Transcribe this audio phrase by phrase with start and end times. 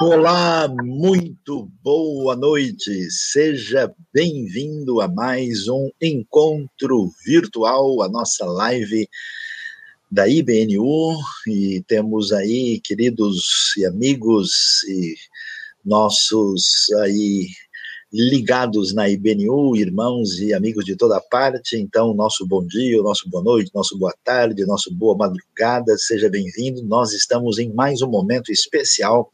[0.00, 3.10] Olá, muito boa noite.
[3.10, 9.08] Seja bem-vindo a mais um encontro virtual, a nossa live
[10.08, 11.18] da IBNU.
[11.48, 15.16] E temos aí queridos e amigos e
[15.84, 17.48] nossos aí
[18.12, 21.76] ligados na IBNU, irmãos e amigos de toda parte.
[21.76, 26.84] Então, nosso bom dia, nosso boa noite, nosso boa tarde, nosso boa madrugada, seja bem-vindo.
[26.84, 29.28] Nós estamos em mais um momento especial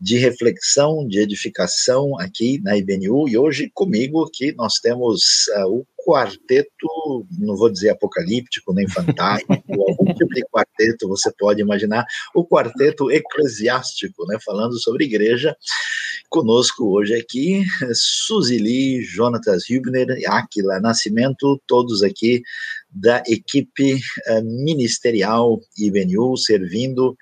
[0.00, 5.86] de reflexão, de edificação aqui na IBNU, e hoje comigo aqui nós temos uh, o
[6.06, 9.52] quarteto, não vou dizer apocalíptico, nem fantástico,
[9.88, 15.56] algum tipo de quarteto você pode imaginar, o quarteto eclesiástico, né, falando sobre igreja,
[16.30, 22.42] conosco hoje aqui, Suzili, Jonatas Hübner, Aquila Nascimento, todos aqui
[22.90, 27.16] da equipe uh, ministerial IBNU, servindo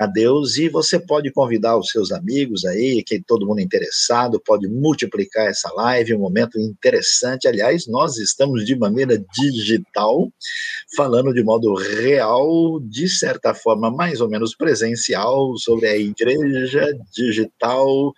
[0.00, 4.66] a Deus e você pode convidar os seus amigos aí, que todo mundo interessado, pode
[4.66, 7.46] multiplicar essa live, um momento interessante.
[7.46, 10.32] Aliás, nós estamos de maneira digital,
[10.96, 18.14] falando de modo real, de certa forma mais ou menos presencial, sobre a igreja digital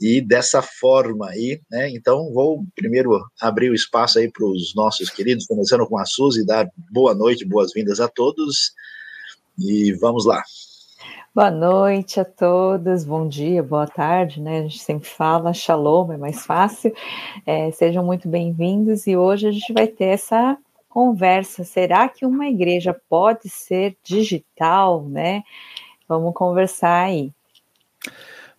[0.00, 1.88] e dessa forma aí, né?
[1.90, 6.44] Então, vou primeiro abrir o espaço aí para os nossos queridos, começando com a Suzy,
[6.44, 8.72] dar boa noite, boas-vindas a todos
[9.56, 10.42] e vamos lá.
[11.34, 14.58] Boa noite a todos, bom dia, boa tarde, né?
[14.58, 16.94] A gente sempre fala shalom, é mais fácil.
[17.46, 20.58] É, sejam muito bem-vindos e hoje a gente vai ter essa
[20.90, 21.64] conversa.
[21.64, 25.42] Será que uma igreja pode ser digital, né?
[26.06, 27.32] Vamos conversar aí.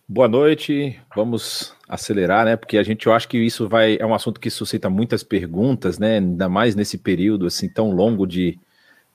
[0.08, 2.56] Boa noite, vamos acelerar, né?
[2.56, 5.96] Porque a gente, eu acho que isso vai é um assunto que suscita muitas perguntas,
[5.96, 6.16] né?
[6.16, 8.58] Ainda mais nesse período assim tão longo de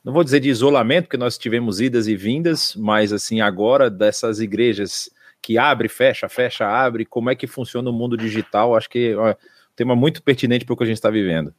[0.10, 4.40] não vou dizer de isolamento, porque nós tivemos idas e vindas, mas assim, agora dessas
[4.40, 5.08] igrejas
[5.40, 8.76] que abre, fecha, fecha, abre, como é que funciona o mundo digital?
[8.76, 9.36] Acho que é um
[9.76, 11.54] tema muito pertinente para o que a gente está vivendo.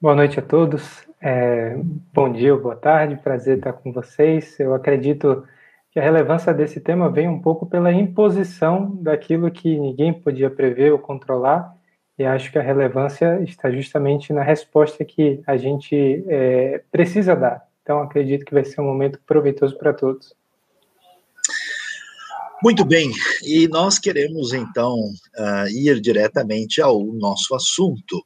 [0.00, 1.76] Boa noite a todos, é,
[2.12, 4.58] bom dia, boa tarde, prazer estar com vocês.
[4.60, 5.44] Eu acredito
[5.90, 10.92] que a relevância desse tema vem um pouco pela imposição daquilo que ninguém podia prever
[10.92, 11.73] ou controlar
[12.18, 17.66] e acho que a relevância está justamente na resposta que a gente é, precisa dar.
[17.82, 20.34] Então, acredito que vai ser um momento proveitoso para todos.
[22.62, 23.10] Muito bem,
[23.42, 28.24] e nós queremos então uh, ir diretamente ao nosso assunto.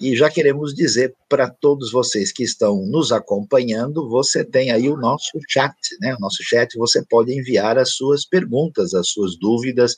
[0.00, 4.96] E já queremos dizer para todos vocês que estão nos acompanhando, você tem aí o
[4.96, 6.16] nosso chat, né?
[6.16, 9.94] O nosso chat, você pode enviar as suas perguntas, as suas dúvidas,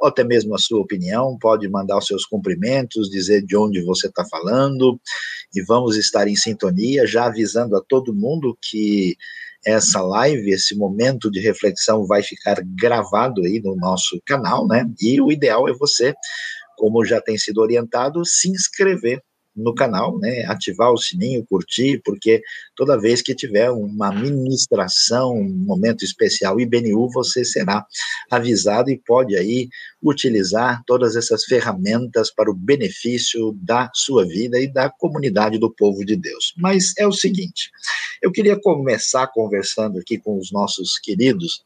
[0.00, 4.08] ou até mesmo a sua opinião, pode mandar os seus cumprimentos, dizer de onde você
[4.08, 5.00] está falando,
[5.54, 9.16] e vamos estar em sintonia, já avisando a todo mundo que
[9.64, 14.84] essa live, esse momento de reflexão vai ficar gravado aí no nosso canal, né?
[15.00, 16.12] E o ideal é você,
[16.76, 19.22] como já tem sido orientado, se inscrever
[19.56, 22.42] no canal, né, ativar o sininho, curtir, porque
[22.74, 27.86] toda vez que tiver uma ministração, um momento especial IBNU, você será
[28.30, 29.68] avisado e pode aí
[30.02, 36.04] utilizar todas essas ferramentas para o benefício da sua vida e da comunidade do povo
[36.04, 36.52] de Deus.
[36.56, 37.70] Mas é o seguinte,
[38.22, 41.62] eu queria começar conversando aqui com os nossos queridos,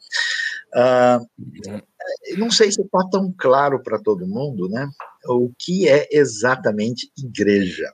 [0.75, 1.26] uh,
[2.36, 4.88] não sei se está tão claro para todo mundo, né?
[5.26, 7.92] O que é exatamente igreja?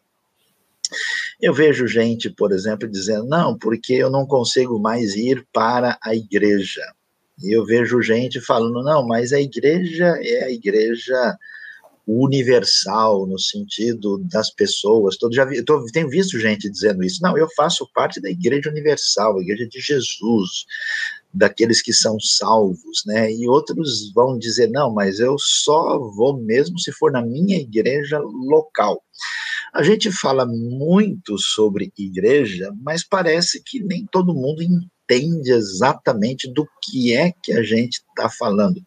[1.40, 6.14] Eu vejo gente, por exemplo, dizendo, não, porque eu não consigo mais ir para a
[6.14, 6.82] igreja.
[7.42, 11.36] E eu vejo gente falando, não, mas a igreja é a igreja
[12.06, 15.16] universal, no sentido das pessoas.
[15.18, 17.20] Todo, já vi, tô, tenho visto gente dizendo isso.
[17.20, 20.64] Não, eu faço parte da igreja universal, a igreja de Jesus
[21.36, 23.30] daqueles que são salvos, né?
[23.32, 28.18] E outros vão dizer: não, mas eu só vou mesmo se for na minha igreja
[28.18, 29.02] local.
[29.74, 36.66] A gente fala muito sobre igreja, mas parece que nem todo mundo entende exatamente do
[36.82, 38.80] que é que a gente está falando.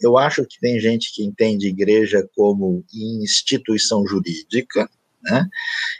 [0.00, 4.88] Eu acho que tem gente que entende igreja como instituição jurídica,
[5.22, 5.46] né?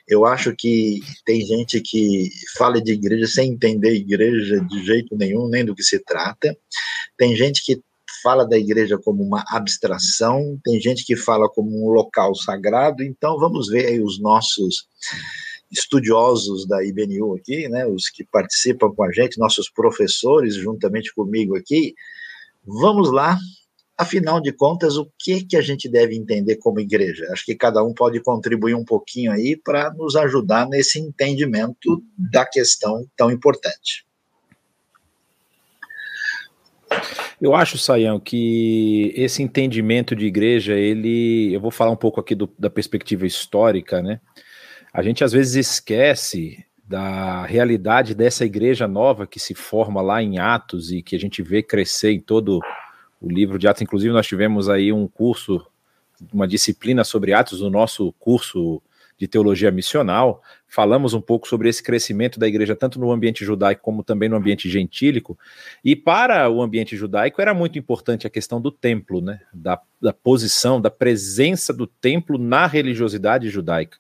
[0.09, 5.49] Eu acho que tem gente que fala de igreja sem entender igreja de jeito nenhum,
[5.49, 6.57] nem do que se trata.
[7.17, 7.81] Tem gente que
[8.23, 13.03] fala da igreja como uma abstração, tem gente que fala como um local sagrado.
[13.03, 14.89] Então, vamos ver aí os nossos
[15.71, 21.57] estudiosos da IBNU aqui, né, os que participam com a gente, nossos professores, juntamente comigo
[21.57, 21.95] aqui.
[22.65, 23.39] Vamos lá
[24.01, 27.29] Afinal de contas, o que que a gente deve entender como igreja?
[27.31, 32.47] Acho que cada um pode contribuir um pouquinho aí para nos ajudar nesse entendimento da
[32.47, 34.07] questão tão importante.
[37.39, 41.53] Eu acho, Sayão, que esse entendimento de igreja, ele.
[41.53, 44.19] Eu vou falar um pouco aqui do, da perspectiva histórica, né?
[44.95, 50.39] A gente às vezes esquece da realidade dessa igreja nova que se forma lá em
[50.39, 52.61] Atos e que a gente vê crescer em todo
[53.21, 53.83] o livro de Atos.
[53.83, 55.65] Inclusive, nós tivemos aí um curso,
[56.33, 58.83] uma disciplina sobre Atos no nosso curso
[59.21, 63.83] de teologia missional, falamos um pouco sobre esse crescimento da igreja, tanto no ambiente judaico
[63.83, 65.39] como também no ambiente gentílico.
[65.85, 69.41] E para o ambiente judaico era muito importante a questão do templo, né?
[69.53, 73.99] da, da posição, da presença do templo na religiosidade judaica.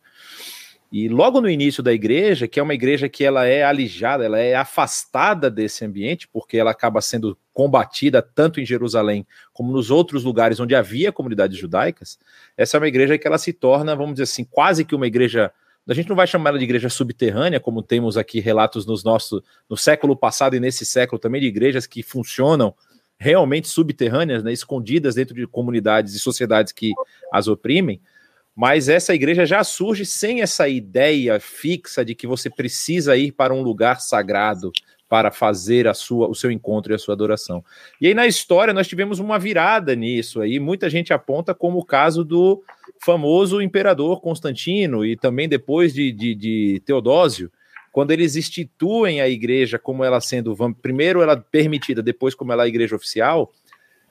[0.92, 4.38] E logo no início da igreja, que é uma igreja que ela é alijada, ela
[4.40, 10.25] é afastada desse ambiente, porque ela acaba sendo combatida tanto em Jerusalém como nos outros
[10.25, 12.19] lugares onde havia comunidades judaicas,
[12.56, 15.52] essa é uma igreja que ela se torna, vamos dizer assim, quase que uma igreja
[15.88, 19.42] a gente não vai chamar ela de igreja subterrânea, como temos aqui relatos nos nossos,
[19.69, 22.75] no século passado e nesse século também de igrejas que funcionam
[23.19, 26.92] realmente subterrâneas, né, escondidas dentro de comunidades e sociedades que
[27.32, 28.00] as oprimem,
[28.55, 33.55] mas essa igreja já surge sem essa ideia fixa de que você precisa ir para
[33.55, 34.73] um lugar sagrado
[35.08, 37.64] para fazer a sua, o seu encontro e a sua adoração.
[38.00, 41.85] E aí na história nós tivemos uma virada nisso aí, muita gente aponta como o
[41.85, 42.62] caso do
[43.00, 47.50] famoso imperador Constantino e também depois de, de, de Teodósio,
[47.91, 52.67] quando eles instituem a igreja como ela sendo, primeiro ela permitida, depois como ela é
[52.67, 53.50] a igreja oficial,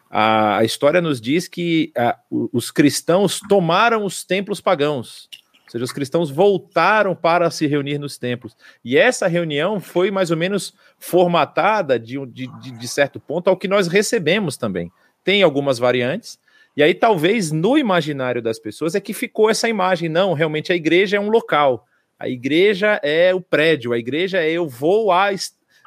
[0.10, 5.30] a, a história nos diz que a, os cristãos tomaram os templos pagãos.
[5.66, 8.58] Ou seja, os cristãos voltaram para se reunir nos templos.
[8.84, 13.68] E essa reunião foi mais ou menos formatada de, de, de certo ponto ao que
[13.68, 14.92] nós recebemos também.
[15.24, 16.40] Tem algumas variantes,
[16.76, 20.10] e aí talvez no imaginário das pessoas é que ficou essa imagem.
[20.10, 21.86] Não, realmente a igreja é um local.
[22.18, 25.30] A igreja é o prédio, a igreja é eu vou a,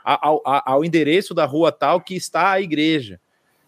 [0.04, 3.20] a, ao, ao endereço da rua tal que está a igreja.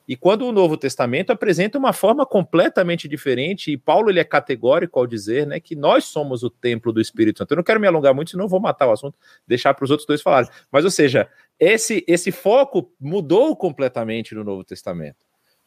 [0.07, 4.99] E quando o Novo Testamento apresenta uma forma completamente diferente, e Paulo ele é categórico
[4.99, 7.53] ao dizer né, que nós somos o templo do Espírito Santo.
[7.53, 9.17] Eu não quero me alongar muito, senão vou matar o assunto,
[9.47, 10.51] deixar para os outros dois falarem.
[10.71, 11.27] Mas, ou seja,
[11.59, 15.17] esse, esse foco mudou completamente no Novo Testamento.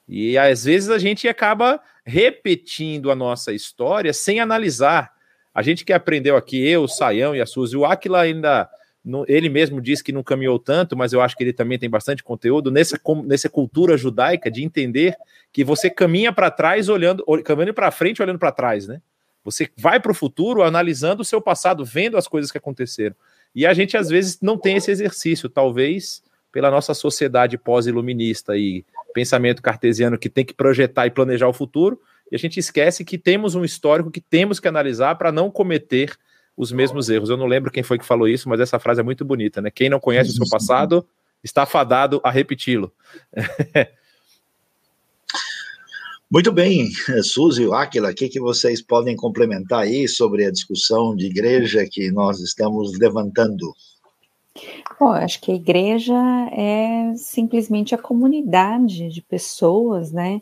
[0.07, 5.11] E às vezes a gente acaba repetindo a nossa história sem analisar.
[5.53, 8.69] A gente que aprendeu aqui, eu, o Saião e a Suzy, o Aquila ainda
[9.27, 12.23] ele mesmo disse que não caminhou tanto, mas eu acho que ele também tem bastante
[12.23, 15.15] conteúdo nessa, nessa cultura judaica de entender
[15.51, 19.01] que você caminha para trás olhando, caminhando para frente olhando para trás, né?
[19.43, 23.15] Você vai para o futuro analisando o seu passado, vendo as coisas que aconteceram.
[23.55, 26.21] E a gente às vezes não tem esse exercício, talvez
[26.51, 28.83] pela nossa sociedade pós-iluminista e
[29.13, 32.01] pensamento cartesiano que tem que projetar e planejar o futuro,
[32.31, 36.17] e a gente esquece que temos um histórico que temos que analisar para não cometer
[36.57, 37.29] os mesmos erros.
[37.29, 39.69] Eu não lembro quem foi que falou isso, mas essa frase é muito bonita, né?
[39.69, 41.07] Quem não conhece o seu passado
[41.43, 42.91] está fadado a repeti-lo.
[46.29, 46.89] Muito bem,
[47.23, 51.87] Suzy e Aquila, o que, que vocês podem complementar aí sobre a discussão de igreja
[51.89, 53.73] que nós estamos levantando?
[54.99, 56.13] Bom, acho que a igreja
[56.51, 60.41] é simplesmente a comunidade de pessoas, né,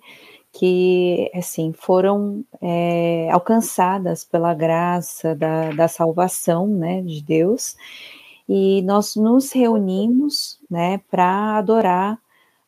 [0.57, 7.75] que assim foram é, alcançadas pela graça da, da salvação né, de Deus
[8.47, 12.17] e nós nos reunimos né, para adorar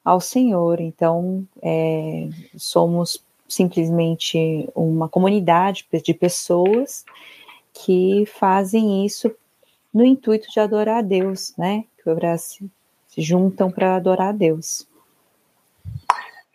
[0.03, 0.81] ao Senhor.
[0.81, 2.27] Então é,
[2.57, 7.05] somos simplesmente uma comunidade de pessoas
[7.73, 9.33] que fazem isso
[9.93, 11.85] no intuito de adorar a Deus, né?
[12.03, 12.69] Que se,
[13.07, 14.85] se juntam para adorar a Deus.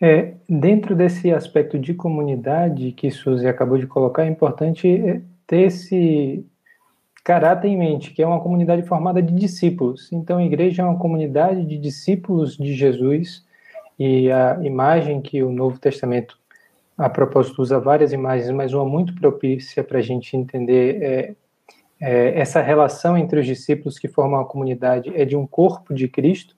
[0.05, 5.61] É, dentro desse aspecto de comunidade que Suzy acabou de colocar, é importante é, ter
[5.61, 6.45] esse
[7.23, 10.11] caráter em mente, que é uma comunidade formada de discípulos.
[10.11, 13.45] Então, a igreja é uma comunidade de discípulos de Jesus,
[13.97, 16.37] e a imagem que o Novo Testamento,
[16.97, 21.35] a propósito, usa várias imagens, mas uma muito propícia para a gente entender é,
[22.01, 26.09] é, essa relação entre os discípulos que formam a comunidade é de um corpo de
[26.09, 26.57] Cristo,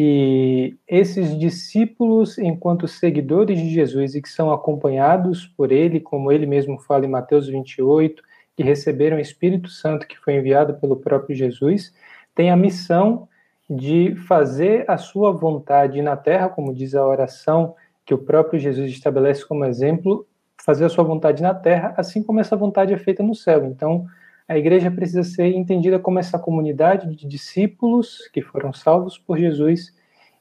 [0.00, 6.46] e esses discípulos, enquanto seguidores de Jesus e que são acompanhados por ele, como ele
[6.46, 8.22] mesmo fala em Mateus 28,
[8.56, 11.92] que receberam o Espírito Santo que foi enviado pelo próprio Jesus,
[12.32, 13.28] têm a missão
[13.68, 17.74] de fazer a sua vontade na terra, como diz a oração
[18.06, 20.24] que o próprio Jesus estabelece como exemplo,
[20.64, 23.64] fazer a sua vontade na terra, assim como essa vontade é feita no céu.
[23.64, 24.06] Então,
[24.48, 29.94] a igreja precisa ser entendida como essa comunidade de discípulos que foram salvos por Jesus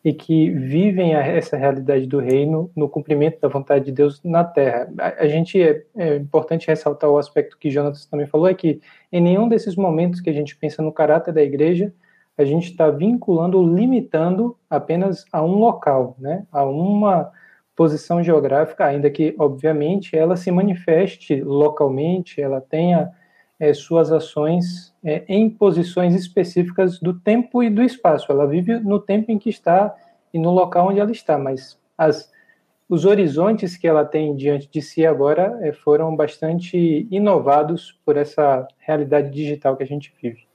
[0.03, 4.87] e que vivem essa realidade do reino no cumprimento da vontade de Deus na terra.
[4.97, 8.79] A, gente é, é importante ressaltar o aspecto que Jonas também falou é que
[9.11, 11.93] em nenhum desses momentos que a gente pensa no caráter da igreja
[12.37, 16.45] a gente está vinculando ou limitando apenas a um local, né?
[16.51, 17.31] a uma
[17.75, 23.11] posição geográfica, ainda que, obviamente, ela se manifeste localmente, ela tenha
[23.59, 28.31] é, suas ações é, em posições específicas do tempo e do espaço.
[28.31, 29.95] Ela vive no tempo em que está
[30.33, 32.29] e no local onde ela está, mas as,
[32.87, 38.67] os horizontes que ela tem diante de si agora é, foram bastante inovados por essa
[38.79, 40.45] realidade digital que a gente vive.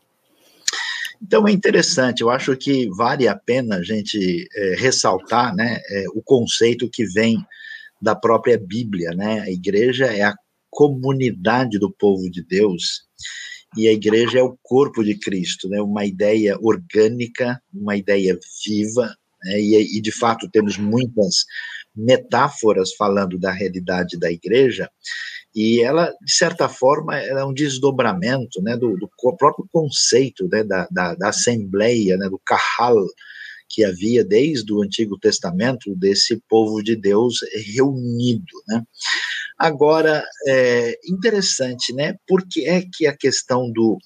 [1.20, 6.04] Então é interessante, eu acho que vale a pena a gente é, ressaltar né, é,
[6.14, 7.38] o conceito que vem
[8.00, 9.38] da própria Bíblia, né?
[9.40, 10.34] A igreja é a
[10.72, 13.02] comunidade do povo de Deus
[13.76, 15.80] e a igreja é o corpo de Cristo, né?
[15.80, 19.14] Uma ideia orgânica, uma ideia viva,
[19.44, 21.44] né, e, e de fato temos muitas
[21.94, 24.90] metáforas falando da realidade da igreja,
[25.54, 30.88] e ela, de certa forma, é um desdobramento né, do, do próprio conceito né, da,
[30.90, 32.96] da, da, assembleia, né, do kahal,
[33.72, 37.38] que havia desde o Antigo Testamento, desse povo de Deus
[37.74, 38.52] reunido.
[38.68, 38.82] Né.
[39.58, 43.96] Agora, é interessante, né, porque é que a questão do,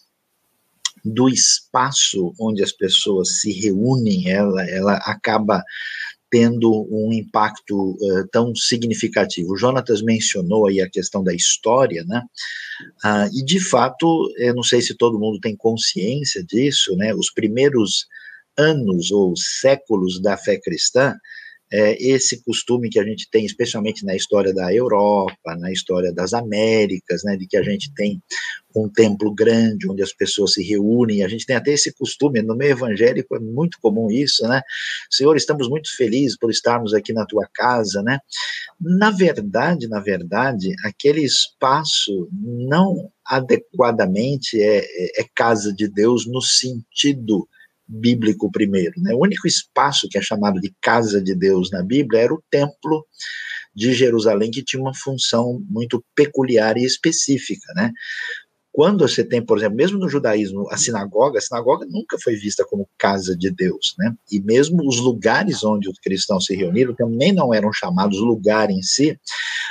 [1.05, 5.65] do espaço onde as pessoas se reúnem, ela, ela acaba
[6.31, 9.53] tendo um impacto uh, tão significativo.
[9.53, 12.23] O Jonatas mencionou aí a questão da história, né?
[13.05, 14.07] Uh, e de fato,
[14.37, 17.15] eu não sei se todo mundo tem consciência disso, né?
[17.15, 18.07] Os primeiros
[18.57, 21.15] anos ou séculos da fé cristã
[21.73, 26.33] é, esse costume que a gente tem, especialmente na história da Europa, na história das
[26.33, 28.23] Américas, né, de que a gente tem
[28.75, 32.55] um templo grande onde as pessoas se reúnem, a gente tem até esse costume, no
[32.55, 34.63] meio evangélico é muito comum isso, né,
[35.11, 38.19] Senhor, estamos muito felizes por estarmos aqui na tua casa, né,
[38.81, 46.41] na verdade, na verdade, aquele espaço não adequadamente é, é, é casa de Deus no
[46.41, 47.49] sentido
[47.87, 48.95] bíblico primeiro.
[48.99, 49.15] Né?
[49.15, 53.07] O único espaço que é chamado de casa de Deus na Bíblia era o templo
[53.75, 57.73] de Jerusalém, que tinha uma função muito peculiar e específica.
[57.75, 57.93] Né?
[58.77, 62.63] Quando você tem, por exemplo, mesmo no judaísmo, a sinagoga, a sinagoga nunca foi vista
[62.63, 64.15] como casa de Deus, né?
[64.31, 68.83] E mesmo os lugares onde os cristãos se reuniram também não eram chamados lugar em
[68.83, 69.19] si,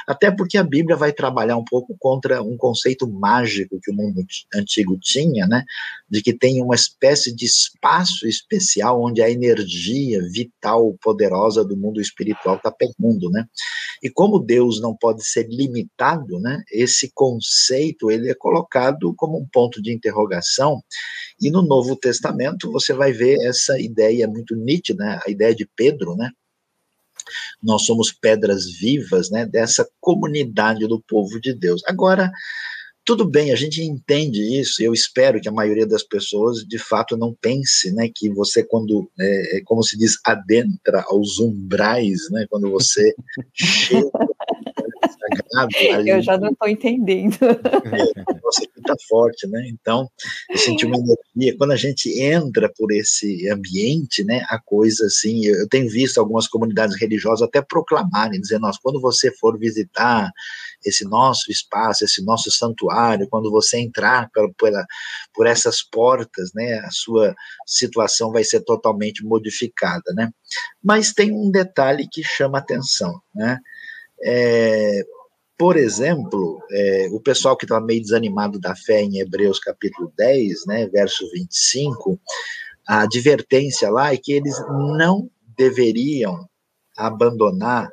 [0.08, 4.26] até porque a Bíblia vai trabalhar um pouco contra um conceito mágico que o mundo
[4.56, 5.64] antigo tinha, né?
[6.10, 12.02] De que tem uma espécie de espaço especial onde a energia vital, poderosa do mundo
[12.02, 13.46] espiritual está pegando, né?
[14.02, 16.64] E como Deus não pode ser limitado, né?
[16.72, 20.82] Esse conceito ele é colocado como um ponto de interrogação.
[21.40, 26.16] E no Novo Testamento você vai ver essa ideia muito nítida, a ideia de Pedro,
[26.16, 26.32] né?
[27.62, 31.82] Nós somos pedras vivas, né, dessa comunidade do povo de Deus.
[31.88, 32.32] Agora,
[33.06, 37.16] tudo bem, a gente entende isso, eu espero que a maioria das pessoas de fato
[37.16, 42.48] não pense, né, que você quando, é, é como se diz, adentra aos umbrais, né,
[42.50, 43.14] quando você
[43.54, 44.10] chega
[45.56, 46.10] Ali.
[46.10, 47.38] Eu já não estou entendendo.
[48.44, 49.68] Nossa, está forte, né?
[49.70, 50.10] Então,
[50.50, 51.58] eu senti uma energia.
[51.58, 56.48] Quando a gente entra por esse ambiente, né, a coisa assim, eu tenho visto algumas
[56.48, 60.32] comunidades religiosas até proclamarem, dizendo, nós, quando você for visitar
[60.86, 64.30] esse nosso espaço, esse nosso santuário, quando você entrar
[65.34, 67.36] por essas portas, né, a sua
[67.66, 70.30] situação vai ser totalmente modificada, né?
[70.84, 73.60] Mas tem um detalhe que chama atenção, né?
[74.24, 75.04] É,
[75.58, 80.66] por exemplo, é, o pessoal que estava meio desanimado da fé em Hebreus capítulo 10,
[80.68, 82.20] né, verso 25,
[82.88, 86.48] a advertência lá é que eles não deveriam
[86.98, 87.90] abandonar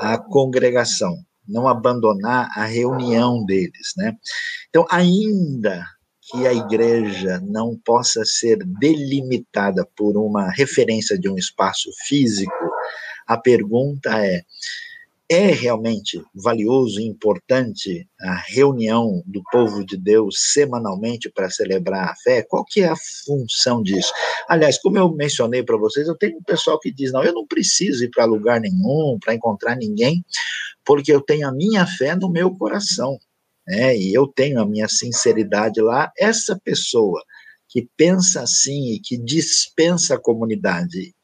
[0.00, 1.16] a congregação,
[1.46, 4.16] não abandonar a reunião deles, né?
[4.68, 5.84] Então, ainda
[6.20, 12.70] que a igreja não possa ser delimitada por uma referência de um espaço físico,
[13.26, 14.42] a pergunta é:
[15.32, 22.14] é realmente valioso e importante a reunião do povo de Deus semanalmente para celebrar a
[22.16, 22.42] fé?
[22.42, 24.12] Qual que é a função disso?
[24.48, 27.46] Aliás, como eu mencionei para vocês, eu tenho um pessoal que diz, não, eu não
[27.46, 30.24] preciso ir para lugar nenhum, para encontrar ninguém,
[30.84, 33.18] porque eu tenho a minha fé no meu coração,
[33.66, 33.96] né?
[33.96, 36.12] E eu tenho a minha sinceridade lá.
[36.18, 37.22] Essa pessoa
[37.68, 41.14] que pensa assim e que dispensa a comunidade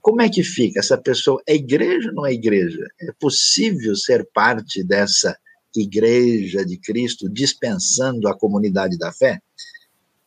[0.00, 0.80] como é que fica?
[0.80, 2.86] Essa pessoa é igreja ou não é igreja?
[3.00, 5.36] É possível ser parte dessa
[5.76, 9.40] igreja de Cristo dispensando a comunidade da fé?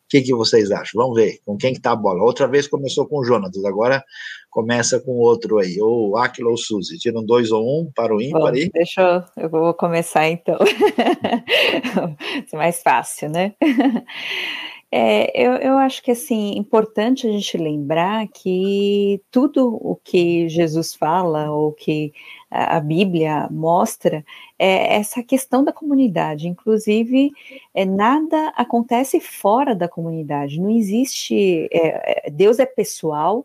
[0.04, 1.02] O que, que vocês acham?
[1.02, 2.22] Vamos ver com quem que tá a bola.
[2.22, 4.02] Outra vez começou com o Jonas, agora
[4.48, 6.98] começa com outro aí, ou Aquila ou Suzy.
[6.98, 8.70] Tiram dois ou um para o ímpar aí.
[8.72, 9.00] Deixa
[9.36, 10.58] eu, eu vou começar então.
[12.52, 13.54] é mais fácil, né?
[14.96, 20.94] É, eu, eu acho que assim importante a gente lembrar que tudo o que Jesus
[20.94, 22.12] fala ou que
[22.48, 24.24] a, a Bíblia mostra
[24.56, 26.46] é essa questão da comunidade.
[26.46, 27.32] Inclusive,
[27.74, 30.60] é, nada acontece fora da comunidade.
[30.60, 31.68] Não existe.
[31.72, 33.44] É, é Deus é pessoal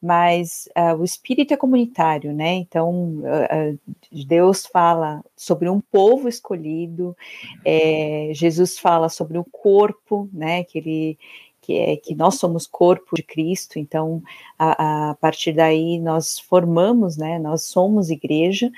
[0.00, 2.54] mas uh, o espírito é comunitário, né?
[2.54, 3.78] Então, uh,
[4.10, 7.16] Deus fala sobre um povo escolhido,
[7.64, 10.64] é, Jesus fala sobre o corpo, né?
[10.64, 11.18] Que ele
[11.62, 14.22] que é que nós somos corpo de Cristo, então
[14.58, 17.38] a, a partir daí nós formamos, né?
[17.38, 18.70] Nós somos igreja.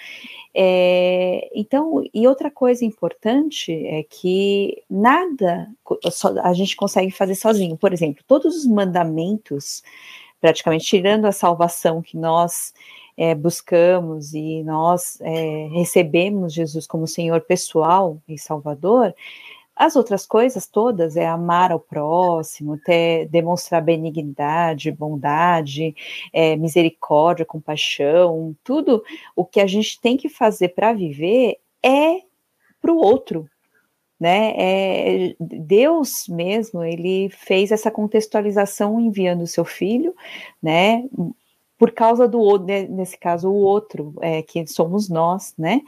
[0.54, 5.70] É, então, e outra coisa importante é que nada
[6.42, 7.76] a gente consegue fazer sozinho.
[7.76, 9.82] Por exemplo, todos os mandamentos
[10.42, 12.74] praticamente tirando a salvação que nós
[13.16, 19.14] é, buscamos e nós é, recebemos Jesus como Senhor pessoal e Salvador,
[19.74, 25.94] as outras coisas todas é amar ao próximo, ter, demonstrar benignidade, bondade,
[26.32, 29.02] é, misericórdia, compaixão, tudo
[29.36, 32.20] o que a gente tem que fazer para viver é
[32.80, 33.48] para o outro,
[34.22, 34.54] né?
[34.56, 40.14] É, Deus mesmo, ele fez essa contextualização enviando o seu filho,
[40.62, 41.04] né?
[41.76, 45.80] Por causa do outro, né, nesse caso, o outro, é, que somos nós, né?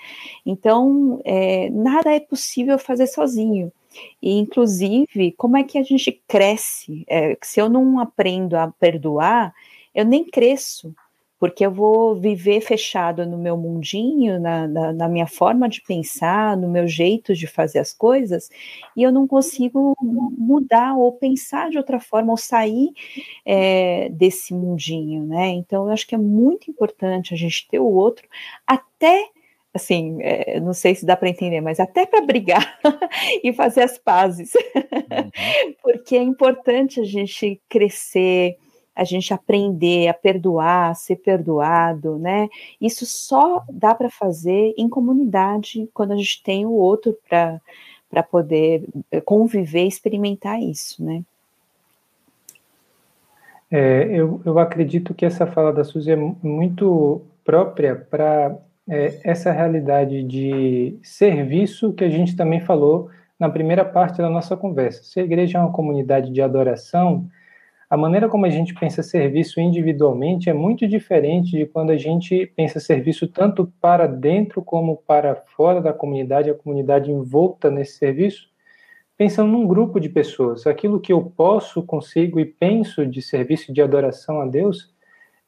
[0.45, 3.73] Então, é, nada é possível fazer sozinho.
[4.21, 7.05] E, inclusive, como é que a gente cresce?
[7.09, 9.55] É, se eu não aprendo a perdoar,
[9.95, 10.93] eu nem cresço,
[11.39, 16.57] porque eu vou viver fechado no meu mundinho, na, na, na, minha forma de pensar,
[16.57, 18.49] no meu jeito de fazer as coisas,
[18.97, 22.91] e eu não consigo mudar ou pensar de outra forma, ou sair
[23.45, 25.49] é, desse mundinho, né?
[25.49, 28.27] Então, eu acho que é muito importante a gente ter o outro,
[28.67, 29.29] até
[29.75, 32.79] assim, é, não sei se dá para entender, mas até para brigar
[33.43, 35.73] e fazer as pazes, uhum.
[35.83, 38.57] porque é importante a gente crescer,
[38.95, 42.49] a gente aprender a perdoar, a ser perdoado, né?
[42.81, 48.85] Isso só dá para fazer em comunidade, quando a gente tem o outro para poder
[49.11, 51.23] eh, conviver, experimentar isso, né?
[53.71, 58.57] É, eu, eu acredito que essa fala da Suzy é muito própria para
[58.89, 64.57] é, essa realidade de serviço que a gente também falou na primeira parte da nossa
[64.57, 65.03] conversa.
[65.03, 67.27] Se a igreja é uma comunidade de adoração,
[67.95, 72.45] a maneira como a gente pensa serviço individualmente é muito diferente de quando a gente
[72.57, 78.49] pensa serviço tanto para dentro como para fora da comunidade, a comunidade envolta nesse serviço,
[79.17, 80.67] pensando num grupo de pessoas.
[80.67, 84.93] Aquilo que eu posso, consigo e penso de serviço de adoração a Deus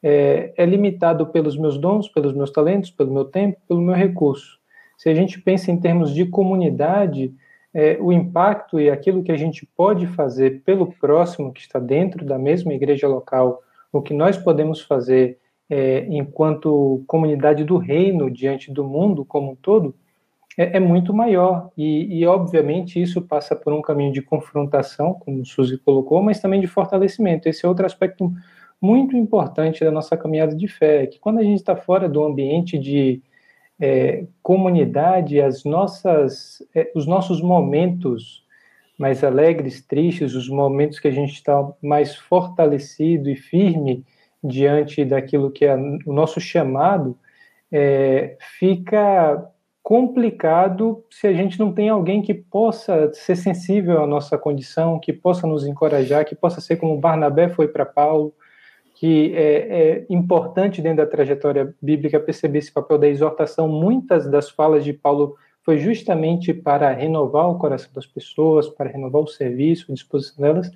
[0.01, 4.61] é, é limitado pelos meus dons, pelos meus talentos, pelo meu tempo, pelo meu recurso.
[4.97, 7.35] Se a gente pensa em termos de comunidade,
[7.77, 12.25] é, o impacto e aquilo que a gente pode fazer pelo próximo que está dentro
[12.25, 13.63] da mesma igreja local,
[13.93, 19.55] o que nós podemos fazer é, enquanto comunidade do reino diante do mundo como um
[19.55, 19.95] todo,
[20.57, 21.69] é, é muito maior.
[21.77, 26.41] E, e, obviamente, isso passa por um caminho de confrontação, como o Suzy colocou, mas
[26.41, 27.47] também de fortalecimento.
[27.47, 28.33] Esse é outro aspecto
[28.81, 32.79] muito importante da nossa caminhada de fé, que quando a gente está fora do ambiente
[32.79, 33.21] de
[33.81, 38.45] é, comunidade, as nossas, é, os nossos momentos
[38.99, 44.05] mais alegres, tristes, os momentos que a gente está mais fortalecido e firme
[44.43, 47.19] diante daquilo que é o nosso chamado,
[47.71, 49.47] é, fica
[49.83, 55.13] complicado se a gente não tem alguém que possa ser sensível à nossa condição, que
[55.13, 58.35] possa nos encorajar, que possa ser como Barnabé foi para Paulo,
[58.97, 63.69] que é, é, importante dentro da trajetória bíblica perceber esse papel da exortação.
[63.69, 69.23] Muitas das falas de Paulo foi justamente para renovar o coração das pessoas, para renovar
[69.23, 70.71] o serviço, a disposição delas.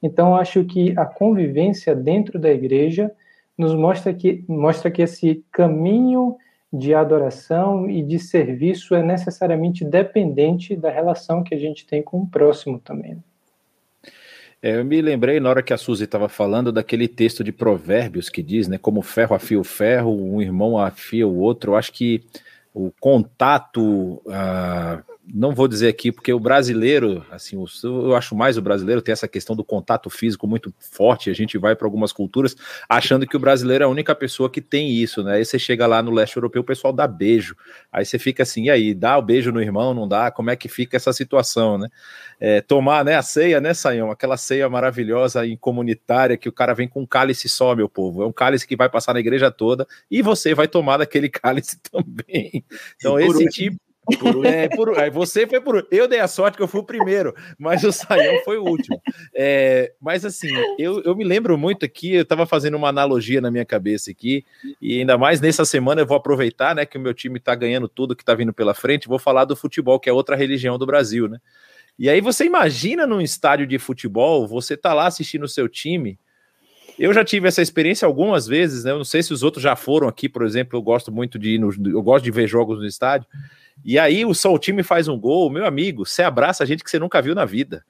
[0.00, 3.10] Então, acho que a convivência dentro da igreja
[3.58, 6.36] nos mostra que, mostra que esse caminho
[6.72, 12.20] de adoração e de serviço é necessariamente dependente da relação que a gente tem com
[12.20, 13.20] o próximo também.
[14.64, 18.30] É, eu me lembrei na hora que a Suzy estava falando daquele texto de Provérbios
[18.30, 21.72] que diz, né, como ferro afia o ferro, um irmão afia o outro.
[21.72, 22.24] Eu acho que
[22.72, 28.62] o contato uh, não vou dizer aqui, porque o brasileiro, assim, eu acho mais o
[28.62, 31.30] brasileiro tem essa questão do contato físico muito forte.
[31.30, 32.54] A gente vai para algumas culturas
[32.88, 35.36] achando que o brasileiro é a única pessoa que tem isso, né?
[35.36, 37.56] Aí você chega lá no leste europeu, o pessoal dá beijo.
[37.90, 40.30] Aí você fica assim, e aí, dá o beijo no irmão, não dá?
[40.30, 41.88] Como é que fica essa situação, né?
[42.38, 44.10] É, tomar, né, a ceia, né, Saião?
[44.10, 48.22] Aquela ceia maravilhosa e comunitária que o cara vem com um cálice só, meu povo.
[48.22, 51.78] É um cálice que vai passar na igreja toda e você vai tomar daquele cálice
[51.80, 52.64] também.
[52.96, 53.83] Então, esse tipo
[54.18, 55.86] Por, é, por, aí você foi por.
[55.90, 59.00] Eu dei a sorte que eu fui o primeiro, mas o Saião foi o último.
[59.34, 63.50] É, mas assim, eu, eu me lembro muito aqui, eu estava fazendo uma analogia na
[63.50, 64.44] minha cabeça aqui,
[64.80, 67.88] e ainda mais nessa semana eu vou aproveitar, né, que o meu time está ganhando
[67.88, 70.86] tudo que está vindo pela frente, vou falar do futebol, que é outra religião do
[70.86, 71.38] Brasil, né?
[71.98, 76.18] E aí você imagina num estádio de futebol, você tá lá assistindo o seu time.
[76.98, 78.92] Eu já tive essa experiência algumas vezes, né?
[78.92, 80.78] Eu não sei se os outros já foram aqui, por exemplo.
[80.78, 83.26] Eu gosto muito de ir no, eu gosto de ver jogos no estádio.
[83.82, 86.90] E aí o seu time faz um gol, meu amigo, você abraça a gente que
[86.90, 87.84] você nunca viu na vida.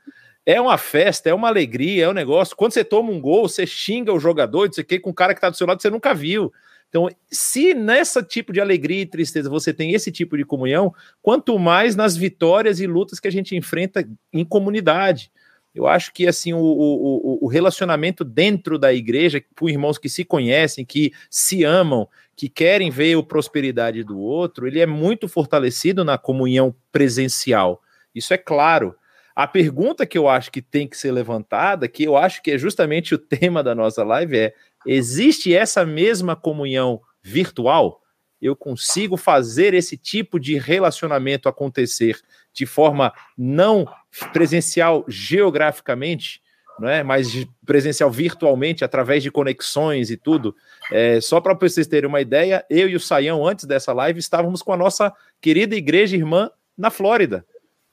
[0.47, 2.57] É uma festa, é uma alegria, é um negócio.
[2.57, 5.14] Quando você toma um gol, você xinga o jogador, não sei o que, com o
[5.14, 6.53] cara que tá do seu lado, você nunca viu.
[6.88, 11.59] Então, se nessa tipo de alegria e tristeza você tem esse tipo de comunhão, quanto
[11.59, 15.33] mais nas vitórias e lutas que a gente enfrenta em comunidade.
[15.75, 20.25] Eu acho que assim o, o, o relacionamento dentro da igreja, com irmãos que se
[20.25, 26.05] conhecem, que se amam, que querem ver a prosperidade do outro, ele é muito fortalecido
[26.05, 27.81] na comunhão presencial.
[28.14, 28.94] Isso é claro.
[29.35, 32.59] A pergunta que eu acho que tem que ser levantada, que eu acho que é
[32.59, 34.55] justamente o tema da nossa live, é:
[34.87, 38.01] Existe essa mesma comunhão virtual?
[38.40, 42.20] Eu consigo fazer esse tipo de relacionamento acontecer
[42.53, 43.88] de forma não
[44.33, 46.42] presencial geograficamente,
[46.78, 47.02] não é?
[47.02, 50.54] mas presencial virtualmente, através de conexões e tudo.
[50.90, 54.62] É, só para vocês terem uma ideia, eu e o Saião, antes dessa live, estávamos
[54.62, 57.44] com a nossa querida igreja irmã na Flórida.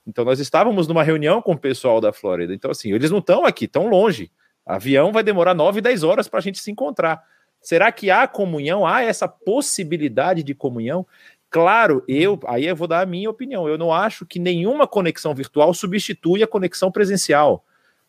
[0.06, 2.54] Então, nós estávamos numa reunião com o pessoal da Flórida.
[2.54, 4.32] Então, assim, eles não estão aqui, estão longe.
[4.66, 7.22] Avião vai demorar 9, 10 horas para a gente se encontrar.
[7.62, 8.86] Será que há comunhão?
[8.86, 11.06] Há essa possibilidade de comunhão?
[11.50, 13.68] Claro, eu aí eu vou dar a minha opinião.
[13.68, 17.64] Eu não acho que nenhuma conexão virtual substitui a conexão presencial.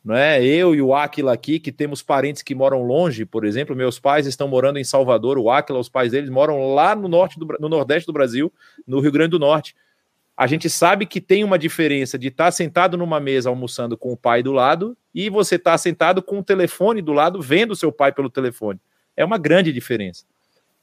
[0.04, 0.44] Não é?
[0.44, 4.26] Eu e o Aquila aqui, que temos parentes que moram longe, por exemplo, meus pais
[4.26, 7.68] estão morando em Salvador, o Aquila, os pais deles moram lá no norte do, no
[7.68, 8.52] nordeste do Brasil,
[8.86, 9.76] no Rio Grande do Norte
[10.36, 14.12] a gente sabe que tem uma diferença de estar tá sentado numa mesa almoçando com
[14.12, 17.76] o pai do lado e você estar tá sentado com o telefone do lado vendo
[17.76, 18.80] seu pai pelo telefone.
[19.16, 20.24] É uma grande diferença.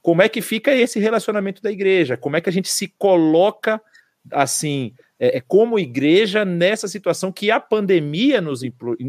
[0.01, 2.15] Como é que fica esse relacionamento da igreja?
[2.15, 3.81] Como é que a gente se coloca
[4.31, 8.61] assim, é, é como igreja nessa situação que a pandemia nos,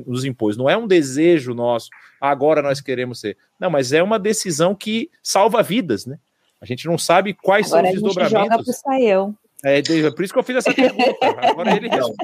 [0.06, 0.56] nos impôs?
[0.56, 1.88] Não é um desejo nosso,
[2.20, 3.36] agora nós queremos ser.
[3.58, 6.18] Não, mas é uma decisão que salva vidas, né?
[6.60, 8.50] A gente não sabe quais agora são os desdobramentos.
[8.50, 9.36] Joga pro saião.
[9.62, 11.26] É, por isso que eu fiz essa pergunta.
[11.38, 12.14] Agora ele então,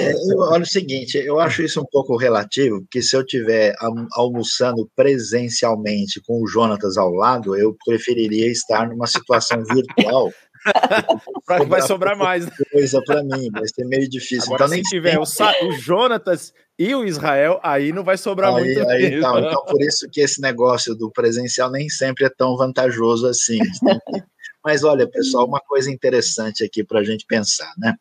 [0.00, 3.74] é, eu, olha o seguinte, eu acho isso um pouco relativo, porque se eu estiver
[4.12, 10.32] almoçando presencialmente com o Jonatas ao lado, eu preferiria estar numa situação virtual.
[11.58, 12.46] que vai sobrar mais.
[12.72, 14.54] Coisa para mim, vai ser meio difícil.
[14.54, 18.64] Agora, então, se tiver o, o, Jonatas e o Israel, aí não vai sobrar aí,
[18.64, 18.88] muito.
[18.88, 23.26] Aí, então, então, por isso que esse negócio do presencial nem sempre é tão vantajoso
[23.26, 23.58] assim.
[24.62, 27.94] Mas olha, pessoal, uma coisa interessante aqui para a gente pensar, né?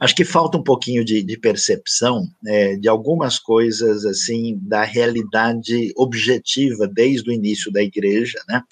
[0.00, 5.92] Acho que falta um pouquinho de, de percepção é, de algumas coisas assim da realidade
[5.96, 8.62] objetiva desde o início da igreja, né?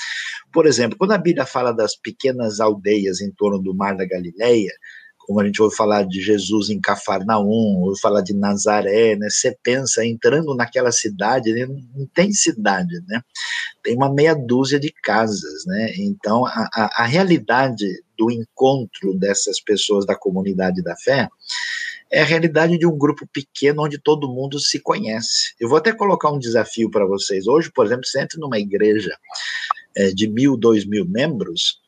[0.52, 4.72] Por exemplo, quando a Bíblia fala das pequenas aldeias em torno do Mar da Galileia,
[5.26, 9.28] como a gente ouve falar de Jesus em Cafarnaum, ouve falar de Nazaré, né?
[9.28, 11.66] Você pensa entrando naquela cidade, né?
[11.66, 13.22] não tem cidade, né?
[13.82, 15.94] Tem uma meia dúzia de casas, né?
[15.98, 17.86] Então a, a, a realidade
[18.18, 21.28] do encontro dessas pessoas da comunidade da fé
[22.12, 25.54] é a realidade de um grupo pequeno onde todo mundo se conhece.
[25.58, 27.46] Eu vou até colocar um desafio para vocês.
[27.48, 29.16] Hoje, por exemplo, você entra numa igreja
[29.96, 31.80] é, de mil, dois mil membros,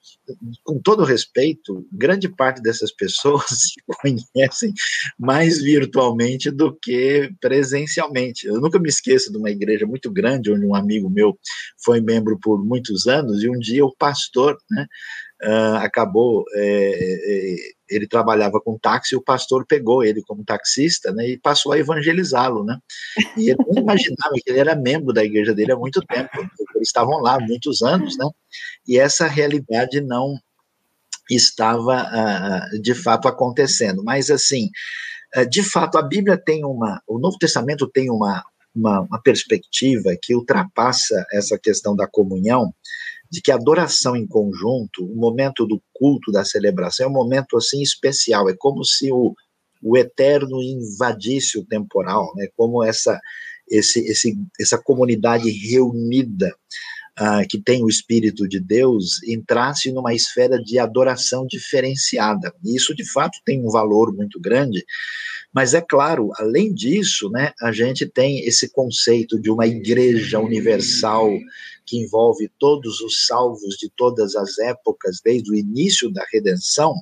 [0.62, 4.72] com todo respeito, grande parte dessas pessoas se conhecem
[5.18, 8.46] mais virtualmente do que presencialmente.
[8.46, 11.38] Eu nunca me esqueço de uma igreja muito grande, onde um amigo meu
[11.84, 14.86] foi membro por muitos anos, e um dia o pastor, né,
[15.42, 17.56] uh, acabou, é, é,
[17.88, 21.78] ele trabalhava com táxi, e o pastor pegou ele como taxista, né, e passou a
[21.78, 22.78] evangelizá-lo, né,
[23.36, 26.30] e ele não imaginava que ele era membro da igreja dele há muito tempo,
[26.74, 28.28] eles estavam lá há muitos anos, né,
[28.86, 30.38] e essa realidade não
[31.30, 34.70] estava uh, de fato acontecendo, mas assim,
[35.50, 38.42] de fato a Bíblia tem uma, o Novo Testamento tem uma,
[38.74, 42.72] uma, uma perspectiva que ultrapassa essa questão da comunhão,
[43.36, 47.58] de que a adoração em conjunto, o momento do culto, da celebração, é um momento
[47.58, 49.34] assim especial, é como se o,
[49.82, 52.48] o eterno invadisse o temporal, né?
[52.56, 53.20] como essa,
[53.68, 56.50] esse, esse, essa comunidade reunida
[57.18, 62.52] ah, que tem o Espírito de Deus entrasse numa esfera de adoração diferenciada.
[62.62, 64.84] E isso, de fato, tem um valor muito grande.
[65.50, 71.30] Mas é claro, além disso, né, a gente tem esse conceito de uma igreja universal
[71.86, 76.94] que envolve todos os salvos de todas as épocas, desde o início da redenção,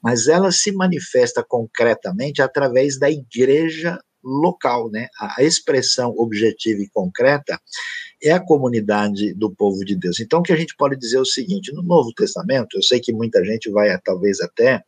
[0.00, 5.08] mas ela se manifesta concretamente através da igreja local, né?
[5.18, 7.60] A expressão objetiva e concreta
[8.28, 10.20] é a comunidade do povo de Deus.
[10.20, 13.00] Então, o que a gente pode dizer é o seguinte: no Novo Testamento, eu sei
[13.00, 14.82] que muita gente vai talvez até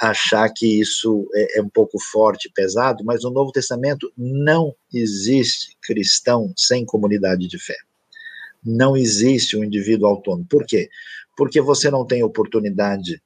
[0.00, 5.76] achar que isso é, é um pouco forte, pesado, mas no Novo Testamento não existe
[5.82, 7.76] cristão sem comunidade de fé.
[8.64, 10.46] Não existe um indivíduo autônomo.
[10.48, 10.88] Por quê?
[11.36, 13.22] Porque você não tem oportunidade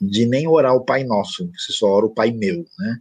[0.00, 2.98] de nem orar o Pai Nosso, você só ora o Pai Meu, né?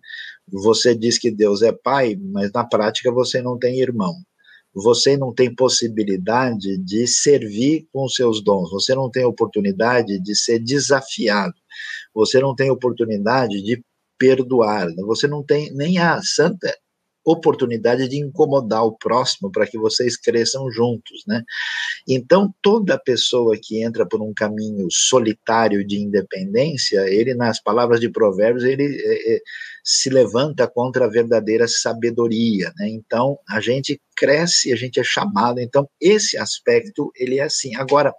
[0.48, 4.16] Você diz que Deus é Pai, mas na prática você não tem irmão.
[4.76, 10.60] Você não tem possibilidade de servir com seus dons, você não tem oportunidade de ser
[10.60, 11.56] desafiado,
[12.14, 13.82] você não tem oportunidade de
[14.18, 16.76] perdoar, você não tem nem a santa
[17.26, 21.44] oportunidade de incomodar o próximo para que vocês cresçam juntos, né?
[22.08, 28.10] Então, toda pessoa que entra por um caminho solitário de independência, ele, nas palavras de
[28.10, 29.40] Provérbios, ele é, é,
[29.84, 32.88] se levanta contra a verdadeira sabedoria, né?
[32.90, 37.76] Então, a gente cresce, a gente é chamado, então, esse aspecto, ele é assim.
[37.76, 38.14] Agora,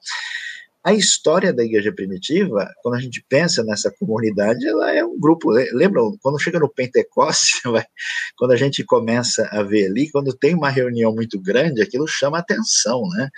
[0.87, 5.51] a história da igreja primitiva, quando a gente pensa nessa comunidade, ela é um grupo.
[5.51, 7.61] Lembra, quando chega no Pentecostes,
[8.39, 12.39] quando a gente começa a ver ali, quando tem uma reunião muito grande, aquilo chama
[12.39, 13.29] atenção, né?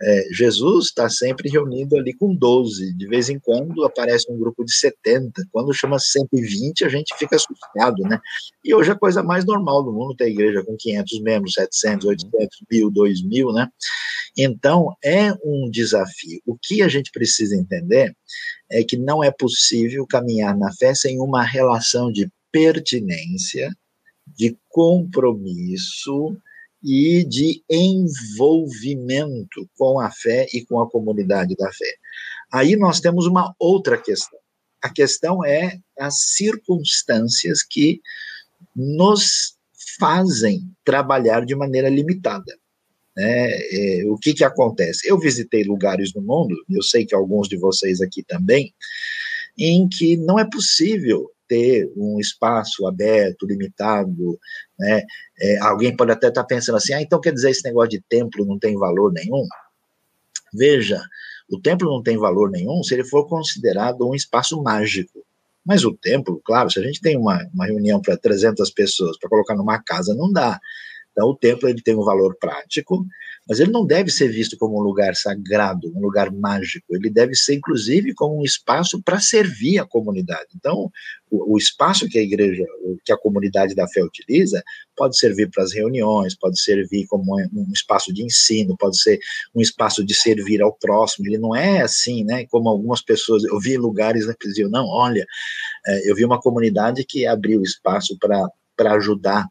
[0.00, 4.64] É, Jesus está sempre reunido ali com 12, de vez em quando aparece um grupo
[4.64, 8.20] de 70, quando chama 120, a gente fica assustado, né?
[8.64, 12.06] E hoje é a coisa mais normal do mundo ter igreja com 500 membros, 700,
[12.06, 13.68] 800, mil, 2 mil, né?
[14.36, 16.40] Então, é um desafio.
[16.46, 18.14] O que a gente precisa entender
[18.70, 23.70] é que não é possível caminhar na fé sem uma relação de pertinência,
[24.26, 26.36] de compromisso
[26.82, 31.94] e de envolvimento com a fé e com a comunidade da fé.
[32.52, 34.38] Aí nós temos uma outra questão.
[34.82, 38.00] A questão é as circunstâncias que
[38.74, 39.56] nos
[39.98, 42.58] fazem trabalhar de maneira limitada.
[43.16, 43.50] Né?
[43.50, 45.08] É, o que, que acontece?
[45.08, 48.72] Eu visitei lugares no mundo, eu sei que alguns de vocês aqui também,
[49.58, 54.38] em que não é possível ter um espaço aberto, limitado,
[54.78, 55.02] né?
[55.38, 58.00] É, alguém pode até estar tá pensando assim, ah, então quer dizer esse negócio de
[58.08, 59.46] templo não tem valor nenhum?
[60.54, 61.02] Veja,
[61.50, 65.22] o templo não tem valor nenhum se ele for considerado um espaço mágico.
[65.64, 69.28] Mas o templo, claro, se a gente tem uma, uma reunião para 300 pessoas, para
[69.28, 70.58] colocar numa casa, não dá.
[71.12, 73.06] Então, o templo ele tem um valor prático,
[73.46, 76.86] mas ele não deve ser visto como um lugar sagrado, um lugar mágico.
[76.94, 80.48] Ele deve ser, inclusive, como um espaço para servir a comunidade.
[80.56, 80.90] Então,
[81.30, 82.64] o, o, espaço que a igreja,
[83.04, 84.62] que a comunidade da fé utiliza,
[84.96, 89.18] pode servir para as reuniões, pode servir como um espaço de ensino, pode ser
[89.54, 91.26] um espaço de servir ao próximo.
[91.26, 92.46] Ele não é assim, né?
[92.46, 95.26] Como algumas pessoas, eu vi lugares né, que diziam, não, olha,
[95.86, 99.46] eh, eu vi uma comunidade que abriu espaço para para ajudar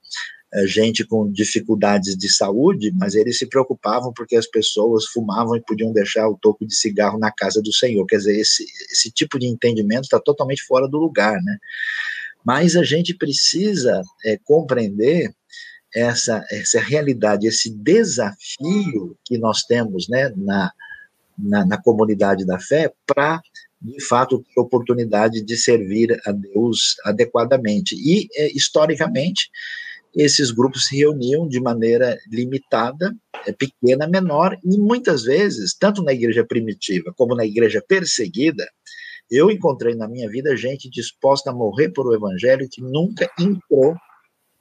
[0.66, 5.94] gente com dificuldades de saúde, mas eles se preocupavam porque as pessoas fumavam e podiam
[5.94, 8.06] deixar o toco de cigarro na casa do Senhor.
[8.06, 11.58] Quer dizer, esse, esse tipo de entendimento está totalmente fora do lugar, né?
[12.44, 15.34] Mas a gente precisa é, compreender
[15.94, 20.72] essa, essa realidade, esse desafio que nós temos né, na,
[21.38, 23.42] na, na comunidade da fé para,
[23.82, 27.96] de fato, ter oportunidade de servir a Deus adequadamente.
[27.96, 29.50] E, é, historicamente,
[30.15, 36.13] esses grupos se reuniam de maneira limitada, é, pequena, menor, e muitas vezes, tanto na
[36.13, 38.67] igreja primitiva como na igreja perseguida,
[39.30, 43.95] eu encontrei na minha vida gente disposta a morrer por o evangelho que nunca entrou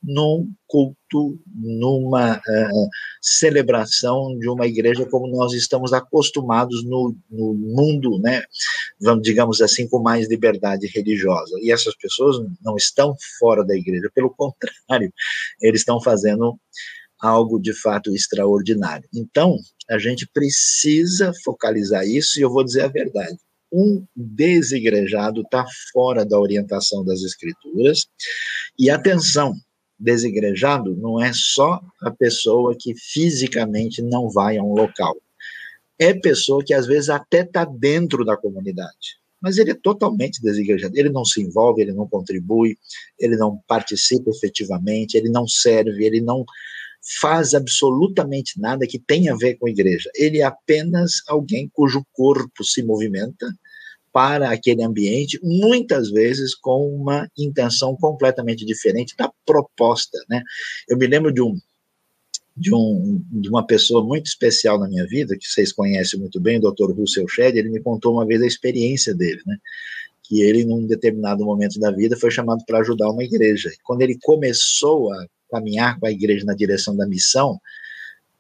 [0.03, 2.89] num culto, numa uh,
[3.21, 8.43] celebração de uma igreja como nós estamos acostumados no, no, mundo, né,
[9.01, 11.57] vamos, digamos assim, com mais liberdade religiosa.
[11.61, 15.13] E essas pessoas não estão fora da igreja, pelo contrário,
[15.61, 16.59] eles estão fazendo
[17.21, 19.07] algo de fato extraordinário.
[19.15, 19.57] Então,
[19.91, 23.37] a gente precisa focalizar isso, e eu vou dizer a verdade
[23.73, 28.07] um desigrejado está fora da orientação das escrituras.
[28.79, 29.55] E atenção,
[30.01, 35.15] desigrejado não é só a pessoa que fisicamente não vai a um local.
[35.99, 40.97] É pessoa que às vezes até está dentro da comunidade, mas ele é totalmente desigrejado.
[40.97, 42.79] Ele não se envolve, ele não contribui,
[43.19, 46.45] ele não participa efetivamente, ele não serve, ele não
[47.21, 50.11] faz absolutamente nada que tenha a ver com a igreja.
[50.15, 53.47] Ele é apenas alguém cujo corpo se movimenta
[54.13, 60.43] para aquele ambiente, muitas vezes com uma intenção completamente diferente da proposta, né?
[60.89, 61.57] Eu me lembro de um
[62.57, 66.59] de, um, de uma pessoa muito especial na minha vida, que vocês conhecem muito bem,
[66.59, 66.93] o Dr.
[66.93, 69.57] Russell Shedd, ele me contou uma vez a experiência dele, né?
[70.25, 73.71] Que ele, num determinado momento da vida, foi chamado para ajudar uma igreja.
[73.83, 77.59] Quando ele começou a caminhar com a igreja na direção da missão,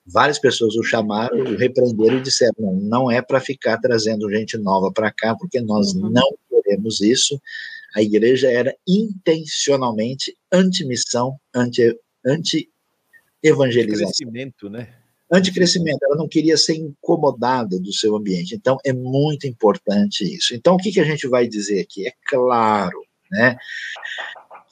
[0.06, 4.58] várias pessoas o chamaram, o repreenderam e disseram: não, não é para ficar trazendo gente
[4.58, 6.10] nova para cá, porque nós uhum.
[6.10, 7.40] não queremos isso.
[7.94, 14.08] A igreja era intencionalmente anti-missão, anti-evangelização.
[14.08, 14.94] Anti crescimento, né?
[15.32, 18.54] Anticrescimento, ela não queria ser incomodada do seu ambiente.
[18.54, 20.54] Então, é muito importante isso.
[20.54, 22.06] Então, o que, que a gente vai dizer aqui?
[22.06, 23.56] É claro, né?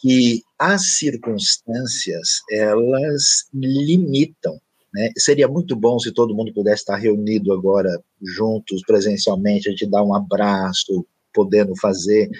[0.01, 4.61] que as circunstâncias elas limitam
[4.92, 5.11] né?
[5.16, 7.90] Seria muito bom se todo mundo pudesse estar reunido agora
[8.22, 12.31] juntos presencialmente, a gente dar um abraço, podendo fazer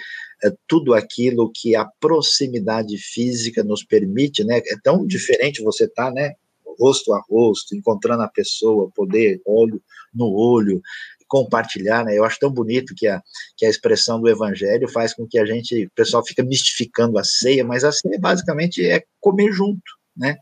[0.43, 4.57] é, tudo aquilo que a proximidade física nos permite, né?
[4.57, 6.33] É tão diferente você estar, tá, né?
[6.79, 9.81] Rosto a rosto, encontrando a pessoa, poder olho
[10.13, 10.81] no olho,
[11.27, 12.17] compartilhar, né?
[12.17, 13.21] Eu acho tão bonito que a,
[13.55, 17.23] que a expressão do evangelho faz com que a gente, o pessoal fica mistificando a
[17.23, 19.81] ceia, mas a ceia basicamente é comer junto,
[20.17, 20.37] né?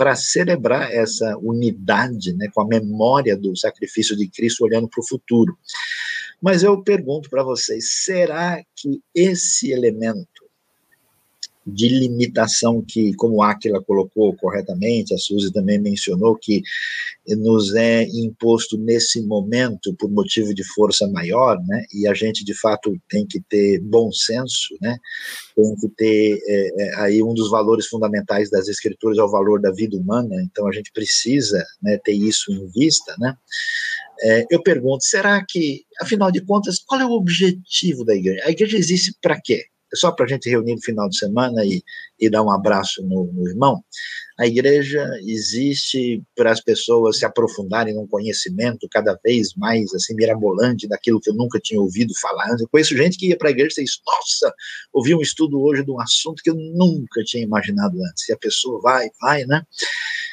[0.00, 5.06] Para celebrar essa unidade, né, com a memória do sacrifício de Cristo olhando para o
[5.06, 5.58] futuro.
[6.40, 10.39] Mas eu pergunto para vocês, será que esse elemento
[11.66, 16.62] de limitação que, como Aquila colocou corretamente, a Suzy também mencionou, que
[17.28, 21.84] nos é imposto nesse momento por motivo de força maior, né?
[21.94, 24.96] E a gente de fato tem que ter bom senso, né?
[25.54, 29.60] Tem que ter é, é, aí um dos valores fundamentais das escrituras é o valor
[29.60, 30.34] da vida humana.
[30.42, 33.34] Então a gente precisa né, ter isso em vista, né?
[34.22, 38.42] É, eu pergunto, será que, afinal de contas, qual é o objetivo da igreja?
[38.44, 39.64] A igreja existe para quê?
[39.94, 41.82] Só para a gente reunir no final de semana e,
[42.18, 43.82] e dar um abraço no, no irmão.
[44.38, 50.88] A igreja existe para as pessoas se aprofundarem num conhecimento cada vez mais assim mirabolante
[50.88, 52.48] daquilo que eu nunca tinha ouvido falar.
[52.58, 54.54] Eu conheço gente que ia para a igreja e diz: Nossa,
[54.94, 58.28] ouvi um estudo hoje de um assunto que eu nunca tinha imaginado antes.
[58.28, 59.62] E a pessoa vai, vai, né?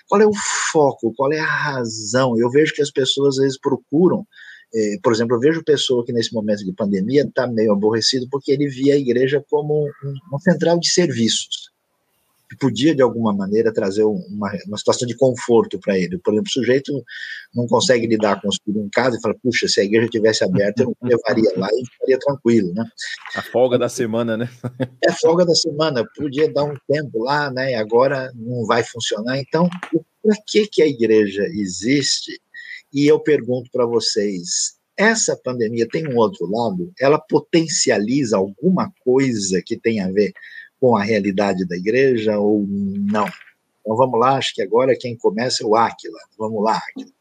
[0.08, 0.32] Qual é o
[0.72, 1.14] foco?
[1.14, 2.40] Qual é a razão?
[2.40, 4.26] Eu vejo que as pessoas às vezes procuram
[4.74, 8.52] é, por exemplo, eu vejo pessoa que nesse momento de pandemia está meio aborrecido porque
[8.52, 11.72] ele via a igreja como um, uma central de serviços,
[12.50, 16.18] que podia, de alguma maneira, trazer uma, uma situação de conforto para ele.
[16.18, 17.04] Por exemplo, o sujeito
[17.54, 20.44] não consegue lidar com os filhos em casa e fala, puxa, se a igreja tivesse
[20.44, 22.86] aberta, eu levaria lá e ficaria tranquilo, né?
[23.36, 24.50] A folga da semana, né?
[25.04, 27.72] É folga da semana, podia dar um tempo lá, né?
[27.72, 29.38] E agora não vai funcionar.
[29.40, 29.70] Então,
[30.24, 32.40] para que, que a igreja existe
[32.94, 36.92] e eu pergunto para vocês: essa pandemia tem um outro lado?
[37.00, 40.34] Ela potencializa alguma coisa que tem a ver
[40.80, 43.28] com a realidade da igreja ou não?
[43.82, 46.20] Então vamos lá, acho que agora quem começa é o Áquila.
[46.38, 47.12] Vamos lá, Áquila.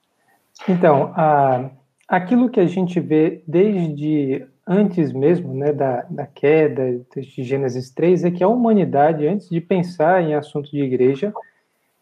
[0.69, 1.71] Então, a,
[2.09, 8.25] aquilo que a gente vê desde antes mesmo né, da, da queda de Gênesis 3
[8.25, 11.33] é que a humanidade, antes de pensar em assunto de igreja,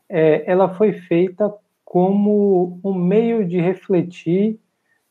[0.08, 1.52] é, ela foi feita
[1.94, 4.58] como um meio de refletir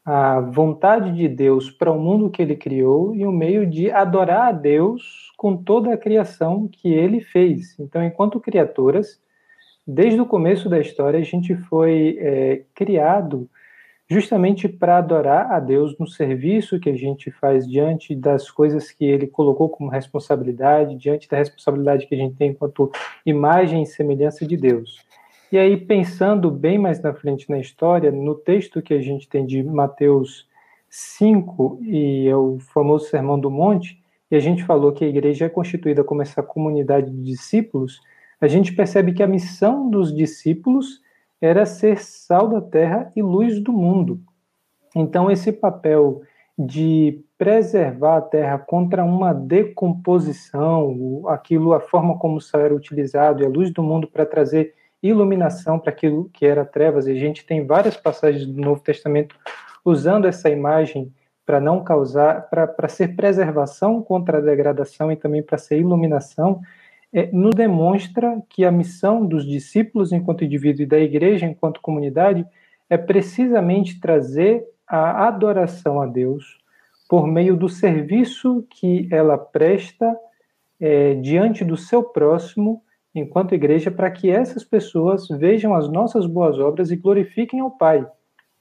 [0.03, 4.49] a vontade de Deus para o mundo que ele criou e um meio de adorar
[4.49, 7.79] a Deus com toda a criação que ele fez.
[7.79, 9.17] Então, enquanto criaturas,
[9.87, 13.49] desde o começo da história, a gente foi é, criado
[14.09, 19.05] justamente para adorar a Deus no serviço que a gente faz diante das coisas que
[19.05, 22.91] ele colocou como responsabilidade, diante da responsabilidade que a gente tem enquanto
[23.25, 25.12] imagem e semelhança de Deus.
[25.53, 29.45] E aí, pensando bem mais na frente na história, no texto que a gente tem
[29.45, 30.47] de Mateus
[30.89, 35.45] 5, e é o famoso Sermão do Monte, e a gente falou que a igreja
[35.45, 38.01] é constituída como essa comunidade de discípulos,
[38.41, 41.03] a gente percebe que a missão dos discípulos
[41.39, 44.19] era ser sal da terra e luz do mundo.
[44.95, 46.23] Então, esse papel
[46.57, 53.43] de preservar a terra contra uma decomposição, aquilo, a forma como o sal era utilizado
[53.43, 57.15] e a luz do mundo para trazer iluminação para aquilo que era trevas, e a
[57.15, 59.35] gente tem várias passagens do Novo Testamento
[59.83, 61.13] usando essa imagem
[61.45, 66.61] para não causar, para ser preservação contra a degradação e também para ser iluminação,
[67.11, 72.45] é, nos demonstra que a missão dos discípulos enquanto indivíduo e da igreja enquanto comunidade
[72.89, 76.57] é precisamente trazer a adoração a Deus
[77.09, 80.15] por meio do serviço que ela presta
[80.79, 82.82] é, diante do seu próximo
[83.13, 88.05] enquanto igreja, para que essas pessoas vejam as nossas boas obras e glorifiquem ao Pai.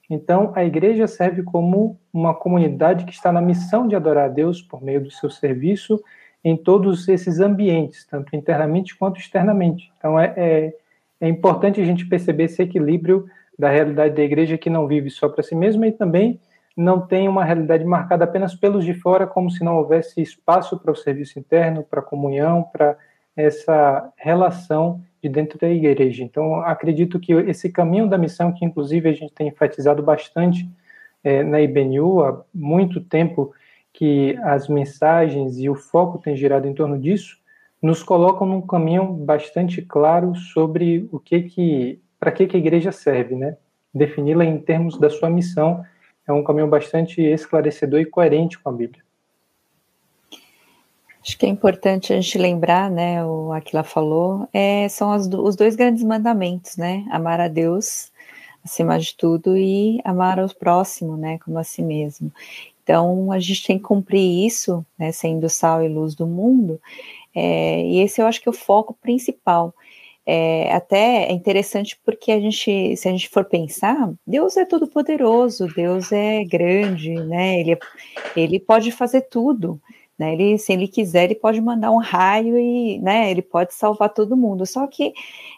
[0.09, 4.61] Então, a igreja serve como uma comunidade que está na missão de adorar a Deus
[4.61, 6.01] por meio do seu serviço
[6.43, 9.91] em todos esses ambientes, tanto internamente quanto externamente.
[9.97, 10.73] Então, é, é,
[11.21, 13.25] é importante a gente perceber esse equilíbrio
[13.57, 16.39] da realidade da igreja que não vive só para si mesma e também
[16.75, 20.91] não tem uma realidade marcada apenas pelos de fora, como se não houvesse espaço para
[20.91, 22.97] o serviço interno, para a comunhão, para
[23.35, 26.23] essa relação de dentro da igreja.
[26.23, 30.69] Então, acredito que esse caminho da missão, que inclusive a gente tem enfatizado bastante
[31.23, 33.53] é, na IBNU há muito tempo,
[33.93, 37.37] que as mensagens e o foco tem girado em torno disso,
[37.81, 42.91] nos colocam num caminho bastante claro sobre o que que para que, que a igreja
[42.91, 43.57] serve, né?
[43.93, 45.83] Defini-la em termos da sua missão
[46.25, 49.03] é um caminho bastante esclarecedor e coerente com a Bíblia.
[51.23, 55.55] Acho que é importante a gente lembrar, né, o Aquila falou, é, são as, os
[55.55, 58.11] dois grandes mandamentos, né, amar a Deus
[58.61, 62.29] acima de tudo e amar ao próximo, né, como a si mesmo.
[62.83, 66.77] Então, a gente tem que cumprir isso, né, sendo sal e luz do mundo,
[67.33, 69.73] é, e esse eu acho que é o foco principal.
[70.25, 74.87] É, até é interessante porque a gente, se a gente for pensar, Deus é todo
[74.87, 77.59] poderoso, Deus é grande, né?
[77.59, 77.77] Ele,
[78.35, 79.81] ele pode fazer tudo.
[80.17, 80.33] Né?
[80.33, 84.37] Ele, se ele quiser, ele pode mandar um raio e né, ele pode salvar todo
[84.37, 84.65] mundo.
[84.65, 85.13] Só que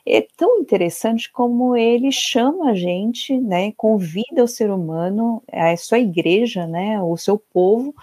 [0.05, 5.99] é tão interessante como ele chama a gente, né, convida o ser humano, a sua
[5.99, 7.93] igreja, né, o seu povo,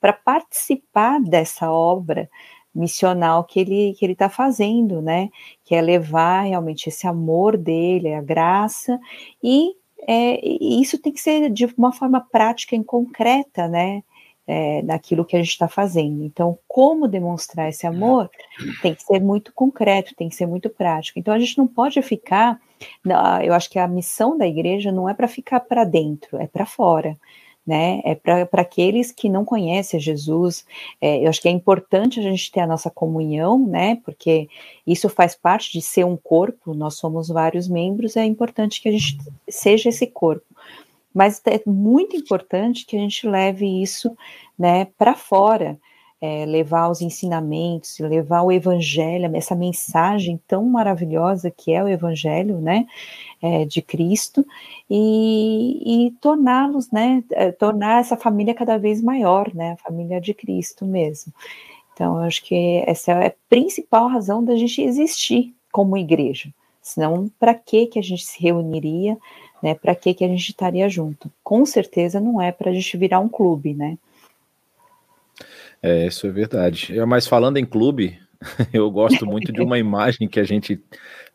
[0.00, 2.28] para participar dessa obra
[2.74, 5.28] missional que ele que ele está fazendo, né?
[5.64, 8.98] Que é levar realmente esse amor dele, a graça
[9.42, 9.74] e
[10.08, 14.02] é, isso tem que ser de uma forma prática e concreta, né?
[14.52, 16.22] É, daquilo que a gente está fazendo.
[16.22, 18.30] Então, como demonstrar esse amor
[18.82, 21.18] tem que ser muito concreto, tem que ser muito prático.
[21.18, 22.60] Então, a gente não pode ficar.
[23.42, 26.66] Eu acho que a missão da igreja não é para ficar para dentro, é para
[26.66, 27.16] fora.
[27.64, 30.66] Né, é para aqueles que não conhecem Jesus.
[31.00, 34.00] É, eu acho que é importante a gente ter a nossa comunhão, né?
[34.04, 34.48] Porque
[34.84, 38.92] isso faz parte de ser um corpo, nós somos vários membros, é importante que a
[38.92, 39.16] gente
[39.48, 40.44] seja esse corpo
[41.14, 44.16] mas é muito importante que a gente leve isso
[44.58, 45.78] né, para fora,
[46.20, 52.60] é, levar os ensinamentos, levar o evangelho, essa mensagem tão maravilhosa que é o evangelho,
[52.60, 52.86] né,
[53.42, 54.46] é, de Cristo,
[54.88, 60.32] e, e torná-los, né, é, tornar essa família cada vez maior, né, a família de
[60.32, 61.32] Cristo mesmo.
[61.92, 66.54] Então, eu acho que essa é a principal razão da gente existir como igreja.
[66.80, 69.16] Senão, para que que a gente se reuniria
[69.62, 69.74] né?
[69.74, 71.30] Para que que a gente estaria junto?
[71.42, 73.96] Com certeza não é para a gente virar um clube, né?
[75.82, 76.94] É, isso é verdade.
[77.06, 78.18] Mas falando em clube,
[78.72, 80.80] eu gosto muito de uma imagem que a gente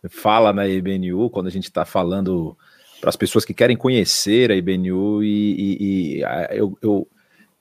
[0.10, 2.58] fala na IBNU, quando a gente está falando
[3.00, 6.22] para as pessoas que querem conhecer a IBNU, e, e, e
[6.52, 7.08] eu, eu,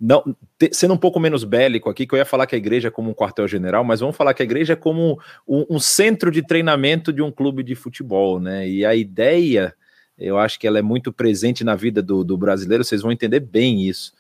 [0.01, 0.37] não,
[0.73, 3.11] sendo um pouco menos bélico aqui, que eu ia falar que a igreja é como
[3.11, 7.13] um quartel-general, mas vamos falar que a igreja é como um, um, centro de treinamento
[7.13, 8.69] de um clube de futebol, né?
[8.69, 9.75] E a ideia
[10.19, 13.41] eu acho que ela é muito presente na vida do, do brasileiro, vocês vão entender
[13.41, 14.13] bem isso.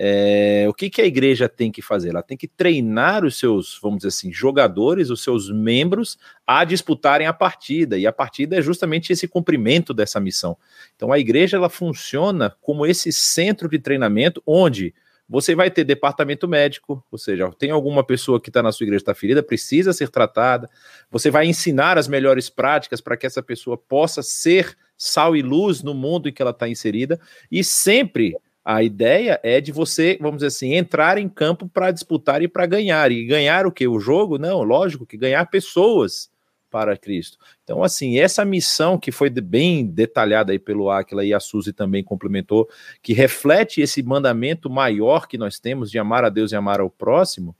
[0.00, 2.10] É, o que, que a igreja tem que fazer?
[2.10, 7.26] Ela tem que treinar os seus, vamos dizer assim, jogadores, os seus membros a disputarem
[7.26, 10.56] a partida, e a partida é justamente esse cumprimento dessa missão.
[10.94, 14.94] Então a igreja ela funciona como esse centro de treinamento onde
[15.28, 19.02] você vai ter departamento médico, ou seja, tem alguma pessoa que está na sua igreja
[19.02, 20.70] está ferida, precisa ser tratada.
[21.10, 25.82] Você vai ensinar as melhores práticas para que essa pessoa possa ser sal e luz
[25.82, 27.18] no mundo em que ela está inserida.
[27.50, 32.42] E sempre a ideia é de você, vamos dizer assim, entrar em campo para disputar
[32.42, 33.10] e para ganhar.
[33.10, 33.88] E ganhar o que?
[33.88, 34.36] O jogo?
[34.36, 36.28] Não, lógico que ganhar pessoas
[36.70, 37.38] para Cristo.
[37.64, 42.04] Então, assim, essa missão que foi bem detalhada aí pelo Aquila e a Suzy também
[42.04, 42.68] complementou,
[43.02, 46.90] que reflete esse mandamento maior que nós temos de amar a Deus e amar ao
[46.90, 47.56] próximo,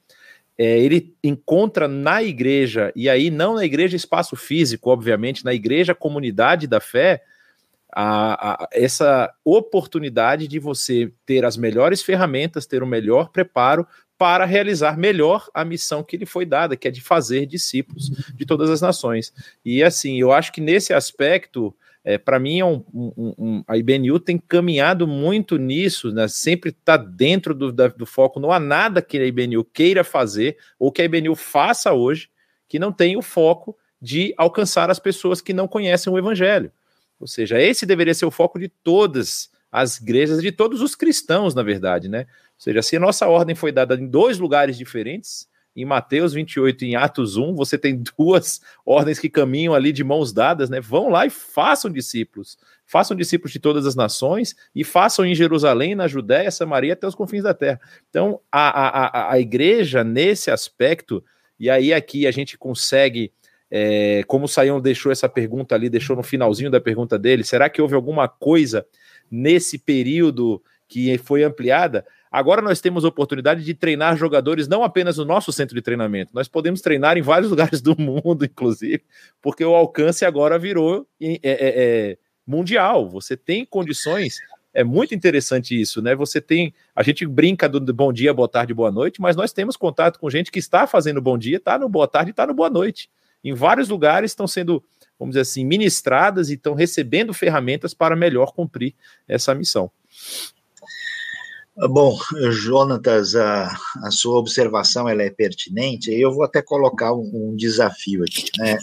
[0.58, 5.94] é, ele encontra na igreja, e aí não na igreja espaço físico, obviamente, na igreja
[5.94, 7.22] comunidade da fé,
[7.94, 13.86] a, a, essa oportunidade de você ter as melhores ferramentas, ter o melhor preparo
[14.18, 18.44] para realizar melhor a missão que lhe foi dada, que é de fazer discípulos de
[18.44, 19.32] todas as nações.
[19.64, 21.72] E assim, eu acho que nesse aspecto,
[22.04, 26.26] é, para mim, é um, um, um, a IBNU tem caminhado muito nisso, né?
[26.28, 28.40] sempre está dentro do, da, do foco.
[28.40, 32.30] Não há nada que a IBNU queira fazer ou que a IBNU faça hoje
[32.68, 36.70] que não tenha o foco de alcançar as pessoas que não conhecem o Evangelho.
[37.18, 41.54] Ou seja, esse deveria ser o foco de todas as igrejas, de todos os cristãos,
[41.54, 42.20] na verdade, né?
[42.20, 45.48] Ou seja, se a nossa ordem foi dada em dois lugares diferentes,
[45.82, 50.32] em Mateus 28 em Atos 1, você tem duas ordens que caminham ali de mãos
[50.32, 50.80] dadas, né?
[50.80, 52.58] Vão lá e façam discípulos.
[52.84, 57.14] Façam discípulos de todas as nações e façam em Jerusalém, na Judéia, Samaria, até os
[57.14, 57.80] confins da terra.
[58.08, 61.22] Então, a, a, a igreja, nesse aspecto,
[61.60, 63.32] e aí aqui a gente consegue
[63.70, 67.68] é, como o Saião deixou essa pergunta ali, deixou no finalzinho da pergunta dele, será
[67.68, 68.86] que houve alguma coisa
[69.30, 72.04] nesse período que foi ampliada?
[72.30, 76.48] Agora nós temos oportunidade de treinar jogadores não apenas no nosso centro de treinamento, nós
[76.48, 79.02] podemos treinar em vários lugares do mundo, inclusive,
[79.40, 83.08] porque o alcance agora virou é, é, é, mundial.
[83.08, 84.38] Você tem condições
[84.74, 86.14] é muito interessante isso, né?
[86.14, 86.72] Você tem.
[86.94, 90.30] A gente brinca do bom dia, boa tarde, boa noite, mas nós temos contato com
[90.30, 93.08] gente que está fazendo bom dia, está no boa tarde, está no boa noite
[93.42, 94.82] em vários lugares estão sendo,
[95.18, 98.94] vamos dizer assim, ministradas e estão recebendo ferramentas para melhor cumprir
[99.26, 99.90] essa missão.
[101.86, 102.18] Bom,
[102.50, 103.68] Jonatas, a,
[104.02, 106.10] a sua observação ela é pertinente.
[106.10, 108.78] Eu vou até colocar um, um desafio aqui, né?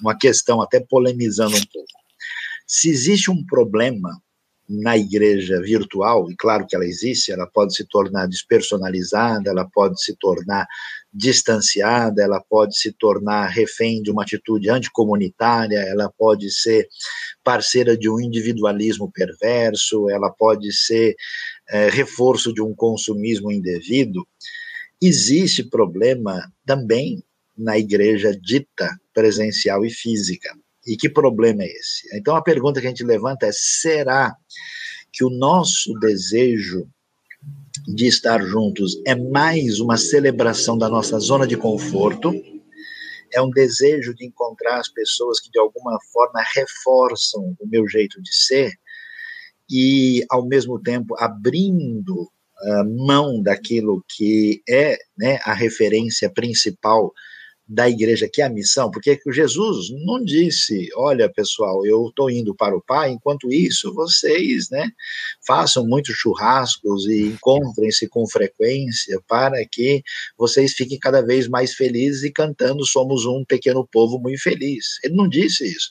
[0.00, 1.88] uma questão até polemizando um pouco.
[2.66, 4.10] Se existe um problema
[4.66, 10.02] na igreja virtual, e claro que ela existe, ela pode se tornar despersonalizada, ela pode
[10.02, 10.66] se tornar
[11.12, 16.88] distanciada, ela pode se tornar refém de uma atitude anticomunitária, ela pode ser
[17.44, 21.14] parceira de um individualismo perverso, ela pode ser
[21.72, 24.28] é, reforço de um consumismo indevido.
[25.00, 27.24] Existe problema também
[27.56, 30.54] na igreja dita presencial e física.
[30.86, 32.08] E que problema é esse?
[32.14, 34.36] Então a pergunta que a gente levanta é: será
[35.10, 36.86] que o nosso desejo
[37.88, 42.32] de estar juntos é mais uma celebração da nossa zona de conforto?
[43.32, 48.20] É um desejo de encontrar as pessoas que de alguma forma reforçam o meu jeito
[48.20, 48.72] de ser
[49.72, 57.10] e ao mesmo tempo abrindo uh, mão daquilo que é né, a referência principal
[57.72, 62.54] da igreja, que é a missão, porque Jesus não disse, olha pessoal, eu estou indo
[62.54, 64.90] para o Pai, enquanto isso vocês, né,
[65.46, 70.02] façam muitos churrascos e encontrem-se com frequência para que
[70.36, 74.98] vocês fiquem cada vez mais felizes e cantando somos um pequeno povo muito feliz.
[75.02, 75.88] Ele não disse isso.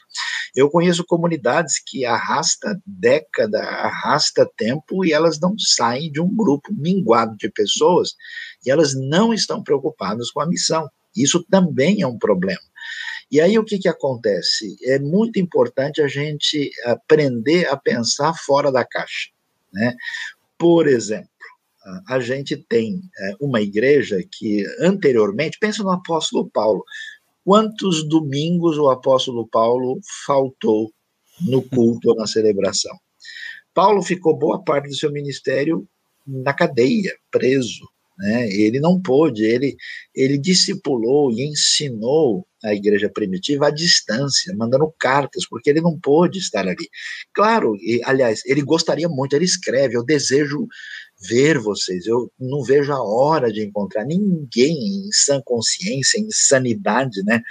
[0.56, 6.72] Eu conheço comunidades que arrasta década, arrasta tempo e elas não saem de um grupo
[6.72, 8.12] minguado de pessoas
[8.64, 10.88] e elas não estão preocupadas com a missão.
[11.16, 12.62] Isso também é um problema.
[13.32, 14.78] E aí o que, que acontece?
[14.84, 19.30] É muito importante a gente aprender a pensar fora da caixa.
[19.72, 19.96] Né?
[20.58, 21.30] Por exemplo,
[22.08, 26.84] a gente tem é, uma igreja que anteriormente, pensa no apóstolo Paulo.
[27.44, 30.92] Quantos domingos o apóstolo Paulo faltou
[31.42, 32.96] no culto ou na celebração?
[33.74, 35.88] Paulo ficou boa parte do seu ministério
[36.28, 37.90] na cadeia, preso.
[38.18, 38.48] Né?
[38.52, 39.76] Ele não pôde, ele,
[40.14, 46.38] ele discipulou e ensinou a igreja primitiva à distância, mandando cartas, porque ele não pôde
[46.38, 46.88] estar ali.
[47.34, 50.68] Claro, e, aliás, ele gostaria muito, ele escreve, eu desejo
[51.28, 57.24] ver vocês, eu não vejo a hora de encontrar ninguém em sã consciência, em sanidade,
[57.24, 57.42] né?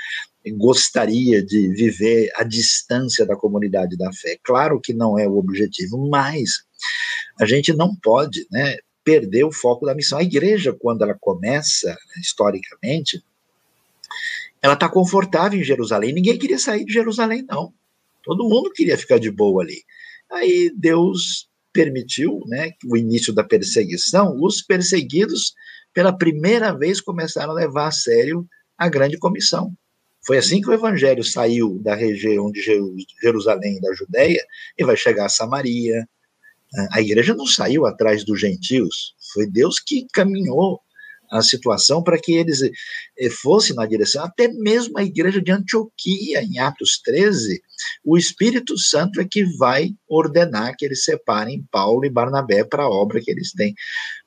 [0.56, 4.38] Gostaria de viver à distância da comunidade da fé.
[4.42, 6.62] Claro que não é o objetivo, mas
[7.38, 8.76] a gente não pode, né?
[9.10, 10.18] Perder o foco da missão.
[10.18, 13.20] A igreja, quando ela começa, historicamente,
[14.62, 16.12] ela está confortável em Jerusalém.
[16.12, 17.74] Ninguém queria sair de Jerusalém, não.
[18.22, 19.82] Todo mundo queria ficar de boa ali.
[20.30, 24.36] Aí Deus permitiu né, o início da perseguição.
[24.40, 25.54] Os perseguidos,
[25.92, 28.46] pela primeira vez, começaram a levar a sério
[28.78, 29.72] a grande comissão.
[30.24, 32.62] Foi assim que o evangelho saiu da região de
[33.20, 34.44] Jerusalém, da Judéia,
[34.78, 36.06] e vai chegar a Samaria,
[36.92, 40.80] a igreja não saiu atrás dos gentios, foi Deus que caminhou
[41.30, 46.42] a situação para que eles eh, fossem na direção, até mesmo a igreja de Antioquia,
[46.42, 47.62] em Atos 13,
[48.04, 52.90] o Espírito Santo é que vai ordenar que eles separem Paulo e Barnabé para a
[52.90, 53.74] obra que eles têm,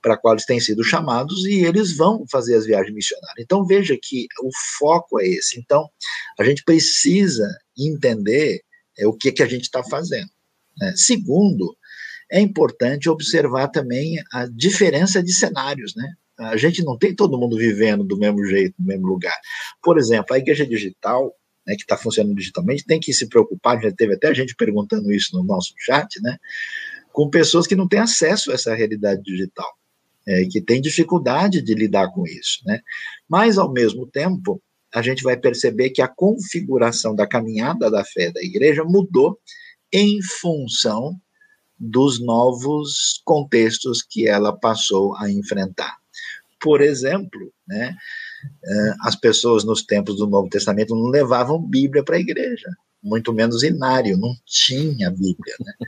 [0.01, 3.43] para a qual eles têm sido chamados, e eles vão fazer as viagens missionárias.
[3.43, 5.59] Então veja que o foco é esse.
[5.59, 5.89] Então
[6.39, 7.45] a gente precisa
[7.77, 8.61] entender
[8.97, 10.29] é, o que, que a gente está fazendo.
[10.77, 10.93] Né?
[10.95, 11.75] Segundo,
[12.33, 16.15] é importante observar também a diferença de cenários, né?
[16.39, 19.37] A gente não tem todo mundo vivendo do mesmo jeito, no mesmo lugar.
[19.83, 21.31] Por exemplo, a igreja digital,
[21.65, 25.37] né, que está funcionando digitalmente, tem que se preocupar, já teve até gente perguntando isso
[25.37, 26.39] no nosso chat, né?
[27.11, 29.71] Com pessoas que não têm acesso a essa realidade digital,
[30.27, 32.81] é, que têm dificuldade de lidar com isso, né?
[33.29, 34.59] Mas, ao mesmo tempo,
[34.91, 39.39] a gente vai perceber que a configuração da caminhada da fé da igreja mudou
[39.91, 41.15] em função
[41.83, 45.97] dos novos contextos que ela passou a enfrentar.
[46.59, 47.93] Por exemplo, né,
[48.65, 52.69] é, as pessoas nos tempos do Novo Testamento não levavam Bíblia para a igreja,
[53.03, 55.55] muito menos inário, não tinha Bíblia.
[55.59, 55.73] Né?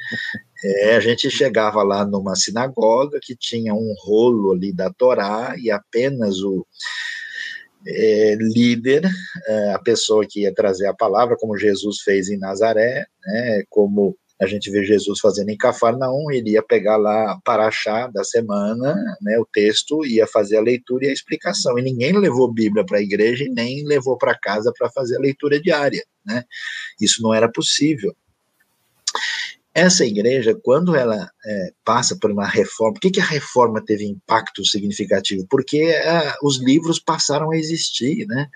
[0.68, 5.70] É, a gente chegava lá numa sinagoga que tinha um rolo ali da Torá e
[5.70, 6.66] apenas o
[7.86, 9.08] é, líder,
[9.48, 14.18] é, a pessoa que ia trazer a palavra, como Jesus fez em Nazaré, né, como
[14.42, 19.38] a gente vê Jesus fazendo em Cafarnaum, ele ia pegar lá Paraxá da semana, né,
[19.40, 23.02] o texto, ia fazer a leitura e a explicação, e ninguém levou Bíblia para a
[23.02, 26.44] igreja e nem levou para casa para fazer a leitura diária, né,
[27.00, 28.14] isso não era possível.
[29.74, 34.06] Essa igreja, quando ela é, passa por uma reforma, por que, que a reforma teve
[34.06, 35.46] impacto significativo?
[35.50, 38.48] Porque é, os livros passaram a existir, né?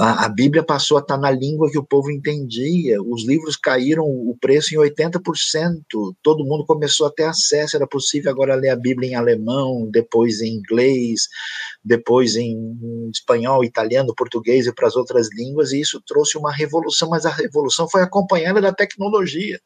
[0.00, 4.04] A, a, Bíblia passou a estar na língua que o povo entendia, os livros caíram
[4.04, 5.82] o preço em 80%,
[6.22, 10.40] todo mundo começou a ter acesso, era possível agora ler a Bíblia em alemão, depois
[10.40, 11.22] em inglês,
[11.84, 12.56] depois em
[13.12, 17.30] espanhol, italiano, português e para as outras línguas, e isso trouxe uma revolução, mas a
[17.30, 19.58] revolução foi acompanhada da tecnologia.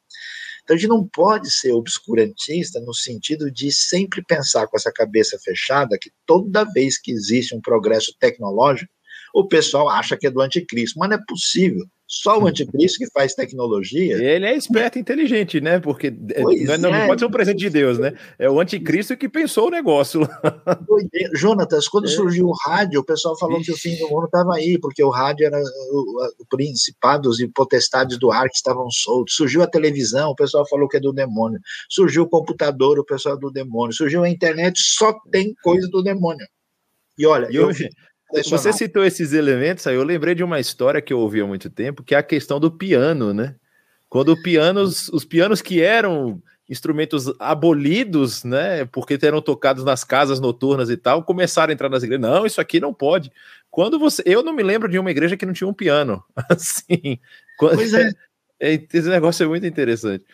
[0.62, 5.38] Então a gente não pode ser obscurantista no sentido de sempre pensar com essa cabeça
[5.44, 8.91] fechada que toda vez que existe um progresso tecnológico,
[9.34, 11.84] o pessoal acha que é do anticristo, mas não é possível.
[12.14, 14.22] Só o anticristo que faz tecnologia.
[14.22, 15.80] Ele é esperto e inteligente, né?
[15.80, 18.12] Porque é, não, é, não, pode ser um presente de Deus, né?
[18.38, 20.20] É o anticristo que pensou o negócio.
[21.34, 22.10] Jonatas, quando é.
[22.10, 23.64] surgiu o rádio, o pessoal falou Ixi.
[23.64, 27.48] que o fim do mundo estava aí, porque o rádio era o, o principados e
[27.48, 29.34] potestades do ar que estavam soltos.
[29.34, 31.60] Surgiu a televisão, o pessoal falou que é do demônio.
[31.88, 33.94] Surgiu o computador, o pessoal é do demônio.
[33.94, 36.46] Surgiu a internet, só tem coisa do demônio.
[37.16, 37.88] E olha, e eu, eu
[38.48, 41.68] você citou esses elementos, aí eu lembrei de uma história que eu ouvi há muito
[41.68, 43.54] tempo, que é a questão do piano, né?
[44.08, 50.88] Quando pianos, os pianos que eram instrumentos abolidos, né, porque eram tocados nas casas noturnas
[50.90, 52.22] e tal, começaram a entrar nas igrejas.
[52.22, 53.30] Não, isso aqui não pode.
[53.70, 56.22] Quando você, eu não me lembro de uma igreja que não tinha um piano.
[56.48, 57.18] Assim,
[57.58, 58.10] quando, pois é.
[58.62, 60.24] Esse negócio é muito interessante.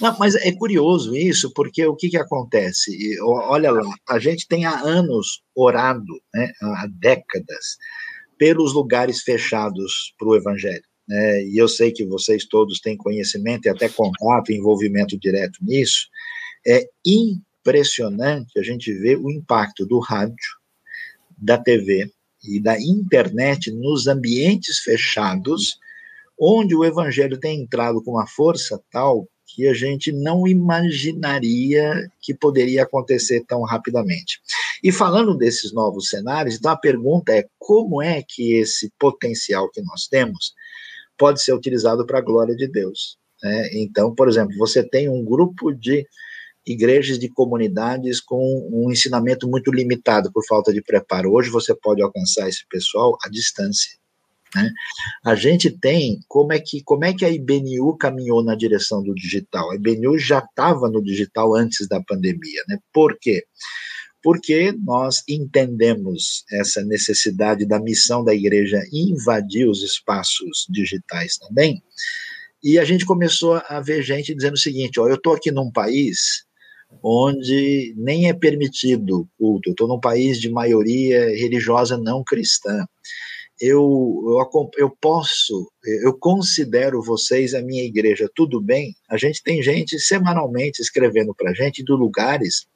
[0.00, 2.90] Não, mas é curioso isso, porque o que, que acontece?
[3.22, 7.76] Olha lá, a gente tem há anos orado, né, há décadas,
[8.38, 10.84] pelos lugares fechados para o Evangelho.
[11.08, 16.08] Né, e eu sei que vocês todos têm conhecimento e até contato, envolvimento direto nisso.
[16.66, 20.36] É impressionante a gente ver o impacto do rádio,
[21.38, 22.10] da TV
[22.44, 25.78] e da internet nos ambientes fechados,
[26.38, 29.26] onde o evangelho tem entrado com uma força tal
[29.56, 34.38] que a gente não imaginaria que poderia acontecer tão rapidamente.
[34.84, 39.80] E falando desses novos cenários, então a pergunta é como é que esse potencial que
[39.80, 40.52] nós temos
[41.16, 43.16] pode ser utilizado para a glória de Deus?
[43.42, 43.70] Né?
[43.72, 46.06] Então, por exemplo, você tem um grupo de
[46.66, 51.32] igrejas de comunidades com um ensinamento muito limitado por falta de preparo.
[51.32, 53.96] Hoje você pode alcançar esse pessoal à distância.
[54.56, 54.72] Né?
[55.24, 59.14] A gente tem como é que como é que a IBNU caminhou na direção do
[59.14, 59.70] digital?
[59.70, 62.78] A IBNU já estava no digital antes da pandemia, né?
[62.92, 63.44] Por quê?
[64.22, 71.82] Porque nós entendemos essa necessidade da missão da igreja invadir os espaços digitais também.
[72.64, 75.70] E a gente começou a ver gente dizendo o seguinte: ó, eu estou aqui num
[75.70, 76.46] país
[77.02, 82.86] onde nem é permitido culto, eu estou num país de maioria religiosa não cristã
[83.60, 85.70] eu, eu, eu posso,
[86.02, 88.94] eu considero vocês a minha igreja, tudo bem?
[89.08, 92.66] A gente tem gente semanalmente escrevendo para a gente de lugares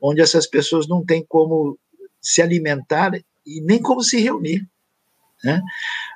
[0.00, 1.78] onde essas pessoas não têm como
[2.20, 3.12] se alimentar
[3.46, 4.66] e nem como se reunir.
[5.42, 5.62] Né?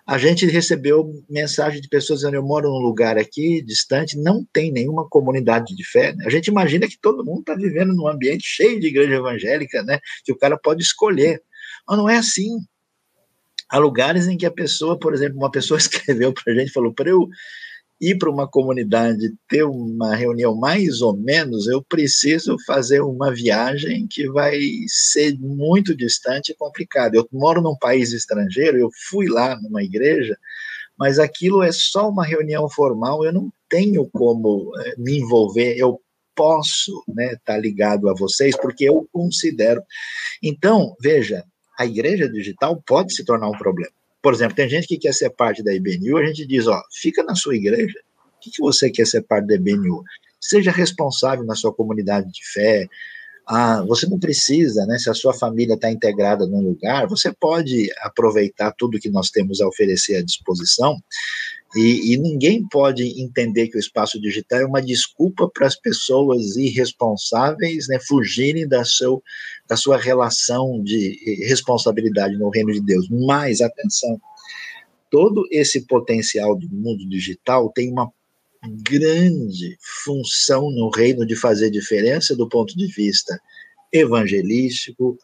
[0.04, 4.72] A gente recebeu mensagem de pessoas dizendo: Eu moro num lugar aqui distante, não tem
[4.72, 6.14] nenhuma comunidade de fé.
[6.26, 10.00] A gente imagina que todo mundo está vivendo num ambiente cheio de igreja evangélica, né?
[10.24, 11.40] que o cara pode escolher.
[11.86, 12.58] Mas não é assim.
[13.72, 16.92] Há lugares em que a pessoa, por exemplo, uma pessoa escreveu para a gente, falou,
[16.92, 17.26] para eu
[17.98, 24.06] ir para uma comunidade, ter uma reunião mais ou menos, eu preciso fazer uma viagem
[24.10, 24.58] que vai
[24.88, 27.16] ser muito distante e complicada.
[27.16, 30.36] Eu moro num país estrangeiro, eu fui lá numa igreja,
[30.98, 35.98] mas aquilo é só uma reunião formal, eu não tenho como eh, me envolver, eu
[36.34, 39.82] posso estar né, tá ligado a vocês, porque eu considero.
[40.42, 41.44] Então, veja,
[41.78, 43.92] a igreja digital pode se tornar um problema.
[44.22, 47.22] Por exemplo, tem gente que quer ser parte da IBNU, a gente diz, ó, fica
[47.24, 47.98] na sua igreja.
[48.36, 50.02] O que, que você quer ser parte da IBNU?
[50.40, 52.86] Seja responsável na sua comunidade de fé.
[53.46, 54.98] Ah, você não precisa, né?
[54.98, 59.60] Se a sua família está integrada num lugar, você pode aproveitar tudo que nós temos
[59.60, 60.96] a oferecer à disposição.
[61.74, 66.54] E, e, ninguém pode entender que o espaço digital é uma desculpa para as pessoas
[66.56, 69.22] irresponsáveis né, fugirem da, seu,
[69.66, 73.08] da sua relação de responsabilidade no reino de Deus.
[73.08, 74.20] Mas, atenção,
[75.10, 78.12] todo esse potencial do mundo digital tem uma
[78.82, 83.40] grande função no reino de fazer diferença do ponto de vista
[83.92, 85.18] evangelístico,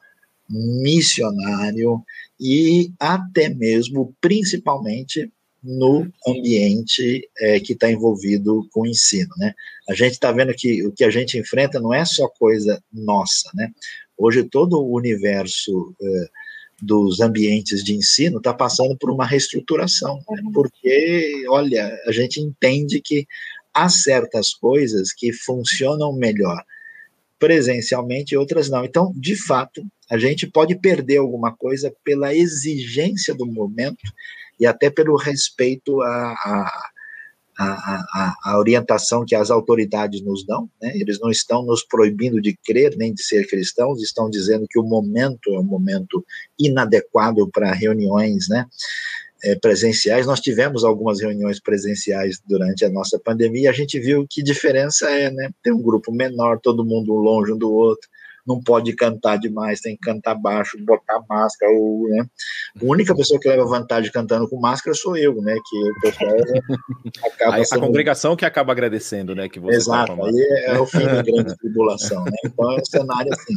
[0.49, 2.03] missionário
[2.41, 5.31] e até mesmo, principalmente,
[5.69, 9.53] no ambiente é, que está envolvido com o ensino, né?
[9.87, 13.51] A gente está vendo que o que a gente enfrenta não é só coisa nossa,
[13.55, 13.71] né?
[14.17, 16.29] Hoje todo o universo é,
[16.81, 20.41] dos ambientes de ensino está passando por uma reestruturação, né?
[20.43, 20.53] Uhum.
[20.53, 23.27] porque, olha, a gente entende que
[23.75, 26.65] há certas coisas que funcionam melhor
[27.39, 28.87] presencialmente e outras não.
[28.87, 34.11] Então, de fato, a gente pode perder alguma coisa pela exigência do momento
[34.59, 36.89] e até pelo respeito à, à,
[37.59, 40.71] à, à orientação que as autoridades nos dão.
[40.81, 40.93] Né?
[40.95, 44.85] Eles não estão nos proibindo de crer nem de ser cristãos, estão dizendo que o
[44.85, 46.25] momento é um momento
[46.59, 48.65] inadequado para reuniões, né?
[49.45, 50.27] É, presenciais.
[50.27, 55.09] Nós tivemos algumas reuniões presenciais durante a nossa pandemia e a gente viu que diferença
[55.09, 55.51] é, né?
[55.63, 58.09] Ter um grupo menor, todo mundo longe um do outro,
[58.49, 62.25] não pode cantar demais, tem que cantar baixo, botar máscara, ou, né?
[62.81, 65.55] A única pessoa que leva vantagem cantando com máscara sou eu, né?
[65.69, 66.37] Que o pessoal
[67.25, 67.85] acaba sendo...
[67.85, 69.51] a congregação que acaba agradecendo, né?
[69.51, 72.37] Que você tá Exato, tá aí é, é, o fim da grande tribulação, né?
[72.47, 73.55] Então é um cenário assim.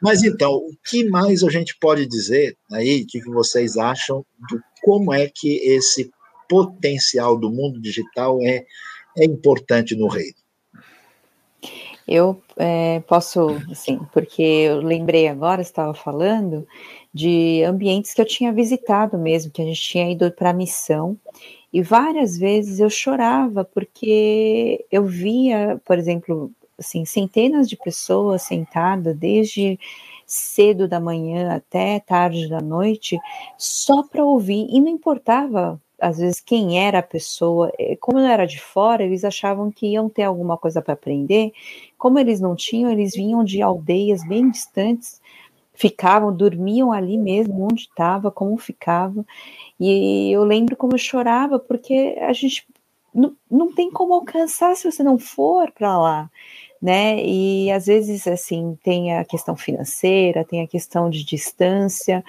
[0.00, 4.24] Mas então, o que mais a gente pode dizer aí, o que, que vocês acham
[4.48, 6.10] de como é que esse
[6.48, 8.64] potencial do mundo digital é,
[9.18, 10.41] é importante no reino?
[12.06, 16.66] Eu é, posso, assim, porque eu lembrei agora, estava falando
[17.12, 21.16] de ambientes que eu tinha visitado mesmo, que a gente tinha ido para a missão,
[21.72, 29.16] e várias vezes eu chorava porque eu via, por exemplo, assim, centenas de pessoas sentadas
[29.16, 29.78] desde
[30.26, 33.18] cedo da manhã até tarde da noite,
[33.56, 38.26] só para ouvir, e não importava às vezes quem era a pessoa, eh, como não
[38.26, 41.52] era de fora, eles achavam que iam ter alguma coisa para aprender.
[41.96, 45.20] Como eles não tinham, eles vinham de aldeias bem distantes,
[45.72, 49.24] ficavam, dormiam ali mesmo, onde estava, como ficava.
[49.78, 52.66] E eu lembro como eu chorava, porque a gente
[53.14, 56.30] não, não tem como alcançar se você não for para lá.
[56.80, 57.24] Né?
[57.24, 62.24] E às vezes assim tem a questão financeira, tem a questão de distância,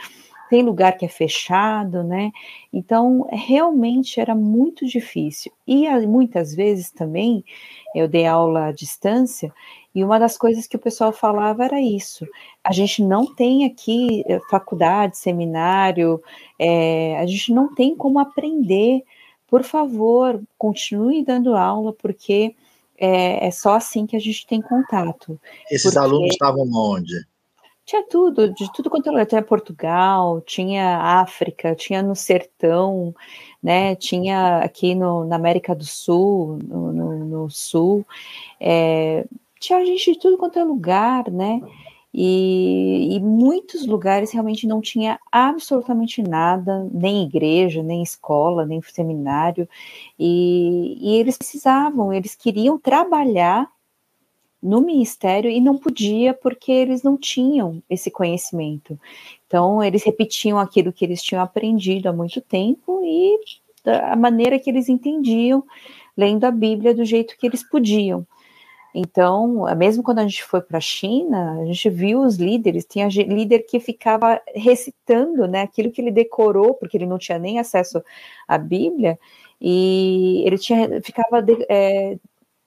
[0.53, 2.31] tem lugar que é fechado, né?
[2.71, 5.51] Então, realmente era muito difícil.
[5.65, 7.43] E muitas vezes também
[7.95, 9.51] eu dei aula à distância
[9.95, 12.27] e uma das coisas que o pessoal falava era isso.
[12.63, 16.21] A gente não tem aqui eh, faculdade, seminário,
[16.59, 19.01] é, a gente não tem como aprender.
[19.47, 22.55] Por favor, continue dando aula, porque
[22.95, 25.39] é, é só assim que a gente tem contato.
[25.71, 25.97] Esses porque...
[25.97, 27.25] alunos estavam onde?
[27.85, 33.13] Tinha tudo, de tudo quanto era, tinha Portugal, tinha África, tinha no sertão,
[33.61, 33.95] né?
[33.95, 38.05] Tinha aqui no, na América do Sul, no, no, no Sul,
[38.59, 39.25] é,
[39.59, 41.61] tinha gente de tudo quanto é lugar, né?
[42.13, 49.67] E, e, muitos lugares realmente não tinha absolutamente nada, nem igreja, nem escola, nem seminário,
[50.19, 53.67] e, e eles precisavam, eles queriam trabalhar
[54.63, 58.97] no ministério e não podia porque eles não tinham esse conhecimento.
[59.45, 63.37] Então, eles repetiam aquilo que eles tinham aprendido há muito tempo e
[63.83, 65.63] da maneira que eles entendiam,
[66.15, 68.25] lendo a Bíblia do jeito que eles podiam.
[68.95, 73.07] Então, mesmo quando a gente foi para a China, a gente viu os líderes, tinha
[73.07, 78.03] líder que ficava recitando né, aquilo que ele decorou, porque ele não tinha nem acesso
[78.47, 79.19] à Bíblia,
[79.59, 82.17] e ele tinha, ficava de, é,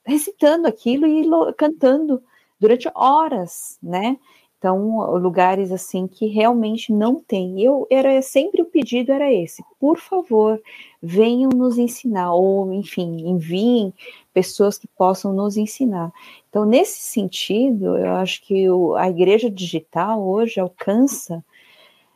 [0.06, 2.22] recitando aquilo e cantando
[2.60, 4.16] durante horas, né?
[4.58, 7.60] Então, lugares assim que realmente não tem.
[7.62, 10.60] Eu era sempre o pedido era esse: por favor,
[11.02, 13.92] venham nos ensinar, ou enfim, enviem
[14.32, 16.12] pessoas que possam nos ensinar.
[16.48, 21.44] Então, nesse sentido, eu acho que o, a igreja digital hoje alcança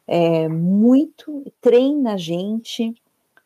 [0.07, 2.95] é, muito, treina a gente,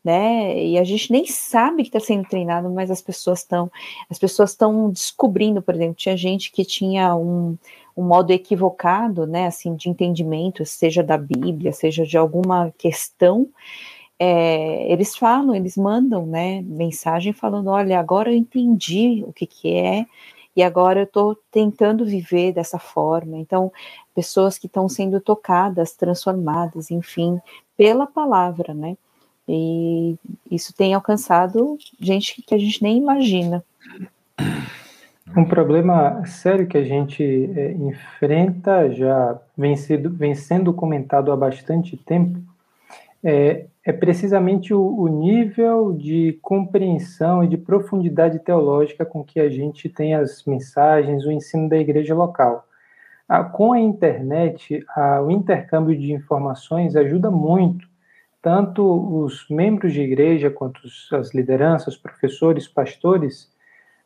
[0.04, 0.62] né?
[0.62, 3.70] E a gente nem sabe que está sendo treinado, mas as pessoas estão,
[4.10, 7.56] as pessoas estão descobrindo, por exemplo, tinha gente que tinha um,
[7.96, 13.48] um modo equivocado, né, assim, de entendimento, seja da Bíblia, seja de alguma questão,
[14.18, 19.74] é, eles falam, eles mandam, né, mensagem falando, olha, agora eu entendi o que que
[19.74, 20.06] é,
[20.56, 23.36] e agora eu estou tentando viver dessa forma.
[23.38, 23.72] Então,
[24.14, 27.40] pessoas que estão sendo tocadas, transformadas, enfim,
[27.76, 28.96] pela palavra, né?
[29.48, 30.16] E
[30.50, 33.62] isso tem alcançado gente que a gente nem imagina.
[35.36, 37.22] Um problema sério que a gente
[37.56, 42.38] é, enfrenta, já vem, sido, vem sendo comentado há bastante tempo,
[43.22, 49.48] é, é precisamente o, o, nível de compreensão e de profundidade teológica com que a
[49.48, 52.66] gente tem as mensagens, o ensino da igreja local.
[53.54, 54.84] Com a internet,
[55.24, 57.88] o intercâmbio de informações ajuda muito
[58.44, 58.84] tanto
[59.24, 60.82] os membros de igreja quanto
[61.12, 63.50] as lideranças, professores, pastores,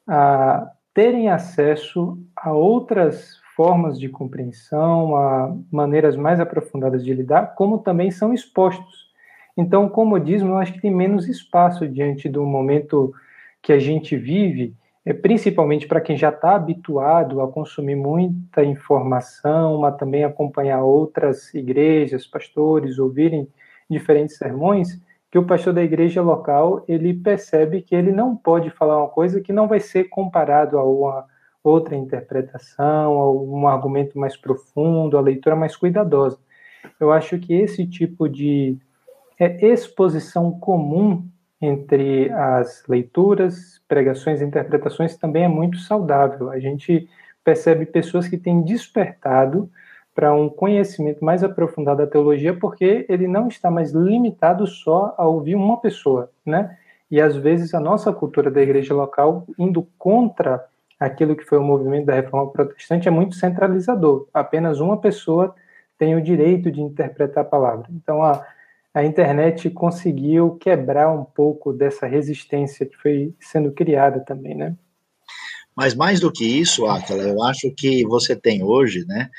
[0.06, 7.78] a terem acesso a outras formas de compreensão, a maneiras mais aprofundadas de lidar, como
[7.78, 9.08] também são expostos.
[9.56, 13.12] Então, o comodismo, eu acho que tem menos espaço diante do momento
[13.60, 14.72] que a gente vive,
[15.04, 21.52] é, principalmente para quem já está habituado a consumir muita informação, mas também acompanhar outras
[21.54, 23.48] igrejas, pastores, ouvirem
[23.88, 28.98] diferentes sermões, que o pastor da igreja local ele percebe que ele não pode falar
[28.98, 31.26] uma coisa que não vai ser comparado a uma
[31.62, 36.38] outra interpretação, a um argumento mais profundo, a leitura mais cuidadosa.
[36.98, 38.78] Eu acho que esse tipo de
[39.38, 41.26] é, exposição comum
[41.60, 46.50] entre as leituras, pregações e interpretações também é muito saudável.
[46.50, 47.08] A gente
[47.44, 49.70] percebe pessoas que têm despertado
[50.18, 55.24] para um conhecimento mais aprofundado da teologia, porque ele não está mais limitado só a
[55.24, 56.76] ouvir uma pessoa, né?
[57.08, 60.66] E às vezes a nossa cultura da igreja local, indo contra
[60.98, 64.26] aquilo que foi o movimento da reforma protestante, é muito centralizador.
[64.34, 65.54] Apenas uma pessoa
[65.96, 67.86] tem o direito de interpretar a palavra.
[67.92, 68.44] Então a,
[68.92, 74.74] a internet conseguiu quebrar um pouco dessa resistência que foi sendo criada também, né?
[75.76, 79.30] Mas mais do que isso, Atala, eu acho que você tem hoje, né,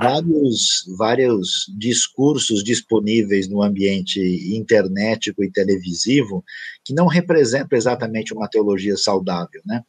[0.00, 4.20] vários, vários discursos disponíveis no ambiente
[4.56, 6.44] internetico e televisivo
[6.84, 9.82] que não representam exatamente uma teologia saudável, né?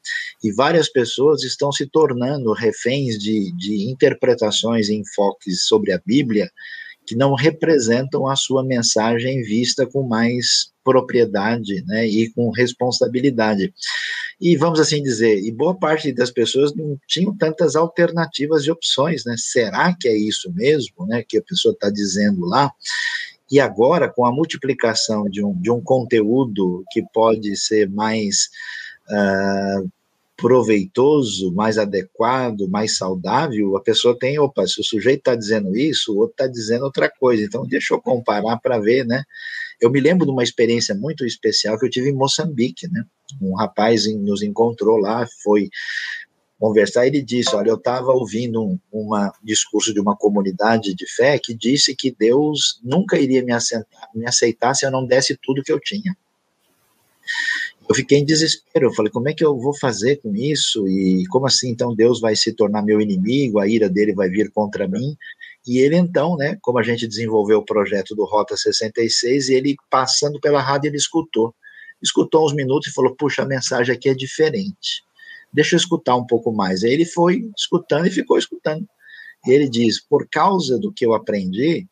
[0.43, 6.49] E várias pessoas estão se tornando reféns de, de interpretações e enfoques sobre a Bíblia
[7.07, 13.73] que não representam a sua mensagem vista com mais propriedade né, e com responsabilidade.
[14.39, 19.25] E vamos assim dizer, e boa parte das pessoas não tinham tantas alternativas de opções,
[19.25, 19.33] né?
[19.37, 22.71] Será que é isso mesmo, né, que a pessoa está dizendo lá?
[23.49, 28.49] E agora, com a multiplicação de um, de um conteúdo que pode ser mais
[29.09, 29.89] uh,
[30.35, 36.13] proveitoso, mais adequado, mais saudável, a pessoa tem, opa, se o sujeito está dizendo isso,
[36.13, 37.43] o outro está dizendo outra coisa.
[37.43, 39.23] Então, deixa eu comparar para ver, né?
[39.79, 43.03] Eu me lembro de uma experiência muito especial que eu tive em Moçambique, né?
[43.41, 45.69] Um rapaz nos encontrou lá, foi
[46.59, 51.37] conversar, ele disse, olha, eu estava ouvindo um uma, discurso de uma comunidade de fé
[51.37, 55.61] que disse que Deus nunca iria me, assentar, me aceitar se eu não desse tudo
[55.61, 56.17] que eu tinha
[57.89, 58.87] eu fiquei em desespero.
[58.87, 60.87] Eu falei, como é que eu vou fazer com isso?
[60.87, 64.51] E como assim, então, Deus vai se tornar meu inimigo, a ira dele vai vir
[64.51, 65.15] contra mim?
[65.67, 69.75] E ele, então, né, como a gente desenvolveu o projeto do Rota 66, e ele,
[69.89, 71.53] passando pela rádio, ele escutou.
[72.01, 75.03] Escutou uns minutos e falou, puxa, a mensagem aqui é diferente.
[75.51, 76.83] Deixa eu escutar um pouco mais.
[76.83, 78.87] Aí ele foi escutando e ficou escutando.
[79.45, 81.85] E ele diz, por causa do que eu aprendi,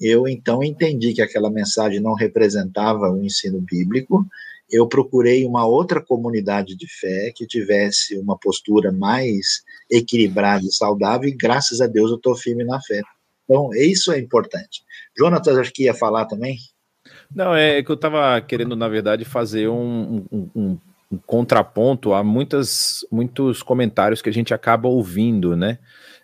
[0.00, 4.26] eu então entendi que aquela mensagem não representava o ensino bíblico,
[4.70, 11.28] eu procurei uma outra comunidade de fé que tivesse uma postura mais equilibrada e saudável,
[11.28, 13.02] e graças a Deus eu estou firme na fé.
[13.48, 14.82] Então, isso é importante.
[15.16, 16.58] Jonatas, acho que ia falar também?
[17.34, 20.78] Não, é que eu estava querendo, na verdade, fazer um, um, um,
[21.26, 25.78] contraponto a muitas, muitos comentários que a gente acaba ouvindo, né?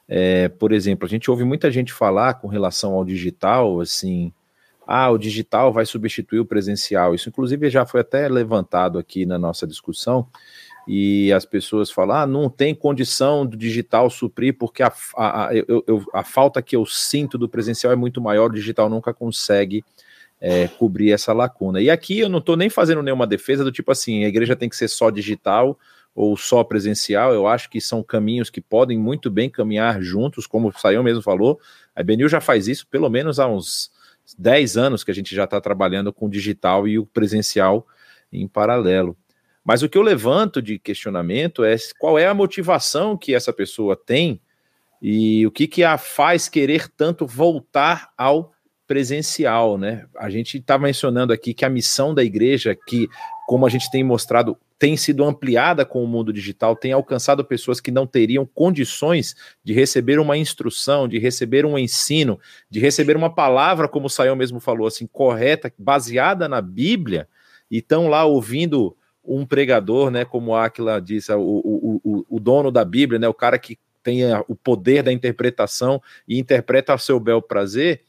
[0.07, 4.31] É, por exemplo, a gente ouve muita gente falar com relação ao digital, assim,
[4.87, 7.15] ah, o digital vai substituir o presencial.
[7.15, 10.29] Isso, inclusive, já foi até levantado aqui na nossa discussão.
[10.87, 15.55] E as pessoas falam: ah, não tem condição do digital suprir, porque a, a, a,
[15.55, 19.15] eu, eu, a falta que eu sinto do presencial é muito maior, o digital nunca
[19.15, 19.85] consegue
[20.41, 21.81] é, cobrir essa lacuna.
[21.81, 24.69] E aqui eu não estou nem fazendo nenhuma defesa do tipo assim: a igreja tem
[24.69, 25.79] que ser só digital
[26.15, 27.33] ou só presencial.
[27.33, 31.23] Eu acho que são caminhos que podem muito bem caminhar juntos, como o Sayão mesmo
[31.23, 31.59] falou.
[31.95, 33.91] A Benil já faz isso pelo menos há uns
[34.39, 37.87] 10 anos que a gente já está trabalhando com o digital e o presencial
[38.33, 39.17] em paralelo.
[39.65, 43.97] Mas o que eu levanto de questionamento é qual é a motivação que essa pessoa
[43.97, 44.41] tem
[45.01, 48.53] e o que, que a faz querer tanto voltar ao
[48.87, 50.07] presencial, né?
[50.19, 53.09] A gente está mencionando aqui que a missão da igreja, que
[53.47, 57.81] como a gente tem mostrado tem sido ampliada com o mundo digital, tem alcançado pessoas
[57.81, 62.39] que não teriam condições de receber uma instrução, de receber um ensino,
[62.69, 67.29] de receber uma palavra, como o Sayão mesmo falou, assim, correta, baseada na Bíblia,
[67.71, 68.95] e estão lá ouvindo
[69.25, 73.35] um pregador, né, como Aquila disse, o, o, o, o dono da Bíblia, né, o
[73.35, 78.03] cara que tem o poder da interpretação e interpreta a seu bel prazer,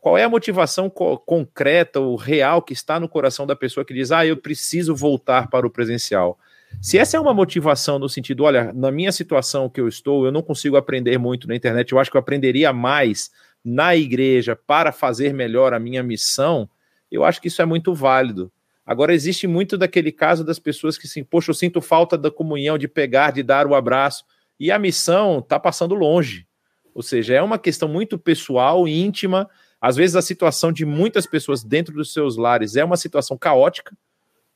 [0.00, 3.94] qual é a motivação co concreta ou real que está no coração da pessoa que
[3.94, 6.38] diz: ah, eu preciso voltar para o presencial?
[6.82, 10.32] Se essa é uma motivação no sentido, olha, na minha situação que eu estou, eu
[10.32, 13.30] não consigo aprender muito na internet, eu acho que eu aprenderia mais
[13.64, 16.68] na igreja para fazer melhor a minha missão,
[17.10, 18.52] eu acho que isso é muito válido.
[18.88, 22.78] Agora, existe muito daquele caso das pessoas que, assim, poxa, eu sinto falta da comunhão,
[22.78, 24.24] de pegar, de dar o abraço,
[24.58, 26.46] e a missão está passando longe.
[26.94, 29.46] Ou seja, é uma questão muito pessoal, íntima,
[29.78, 33.94] às vezes a situação de muitas pessoas dentro dos seus lares é uma situação caótica,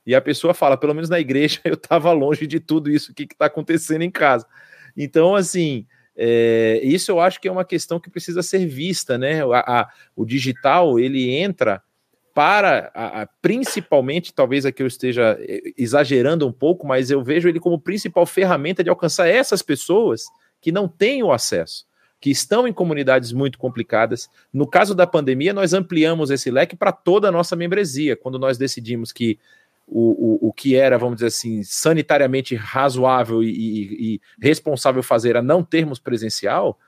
[0.06, 3.24] e a pessoa fala, pelo menos na igreja eu estava longe de tudo isso que
[3.24, 4.46] está acontecendo em casa.
[4.96, 9.42] Então, assim, é, isso eu acho que é uma questão que precisa ser vista, né?
[9.44, 11.82] A, a, o digital ele entra
[12.34, 17.60] para, a, principalmente, talvez aqui eu esteja é, exagerando um pouco, mas eu vejo ele
[17.60, 20.24] como principal ferramenta de alcançar essas pessoas
[20.60, 21.86] que não têm o acesso
[22.22, 24.30] que estão em comunidades muito complicadas.
[24.52, 28.56] No caso da pandemia, nós ampliamos esse leque para toda a nossa membresia, quando nós
[28.56, 29.40] decidimos que
[29.88, 35.36] o, o, o que era, vamos dizer assim, sanitariamente razoável e, e, e responsável fazer
[35.36, 36.78] a não termos presencial,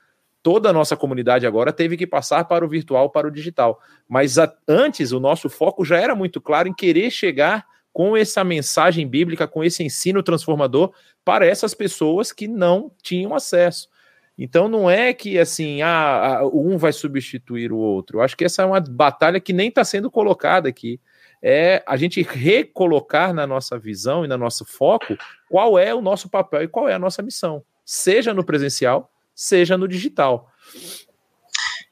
[0.45, 3.81] toda a nossa comunidade agora teve que passar para o virtual, para o digital.
[4.07, 8.43] Mas a, antes, o nosso foco já era muito claro em querer chegar com essa
[8.43, 10.93] mensagem bíblica, com esse ensino transformador
[11.23, 13.89] para essas pessoas que não tinham acesso.
[14.37, 18.19] Então não é que assim, ah, um vai substituir o outro.
[18.19, 21.01] Eu acho que essa é uma batalha que nem está sendo colocada aqui.
[21.41, 25.17] É a gente recolocar na nossa visão e no nosso foco
[25.49, 29.77] qual é o nosso papel e qual é a nossa missão, seja no presencial, seja
[29.77, 30.49] no digital.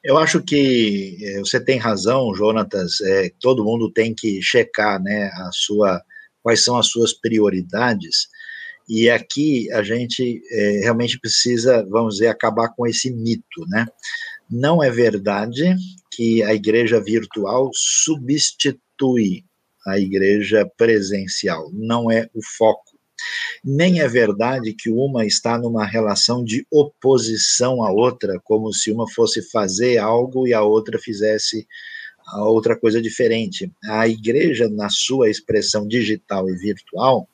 [0.04, 3.00] Eu acho que é, você tem razão, Jonatas.
[3.02, 6.02] É, todo mundo tem que checar, né, a sua,
[6.42, 8.28] quais são as suas prioridades
[8.88, 13.86] e aqui a gente é, realmente precisa, vamos dizer, acabar com esse mito, né?
[14.50, 15.76] Não é verdade
[16.12, 19.46] que a igreja virtual substitui
[19.88, 22.93] a igreja presencial, não é o foco.
[23.64, 29.10] Nem é verdade que uma está numa relação de oposição à outra, como se uma
[29.10, 31.68] fosse fazer algo e a outra fizesse
[32.26, 33.72] a outra coisa diferente.
[33.86, 37.30] A igreja, na sua expressão digital e virtual,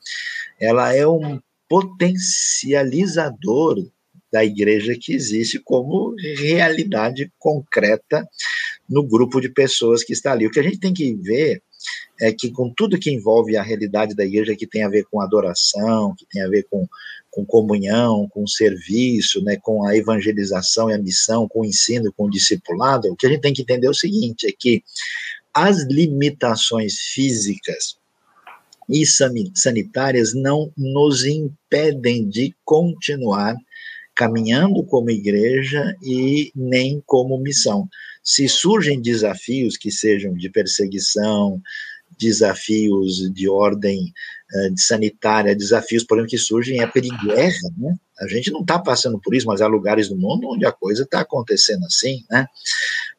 [0.60, 3.88] ela é um potencializador
[4.32, 8.28] da igreja que existe como realidade concreta
[8.88, 10.48] no grupo de pessoas que está ali.
[10.48, 11.62] O que a gente tem que ver
[12.20, 15.22] é que com tudo que envolve a realidade da igreja, que tem a ver com
[15.22, 16.88] adoração, que tem a ver com,
[17.32, 22.26] com comunhão, com serviço, né, com a evangelização e a missão, com o ensino, com
[22.26, 24.84] o discipulado, o que a gente tem que entender é o seguinte, é que
[25.54, 27.98] as limitações físicas
[28.90, 33.56] e sanitárias não nos impedem de continuar
[34.16, 37.88] caminhando como igreja e nem como missão.
[38.30, 41.60] Se surgem desafios que sejam de perseguição,
[42.16, 44.14] desafios de ordem
[44.54, 47.96] uh, de sanitária, desafios, por exemplo, que surgem é periguerra, né?
[48.22, 51.04] A gente não está passando por isso, mas há lugares do mundo onde a coisa
[51.04, 52.46] está acontecendo assim, né?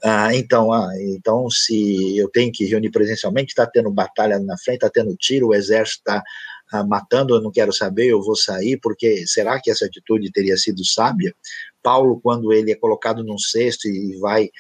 [0.05, 4.77] Ah, então, ah, então, se eu tenho que reunir presencialmente, está tendo batalha na frente,
[4.77, 6.23] está tendo tiro, o exército está
[6.71, 10.57] ah, matando, eu não quero saber, eu vou sair, porque será que essa atitude teria
[10.57, 11.35] sido sábia?
[11.83, 14.51] Paulo, quando ele é colocado num cesto e vai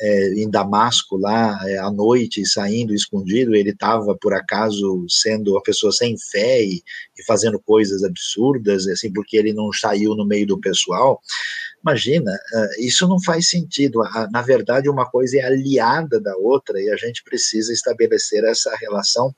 [0.00, 5.62] é, em Damasco lá é, à noite, saindo escondido, ele estava por acaso sendo uma
[5.62, 6.82] pessoa sem fé e,
[7.18, 11.20] e, fazendo coisas absurdas, assim, porque ele não saiu no meio do pessoal.
[11.82, 14.00] Imagina, uh, isso não faz sentido.
[14.00, 18.74] Uh, na verdade, uma coisa é aliada da outra e a gente precisa estabelecer essa
[18.76, 19.34] relação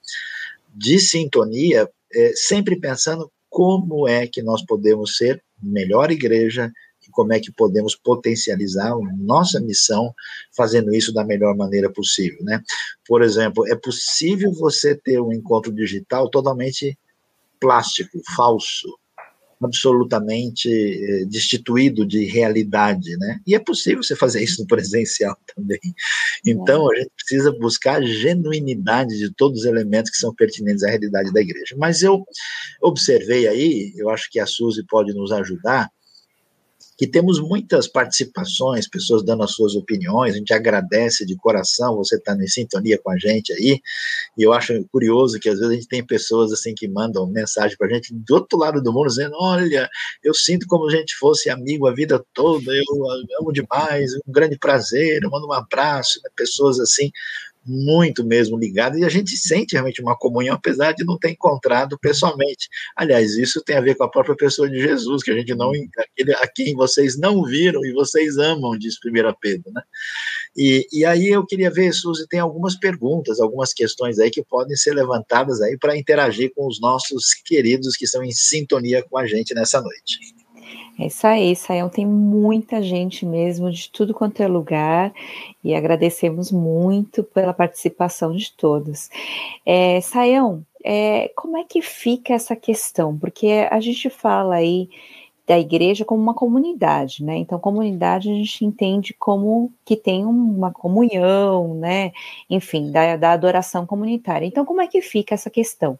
[0.74, 6.70] de sintonia, é, sempre pensando como é que nós podemos ser melhor igreja,
[7.10, 10.14] como é que podemos potencializar a nossa missão
[10.56, 12.62] fazendo isso da melhor maneira possível, né?
[13.06, 16.98] Por exemplo, é possível você ter um encontro digital totalmente
[17.58, 18.88] plástico, falso,
[19.62, 23.38] absolutamente eh, destituído de realidade, né?
[23.46, 25.78] E é possível você fazer isso no presencial também.
[26.46, 30.88] Então, a gente precisa buscar a genuinidade de todos os elementos que são pertinentes à
[30.88, 31.76] realidade da igreja.
[31.76, 32.24] Mas eu
[32.80, 35.90] observei aí, eu acho que a Suzy pode nos ajudar,
[37.00, 42.16] que temos muitas participações, pessoas dando as suas opiniões, a gente agradece de coração você
[42.16, 43.80] estar tá em sintonia com a gente aí,
[44.36, 47.74] e eu acho curioso que às vezes a gente tem pessoas assim que mandam mensagem
[47.78, 49.88] para a gente do outro lado do mundo, dizendo, olha,
[50.22, 52.84] eu sinto como a gente fosse amigo a vida toda, eu
[53.40, 56.28] amo demais, um grande prazer, eu mando um abraço, né?
[56.36, 57.10] pessoas assim,
[57.64, 61.98] muito mesmo ligado e a gente sente realmente uma comunhão, apesar de não ter encontrado
[61.98, 62.68] pessoalmente.
[62.96, 65.70] Aliás, isso tem a ver com a própria pessoa de Jesus, que a gente não,
[65.98, 69.82] aquele a quem vocês não viram e vocês amam, diz 1 Pedro, né?
[70.56, 74.76] E, e aí eu queria ver, Suzy, tem algumas perguntas, algumas questões aí que podem
[74.76, 79.26] ser levantadas aí para interagir com os nossos queridos que estão em sintonia com a
[79.26, 80.18] gente nessa noite.
[81.00, 81.88] É isso aí, Saião.
[81.88, 85.14] Tem muita gente mesmo de tudo quanto é lugar
[85.64, 89.08] e agradecemos muito pela participação de todos.
[89.64, 93.16] É, Saião, é, como é que fica essa questão?
[93.16, 94.90] Porque a gente fala aí
[95.46, 97.38] da igreja como uma comunidade, né?
[97.38, 102.12] Então, comunidade a gente entende como que tem uma comunhão, né?
[102.48, 104.44] Enfim, da, da adoração comunitária.
[104.44, 105.98] Então, como é que fica essa questão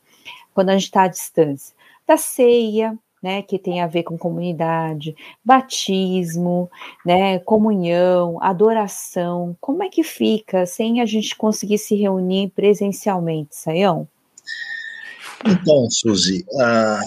[0.52, 1.74] quando a gente está à distância?
[2.06, 5.14] Da ceia, né, que tem a ver com comunidade,
[5.44, 6.70] batismo,
[7.04, 9.56] né, comunhão, adoração.
[9.60, 14.08] Como é que fica sem a gente conseguir se reunir presencialmente, Saião?
[15.46, 17.00] Então, Suzy, uh,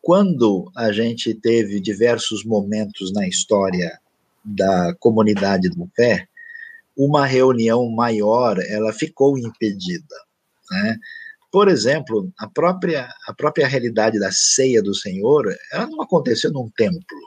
[0.00, 3.98] quando a gente teve diversos momentos na história
[4.44, 6.26] da comunidade do fé,
[6.96, 10.14] uma reunião maior ela ficou impedida,
[10.70, 10.96] né?
[11.50, 16.68] Por exemplo, a própria, a própria realidade da ceia do Senhor, ela não aconteceu num
[16.76, 17.18] templo.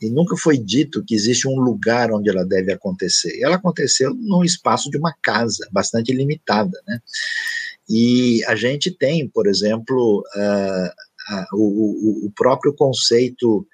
[0.00, 3.40] E nunca foi dito que existe um lugar onde ela deve acontecer.
[3.40, 7.00] Ela aconteceu num espaço de uma casa, bastante limitada, né?
[7.88, 13.66] E a gente tem, por exemplo, uh, uh, o, o, próprio conceito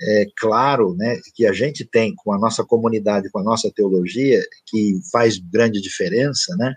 [0.00, 4.44] é, claro né, que a gente tem com a nossa comunidade, com a nossa teologia,
[4.66, 6.74] que faz grande diferença, né?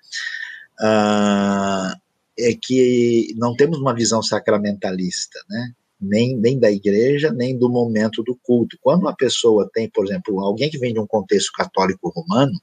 [0.80, 2.07] Uh,
[2.38, 5.72] é que não temos uma visão sacramentalista, né?
[6.00, 8.78] Nem, nem da igreja, nem do momento do culto.
[8.82, 12.54] Quando uma pessoa tem, por exemplo, alguém que vem de um contexto católico romano,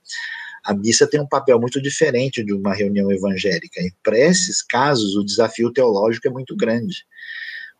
[0.64, 3.80] a missa tem um papel muito diferente de uma reunião evangélica.
[3.80, 7.04] E para esses casos, o desafio teológico é muito grande.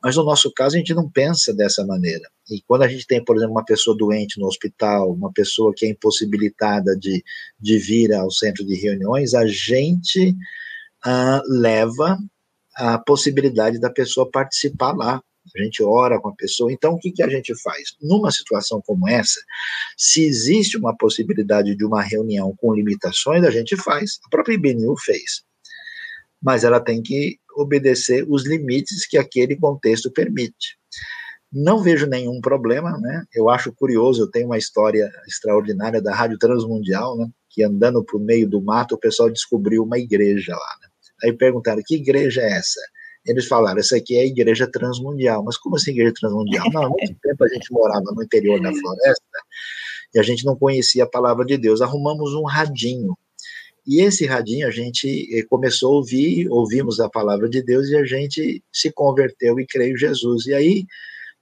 [0.03, 2.29] Mas no nosso caso, a gente não pensa dessa maneira.
[2.51, 5.87] E quando a gente tem, por exemplo, uma pessoa doente no hospital, uma pessoa que
[5.87, 7.25] é impossibilitada de,
[7.59, 10.37] de vir ao centro de reuniões, a gente
[11.47, 12.19] leva
[12.75, 15.23] a possibilidade da pessoa participar lá.
[15.55, 16.73] A gente ora com a pessoa.
[16.73, 17.95] Então, o que, que a gente faz?
[18.01, 19.41] Numa situação como essa,
[19.97, 24.19] se existe uma possibilidade de uma reunião com limitações, a gente faz.
[24.25, 25.45] A própria IBNU fez.
[26.43, 30.79] Mas ela tem que obedecer os limites que aquele contexto permite.
[31.53, 33.25] Não vejo nenhum problema, né?
[33.33, 37.29] Eu acho curioso, eu tenho uma história extraordinária da Rádio Transmundial, né?
[37.51, 40.89] Que andando para o meio do mato, o pessoal descobriu uma igreja lá, né?
[41.25, 42.81] Aí perguntaram: que igreja é essa?
[43.27, 45.43] Eles falaram: essa aqui é a igreja transmundial.
[45.43, 46.66] Mas como assim igreja transmundial?
[46.72, 49.22] Não, há muito tempo a gente morava no interior da floresta
[50.14, 51.81] e a gente não conhecia a palavra de Deus.
[51.81, 53.16] Arrumamos um radinho.
[53.87, 57.97] E esse radinho a gente eh, começou a ouvir, ouvimos a palavra de Deus e
[57.97, 60.47] a gente se converteu e creio em Jesus.
[60.47, 60.87] E aí,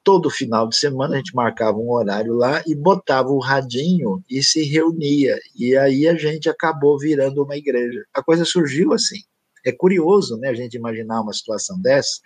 [0.02, 4.42] todo final de semana, a gente marcava um horário lá e botava o radinho e
[4.42, 5.38] se reunia.
[5.56, 8.02] E aí a gente acabou virando uma igreja.
[8.12, 9.20] A coisa surgiu assim.
[9.64, 12.20] É curioso, né, a gente imaginar uma situação dessa.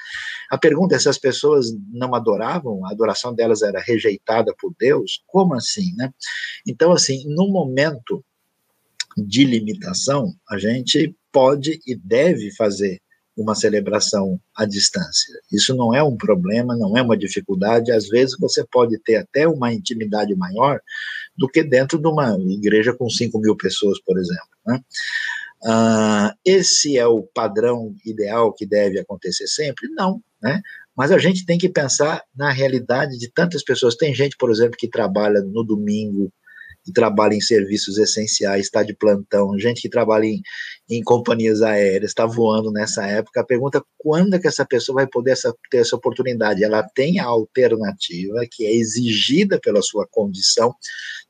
[0.51, 5.23] A pergunta é se as pessoas não adoravam, a adoração delas era rejeitada por Deus,
[5.27, 6.13] como assim, né?
[6.67, 8.25] Então, assim, no momento
[9.17, 13.01] de limitação, a gente pode e deve fazer
[13.37, 15.35] uma celebração à distância.
[15.53, 17.93] Isso não é um problema, não é uma dificuldade.
[17.93, 20.81] Às vezes você pode ter até uma intimidade maior
[21.37, 24.49] do que dentro de uma igreja com 5 mil pessoas, por exemplo.
[24.67, 24.81] Né?
[25.65, 29.89] Uh, esse é o padrão ideal que deve acontecer sempre?
[29.91, 30.61] Não, né?
[30.97, 33.97] Mas a gente tem que pensar na realidade de tantas pessoas.
[33.97, 36.33] Tem gente, por exemplo, que trabalha no domingo
[36.87, 40.41] e trabalha em serviços essenciais, está de plantão, gente que trabalha em,
[40.89, 43.41] em companhias aéreas, está voando nessa época.
[43.41, 46.63] A pergunta quando é que essa pessoa vai poder essa, ter essa oportunidade?
[46.63, 50.75] Ela tem a alternativa que é exigida pela sua condição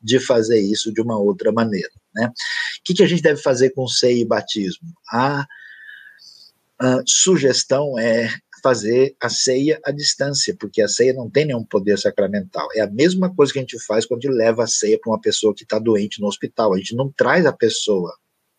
[0.01, 1.91] de fazer isso de uma outra maneira.
[2.15, 2.27] Né?
[2.27, 2.33] O
[2.85, 4.89] que, que a gente deve fazer com ceia e batismo?
[5.11, 5.47] A,
[6.79, 8.29] a sugestão é
[8.63, 12.69] fazer a ceia à distância, porque a ceia não tem nenhum poder sacramental.
[12.75, 15.55] É a mesma coisa que a gente faz quando leva a ceia para uma pessoa
[15.55, 16.75] que está doente no hospital.
[16.75, 18.13] A gente não traz a pessoa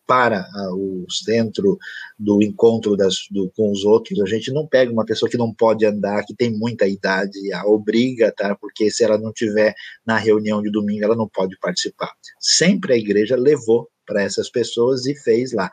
[0.08, 1.78] para a, o centro
[2.18, 4.18] do encontro das, do, com os outros.
[4.20, 7.66] A gente não pega uma pessoa que não pode andar, que tem muita idade, a
[7.66, 8.56] obriga, tá?
[8.56, 9.74] Porque se ela não tiver
[10.06, 12.10] na reunião de domingo, ela não pode participar.
[12.40, 15.70] Sempre a igreja levou para essas pessoas e fez lá.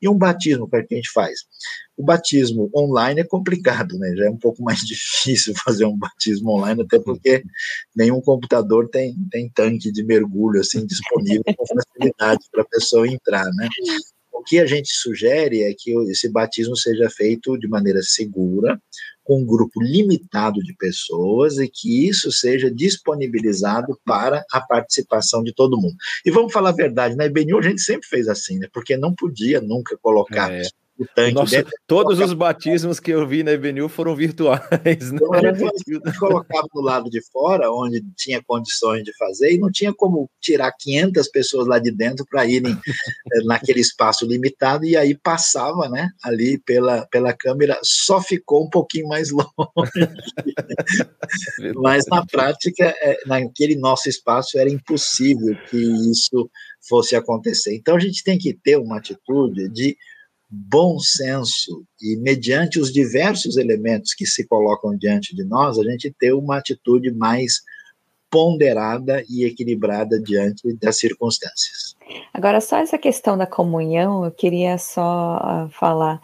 [0.00, 1.40] E um batismo, para que a gente faz?
[1.96, 4.14] O batismo online é complicado, né?
[4.16, 7.44] Já é um pouco mais difícil fazer um batismo online, até porque
[7.94, 13.44] nenhum computador tem, tem tanque de mergulho assim disponível com facilidade para a pessoa entrar,
[13.54, 13.68] né?
[14.32, 18.80] O que a gente sugere é que esse batismo seja feito de maneira segura,
[19.24, 25.52] com um grupo limitado de pessoas e que isso seja disponibilizado para a participação de
[25.52, 25.96] todo mundo.
[26.24, 27.30] E vamos falar a verdade, na né?
[27.30, 28.68] IBNU a gente sempre fez assim, né?
[28.72, 30.62] Porque não podia nunca colocar é
[30.98, 31.34] o tanque.
[31.34, 34.62] Nossa, todos os batismos que eu vi na Evenil foram virtuais.
[35.10, 35.18] Né?
[35.20, 39.70] Então, a gente colocava do lado de fora, onde tinha condições de fazer, e não
[39.70, 44.96] tinha como tirar 500 pessoas lá de dentro para irem eh, naquele espaço limitado, e
[44.96, 49.44] aí passava né, ali pela, pela câmera, só ficou um pouquinho mais longe.
[51.76, 55.76] Mas na prática, é, naquele nosso espaço, era impossível que
[56.10, 56.50] isso
[56.88, 57.74] fosse acontecer.
[57.74, 59.96] Então a gente tem que ter uma atitude de
[60.54, 66.14] bom senso e mediante os diversos elementos que se colocam diante de nós, a gente
[66.18, 67.62] ter uma atitude mais
[68.30, 71.94] ponderada e equilibrada diante das circunstâncias.
[72.32, 76.20] Agora, só essa questão da comunhão, eu queria só uh, falar.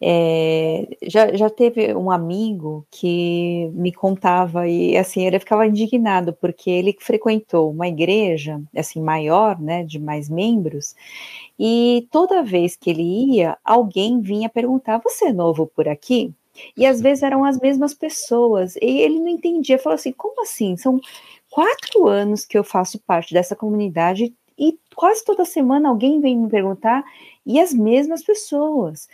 [0.00, 6.70] É, já, já teve um amigo que me contava e assim ele ficava indignado porque
[6.70, 10.94] ele frequentou uma igreja assim maior, né, de mais membros
[11.58, 16.32] e toda vez que ele ia, alguém vinha perguntar: Você é novo por aqui?
[16.76, 18.76] E às vezes eram as mesmas pessoas.
[18.76, 20.76] E ele não entendia, falou assim: Como assim?
[20.76, 21.00] São
[21.50, 26.48] quatro anos que eu faço parte dessa comunidade e quase toda semana alguém vem me
[26.48, 27.04] perguntar
[27.46, 29.08] e as mesmas pessoas.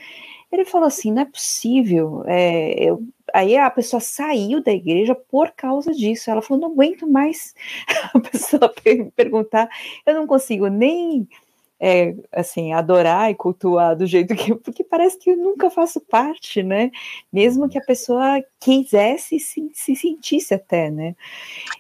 [0.55, 2.23] Ele falou assim: não é possível.
[2.27, 3.03] É, eu,
[3.33, 6.31] aí a pessoa saiu da igreja por causa disso.
[6.31, 7.55] Ela falou: não aguento mais
[8.15, 8.73] a pessoa
[9.17, 9.69] perguntar,
[10.07, 11.29] eu não consigo nem
[11.87, 14.55] é, assim, adorar e cultuar do jeito que.
[14.57, 16.91] Porque parece que eu nunca faço parte, né?
[17.31, 21.15] Mesmo que a pessoa quisesse se, se sentisse até, né?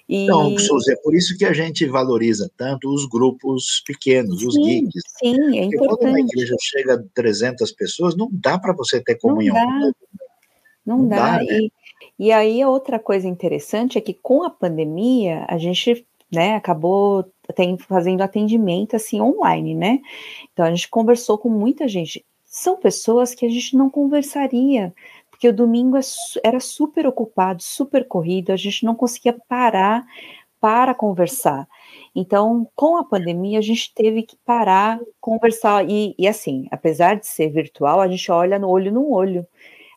[0.06, 0.24] E...
[0.24, 4.54] Então, Suzy, é por isso que a gente valoriza tanto os grupos pequenos, sim, os
[4.56, 5.02] geeks.
[5.18, 5.98] Sim, é Porque importante.
[5.98, 9.54] Quando uma igreja chega a 300 pessoas, não dá para você ter comunhão.
[9.54, 9.92] Não dá.
[10.84, 11.38] Não, não dá.
[11.38, 11.60] dá né?
[11.60, 11.72] e,
[12.18, 17.76] e aí, outra coisa interessante é que com a pandemia, a gente né, acabou tem,
[17.78, 20.00] fazendo atendimento assim online, né?
[20.52, 22.24] Então a gente conversou com muita gente.
[22.44, 24.94] São pessoas que a gente não conversaria,
[25.30, 26.00] porque o domingo é
[26.42, 30.06] era super ocupado, super corrido, a gente não conseguia parar
[30.60, 31.68] para conversar.
[32.14, 35.86] Então, com a pandemia, a gente teve que parar, conversar.
[35.86, 39.46] E, e assim, apesar de ser virtual, a gente olha no olho no olho.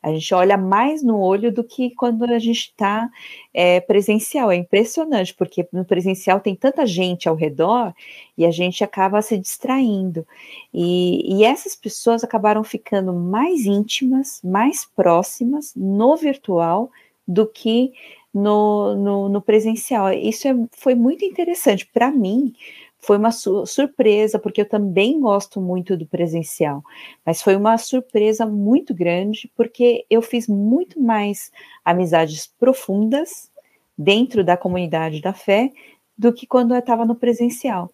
[0.01, 3.09] A gente olha mais no olho do que quando a gente está
[3.53, 4.51] é, presencial.
[4.51, 7.93] É impressionante, porque no presencial tem tanta gente ao redor
[8.37, 10.25] e a gente acaba se distraindo.
[10.73, 16.89] E, e essas pessoas acabaram ficando mais íntimas, mais próximas no virtual
[17.27, 17.91] do que
[18.33, 20.13] no, no, no presencial.
[20.13, 22.53] Isso é, foi muito interessante para mim
[22.99, 26.83] foi uma su surpresa, porque eu também gosto muito do presencial,
[27.25, 31.51] mas foi uma surpresa muito grande, porque eu fiz muito mais
[31.85, 33.51] amizades profundas
[33.97, 35.71] dentro da comunidade da fé
[36.17, 37.89] do que quando eu estava no presencial.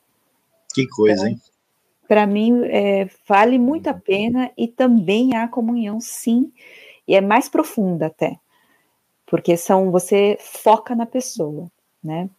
[0.74, 1.40] Que coisa, hein?
[2.08, 6.52] Para mim, é, vale muito a pena e também há comunhão, sim,
[7.08, 8.38] e é mais profunda até,
[9.26, 11.72] porque são você foca na pessoa,
[12.04, 12.30] né?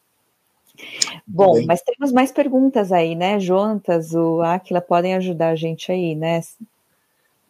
[1.27, 3.39] Bom, mas temos mais perguntas aí, né?
[3.39, 6.41] Jonatas, o Aquila podem ajudar a gente aí, né?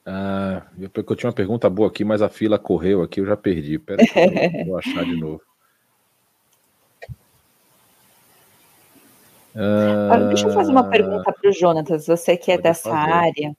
[0.06, 3.36] Ah, eu, eu tinha uma pergunta boa aqui, mas a fila correu aqui, eu já
[3.36, 3.78] perdi.
[3.78, 4.06] Peraí,
[4.60, 5.40] eu vou achar de novo.
[9.56, 13.12] Ah, deixa eu fazer uma pergunta para o Jonatas, você que é dessa fazer.
[13.12, 13.56] área.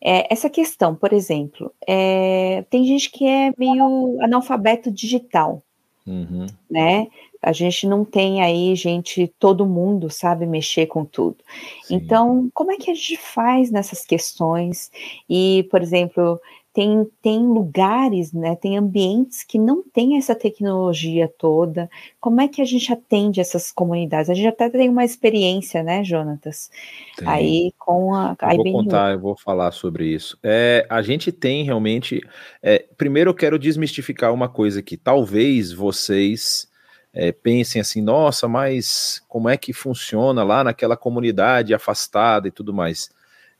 [0.00, 5.62] É, essa questão, por exemplo, é, tem gente que é meio analfabeto digital,
[6.06, 6.46] uhum.
[6.70, 7.06] né?
[7.42, 11.36] A gente não tem aí gente, todo mundo sabe mexer com tudo.
[11.82, 11.96] Sim.
[11.96, 14.90] Então, como é que a gente faz nessas questões?
[15.28, 16.40] E, por exemplo,
[16.74, 21.88] tem, tem lugares, né, tem ambientes que não tem essa tecnologia toda.
[22.20, 24.28] Como é que a gente atende essas comunidades?
[24.28, 26.68] A gente até tem uma experiência, né, Jonatas?
[27.16, 27.28] Tem.
[27.28, 30.36] Aí com a, eu vou contar, eu vou falar sobre isso.
[30.42, 32.20] É, a gente tem realmente.
[32.60, 36.68] É, primeiro, eu quero desmistificar uma coisa que talvez vocês
[37.12, 42.74] é, pensem assim, nossa, mas como é que funciona lá naquela comunidade afastada e tudo
[42.74, 43.10] mais?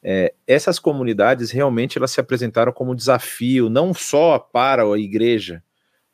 [0.06, 5.62] É, essas comunidades realmente elas se apresentaram como desafio, não só para a igreja,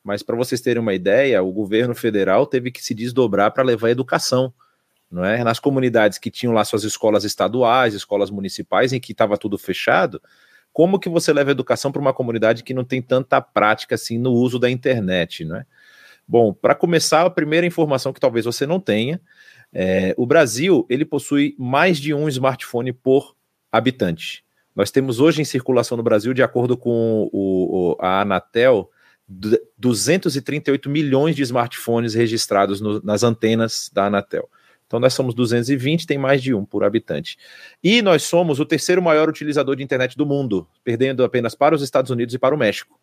[0.05, 3.91] mas para vocês terem uma ideia, o governo federal teve que se desdobrar para levar
[3.91, 4.55] educação,
[5.11, 5.43] não é?
[5.43, 10.23] Nas comunidades que tinham lá suas escolas estaduais, escolas municipais, em que estava tudo fechado,
[10.73, 14.31] como que você leva educação para uma comunidade que não tem tanta prática assim no
[14.31, 15.67] uso da internet, não é?
[16.29, 19.21] Bom, para começar, a primeira informação que talvez você não tenha,
[19.73, 23.35] é, o Brasil ele possui mais de um smartphone por
[23.71, 24.45] habitante.
[24.75, 28.91] Nós temos hoje em circulação no Brasil, de acordo com o, o, a Anatel,
[29.79, 34.49] 238 milhões de smartphones registrados no, nas antenas da Anatel.
[34.87, 37.39] Então nós somos 220, tem mais de um por habitante.
[37.83, 41.83] E nós somos o terceiro maior utilizador de internet do mundo, perdendo apenas para os
[41.83, 43.00] Estados Unidos e para o México.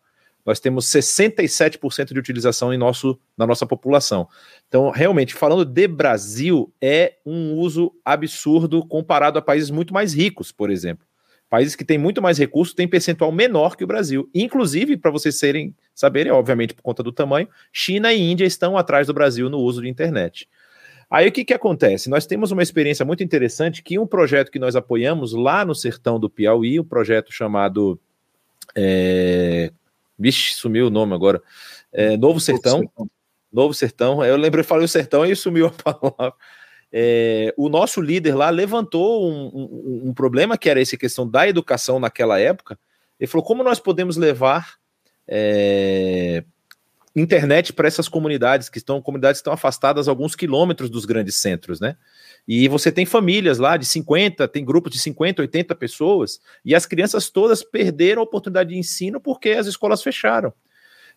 [0.48, 4.26] Nós temos 67% de utilização em nosso, na nossa população.
[4.66, 10.50] Então, realmente, falando de Brasil, é um uso absurdo comparado a países muito mais ricos,
[10.50, 11.06] por exemplo.
[11.50, 14.26] Países que têm muito mais recursos têm percentual menor que o Brasil.
[14.34, 19.06] Inclusive, para vocês serem, saberem, obviamente, por conta do tamanho, China e Índia estão atrás
[19.06, 20.48] do Brasil no uso de internet.
[21.10, 22.08] Aí o que, que acontece?
[22.08, 26.18] Nós temos uma experiência muito interessante que um projeto que nós apoiamos lá no sertão
[26.18, 28.00] do Piauí, um projeto chamado.
[28.74, 29.70] É...
[30.18, 31.42] Vixe, sumiu o nome agora.
[31.92, 32.82] É, Novo Sertão.
[33.52, 34.24] Novo Sertão.
[34.24, 36.34] Eu lembrei, falei o sertão e sumiu a palavra.
[36.90, 41.46] É, o nosso líder lá levantou um, um, um, problema que era essa questão da
[41.46, 42.78] educação naquela época.
[43.20, 44.74] Ele falou: como nós podemos levar
[45.26, 46.42] é,
[47.14, 51.78] internet para essas comunidades que estão comunidades que estão afastadas alguns quilômetros dos grandes centros,
[51.78, 51.96] né?
[52.48, 56.86] E você tem famílias lá de 50, tem grupos de 50, 80 pessoas, e as
[56.86, 60.50] crianças todas perderam a oportunidade de ensino porque as escolas fecharam.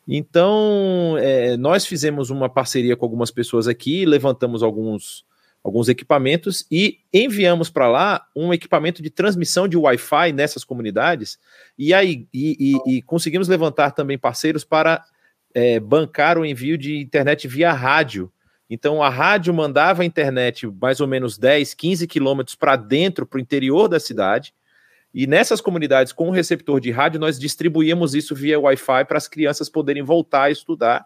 [0.06, 5.26] Então, é, nós fizemos uma parceria com algumas pessoas aqui, levantamos alguns
[5.64, 11.38] alguns equipamentos e enviamos para lá um equipamento de transmissão de Wi-Fi nessas comunidades
[11.78, 15.06] e aí e, e, e conseguimos levantar também parceiros para
[15.53, 18.32] é, bancar o envio de internet via rádio.
[18.72, 23.38] Então a rádio mandava a internet mais ou menos 10, 15 quilômetros para dentro, para
[23.38, 24.53] o interior da cidade.
[25.14, 29.27] E nessas comunidades com o receptor de rádio, nós distribuíamos isso via Wi-Fi para as
[29.27, 31.06] crianças poderem voltar a estudar.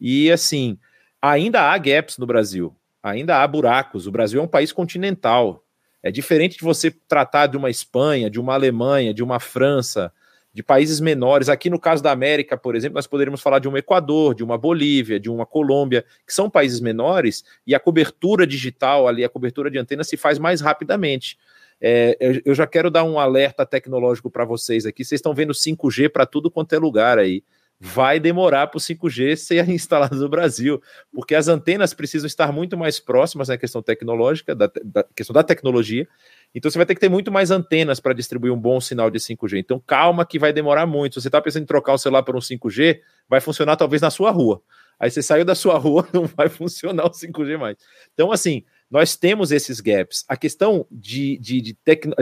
[0.00, 0.76] E assim,
[1.22, 2.76] ainda há gaps no Brasil
[3.10, 4.06] ainda há buracos.
[4.06, 5.62] O Brasil é um país continental.
[6.02, 10.12] É diferente de você tratar de uma Espanha, de uma Alemanha, de uma França,
[10.56, 11.50] de países menores.
[11.50, 14.56] Aqui no caso da América, por exemplo, nós poderíamos falar de um Equador, de uma
[14.56, 19.70] Bolívia, de uma Colômbia, que são países menores e a cobertura digital ali, a cobertura
[19.70, 21.36] de antena se faz mais rapidamente.
[21.78, 25.04] É, eu já quero dar um alerta tecnológico para vocês aqui.
[25.04, 27.42] Vocês estão vendo 5G para tudo quanto é lugar aí
[27.78, 30.80] vai demorar para o 5G ser instalado no Brasil,
[31.12, 35.42] porque as antenas precisam estar muito mais próximas na questão tecnológica, da, da questão da
[35.42, 36.08] tecnologia.
[36.54, 39.18] Então você vai ter que ter muito mais antenas para distribuir um bom sinal de
[39.18, 39.58] 5G.
[39.58, 41.14] Então calma que vai demorar muito.
[41.14, 44.10] Se você está pensando em trocar o celular por um 5G, vai funcionar talvez na
[44.10, 44.62] sua rua.
[44.98, 47.76] Aí você saiu da sua rua, não vai funcionar o 5G mais.
[48.14, 50.24] Então, assim, nós temos esses gaps.
[50.28, 51.76] A questão de, de, de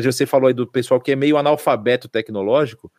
[0.05, 2.91] você falou aí do pessoal que é meio analfabeto tecnológico,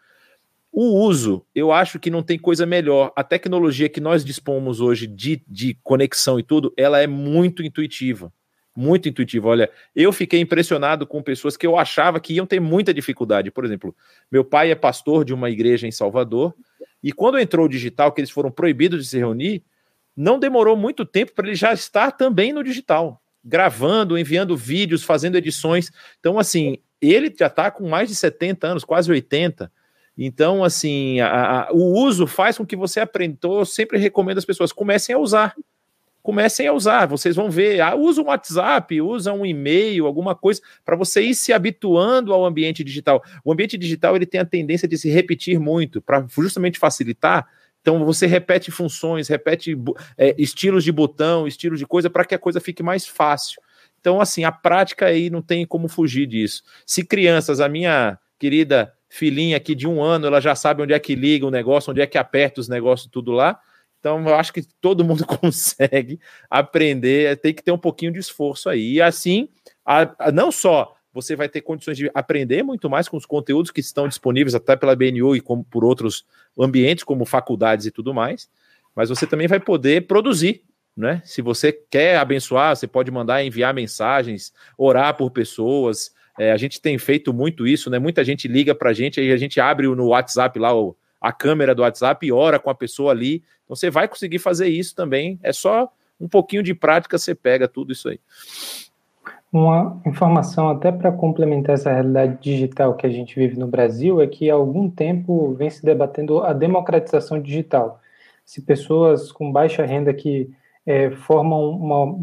[0.78, 3.14] o uso, eu acho que não tem coisa melhor.
[3.16, 8.30] A tecnologia que nós dispomos hoje de, de conexão e tudo, ela é muito intuitiva.
[8.76, 9.48] Muito intuitiva.
[9.48, 13.50] Olha, eu fiquei impressionado com pessoas que eu achava que iam ter muita dificuldade.
[13.52, 13.96] Por exemplo,
[14.30, 16.54] meu pai é pastor de uma igreja em Salvador,
[17.02, 19.64] e quando entrou o digital, que eles foram proibidos de se reunir,
[20.14, 25.38] não demorou muito tempo para ele já estar também no digital, gravando, enviando vídeos, fazendo
[25.38, 25.90] edições.
[26.20, 29.72] Então, assim, ele já está com mais de 70 anos, quase 80
[30.18, 33.60] então, assim, a, a, o uso faz com que você aprendou.
[33.60, 35.54] Eu sempre recomendo as pessoas comecem a usar.
[36.24, 37.06] Comecem a usar.
[37.06, 41.36] Vocês vão ver, ah, usa um WhatsApp, usa um e-mail, alguma coisa, para você ir
[41.36, 43.22] se habituando ao ambiente digital.
[43.44, 47.48] O ambiente digital ele tem a tendência de se repetir muito, para justamente facilitar.
[47.82, 49.78] Então você repete funções, repete
[50.18, 53.62] é, estilos de botão, estilos de coisa, para que a coisa fique mais fácil.
[54.00, 56.64] Então, assim, a prática aí não tem como fugir disso.
[56.86, 61.00] Se crianças, a minha querida filhinha aqui de um ano, ela já sabe onde é
[61.00, 63.60] que liga o negócio, onde é que aperta os negócios, tudo lá.
[64.00, 66.20] Então, eu acho que todo mundo consegue
[66.50, 68.94] aprender, tem que ter um pouquinho de esforço aí.
[68.94, 69.50] E assim,
[69.86, 73.72] a, a, não só você vai ter condições de aprender muito mais com os conteúdos
[73.72, 76.26] que estão disponíveis até pela BNU e como por outros
[76.60, 78.50] ambientes, como faculdades e tudo mais,
[78.94, 80.62] mas você também vai poder produzir,
[80.96, 81.22] né?
[81.24, 86.82] Se você quer abençoar, você pode mandar enviar mensagens, orar por pessoas, é, a gente
[86.82, 87.98] tem feito muito isso, né?
[87.98, 91.32] Muita gente liga para a gente, aí a gente abre no WhatsApp lá o, a
[91.32, 93.44] câmera do WhatsApp e ora com a pessoa ali.
[93.64, 95.40] Então você vai conseguir fazer isso também.
[95.42, 95.90] É só
[96.20, 98.20] um pouquinho de prática, você pega tudo isso aí.
[99.52, 104.28] Uma informação até para complementar essa realidade digital que a gente vive no Brasil é
[104.28, 108.02] que há algum tempo vem se debatendo a democratização digital.
[108.46, 110.50] Se pessoas com baixa renda que
[110.86, 112.20] é, formam uma,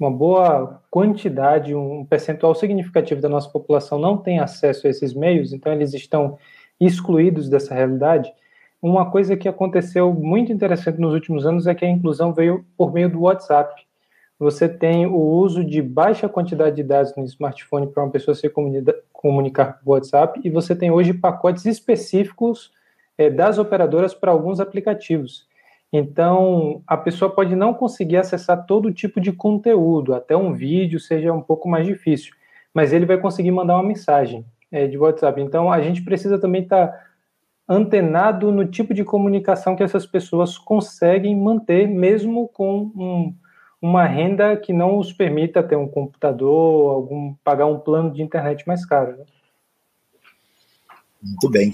[0.00, 5.52] uma boa quantidade, um percentual significativo da nossa população não tem acesso a esses meios,
[5.52, 6.38] então eles estão
[6.80, 8.32] excluídos dessa realidade.
[8.82, 12.92] Uma coisa que aconteceu muito interessante nos últimos anos é que a inclusão veio por
[12.92, 13.86] meio do WhatsApp
[14.40, 18.50] você tem o uso de baixa quantidade de dados no smartphone para uma pessoa se
[19.12, 22.72] comunicar por WhatsApp, e você tem hoje pacotes específicos
[23.18, 25.46] é, das operadoras para alguns aplicativos.
[25.92, 31.32] Então, a pessoa pode não conseguir acessar todo tipo de conteúdo, até um vídeo seja
[31.32, 32.32] um pouco mais difícil,
[32.72, 35.40] mas ele vai conseguir mandar uma mensagem é, de WhatsApp.
[35.40, 37.06] Então, a gente precisa também estar tá
[37.68, 43.34] antenado no tipo de comunicação que essas pessoas conseguem manter, mesmo com um
[43.80, 48.66] uma renda que não os permita ter um computador, algum pagar um plano de internet
[48.66, 49.16] mais caro.
[49.16, 49.24] Né?
[51.22, 51.72] Muito bem.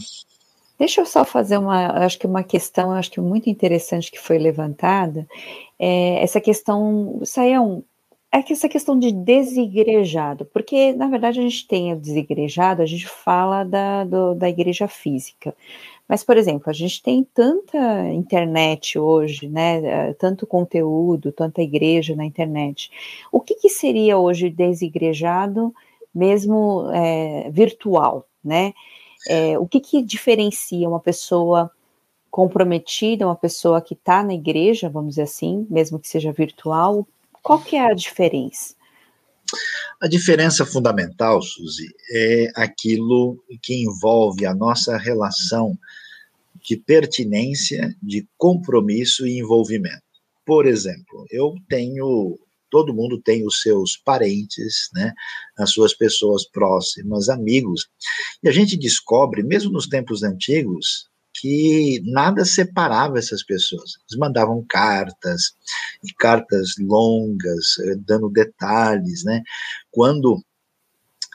[0.78, 4.38] Deixa eu só fazer uma, acho que uma questão, acho que muito interessante que foi
[4.38, 5.26] levantada,
[5.78, 7.58] é essa questão, aí é
[8.32, 12.86] é que essa questão de desigrejado, porque na verdade a gente tem o desigrejado, a
[12.86, 15.54] gente fala da, do, da igreja física,
[16.08, 20.12] mas, por exemplo, a gente tem tanta internet hoje, né?
[20.14, 22.90] Tanto conteúdo, tanta igreja na internet.
[23.32, 25.74] O que, que seria hoje desigrejado,
[26.14, 28.72] mesmo é, virtual, né?
[29.26, 31.70] É, o que, que diferencia uma pessoa
[32.30, 37.06] comprometida, uma pessoa que está na igreja, vamos dizer assim, mesmo que seja virtual?
[37.42, 38.74] Qual que é a diferença?
[40.00, 45.78] A diferença fundamental, Suzy, é aquilo que envolve a nossa relação
[46.62, 50.02] de pertinência, de compromisso e envolvimento.
[50.44, 52.38] Por exemplo, eu tenho
[52.70, 55.12] todo mundo tem os seus parentes, né,
[55.58, 57.88] as suas pessoas próximas, amigos.
[58.42, 61.08] E a gente descobre, mesmo nos tempos antigos,
[61.40, 63.92] que nada separava essas pessoas.
[64.08, 65.54] Eles mandavam cartas,
[66.02, 69.42] e cartas longas, eh, dando detalhes, né?
[69.90, 70.42] Quando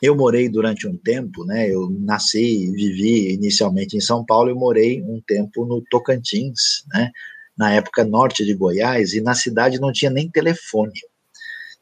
[0.02, 1.70] eu morei durante um tempo, né?
[1.70, 7.12] Eu nasci e vivi inicialmente em São Paulo, eu morei um tempo no Tocantins, né?
[7.58, 11.00] Na época norte de Goiás, e na cidade não tinha nem telefone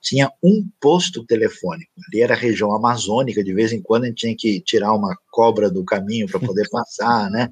[0.02, 1.92] tinha um posto telefônico.
[2.08, 5.16] Ali era a região amazônica, de vez em quando a gente tinha que tirar uma
[5.32, 7.50] cobra do caminho para poder passar, né?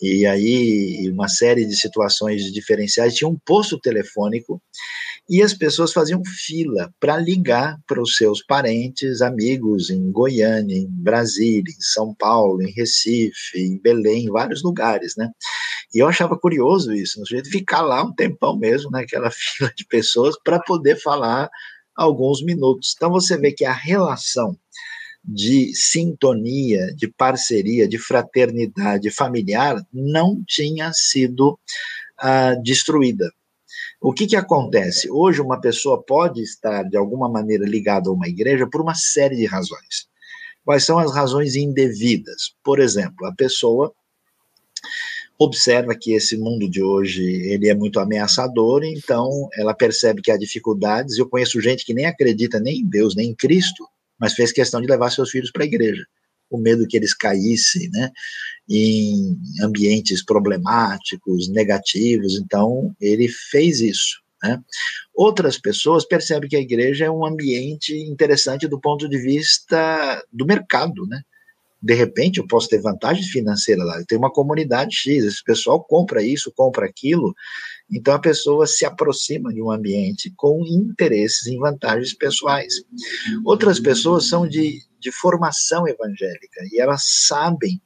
[0.00, 3.14] E aí, uma série de situações diferenciais.
[3.14, 4.62] Tinha um posto telefônico
[5.28, 10.88] e as pessoas faziam fila para ligar para os seus parentes, amigos em Goiânia, em
[10.88, 15.30] Brasília, em São Paulo, em Recife, em Belém, em vários lugares, né?
[15.94, 19.72] E eu achava curioso isso, no jeito de ficar lá um tempão mesmo, naquela fila
[19.76, 21.48] de pessoas, para poder falar
[21.96, 22.94] alguns minutos.
[22.96, 24.56] Então você vê que a relação
[25.24, 31.58] de sintonia, de parceria, de fraternidade familiar não tinha sido
[32.20, 33.30] uh, destruída.
[34.00, 35.08] O que, que acontece?
[35.08, 39.36] Hoje, uma pessoa pode estar, de alguma maneira, ligada a uma igreja por uma série
[39.36, 40.08] de razões.
[40.64, 42.54] Quais são as razões indevidas?
[42.64, 43.94] Por exemplo, a pessoa
[45.44, 50.36] observa que esse mundo de hoje ele é muito ameaçador, então ela percebe que há
[50.36, 51.18] dificuldades.
[51.18, 53.86] Eu conheço gente que nem acredita nem em Deus, nem em Cristo,
[54.18, 56.04] mas fez questão de levar seus filhos para a igreja,
[56.50, 58.10] com medo que eles caíssem, né,
[58.68, 62.38] em ambientes problemáticos, negativos.
[62.38, 64.22] Então ele fez isso.
[64.42, 64.60] Né?
[65.14, 70.44] Outras pessoas percebem que a igreja é um ambiente interessante do ponto de vista do
[70.44, 71.22] mercado, né?
[71.82, 73.98] De repente eu posso ter vantagem financeira lá.
[73.98, 77.34] Eu tenho uma comunidade X, esse pessoal compra isso, compra aquilo.
[77.90, 82.74] Então a pessoa se aproxima de um ambiente com interesses em vantagens pessoais.
[83.44, 87.80] Outras pessoas são de, de formação evangélica e elas sabem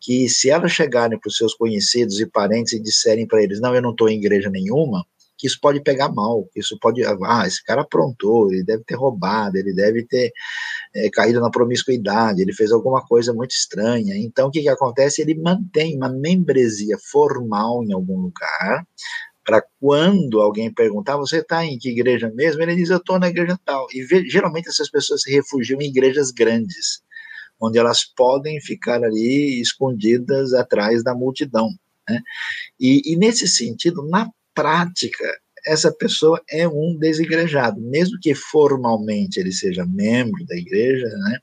[0.00, 3.74] que se elas chegarem para os seus conhecidos e parentes e disserem para eles, não,
[3.74, 5.06] eu não estou em igreja nenhuma,
[5.40, 8.94] que isso pode pegar mal, que isso pode, ah, esse cara aprontou, ele deve ter
[8.94, 10.30] roubado, ele deve ter
[10.94, 14.14] é, caído na promiscuidade, ele fez alguma coisa muito estranha.
[14.18, 15.22] Então, o que, que acontece?
[15.22, 18.86] Ele mantém uma membresia formal em algum lugar,
[19.42, 22.62] para quando alguém perguntar, você está em que igreja mesmo?
[22.62, 23.86] Ele diz, eu estou na igreja tal.
[23.94, 27.00] E geralmente essas pessoas se refugiam em igrejas grandes,
[27.58, 31.70] onde elas podem ficar ali escondidas atrás da multidão.
[32.06, 32.20] Né?
[32.78, 34.28] E, e nesse sentido, na
[34.60, 35.24] prática,
[35.66, 41.38] essa pessoa é um desigrejado, mesmo que formalmente ele seja membro da igreja, né?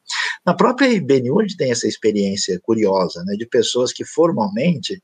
[0.45, 5.01] Na própria IBNU a gente tem essa experiência curiosa, né, de pessoas que formalmente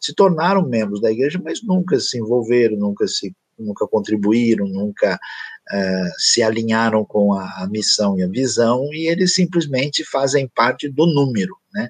[0.00, 6.10] se tornaram membros da igreja, mas nunca se envolveram, nunca se nunca contribuíram, nunca uh,
[6.18, 11.06] se alinharam com a, a, missão e a visão, e eles simplesmente fazem parte do
[11.06, 11.88] número, né?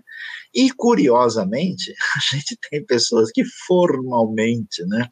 [0.54, 5.08] E, curiosamente, a gente tem pessoas que formalmente, né,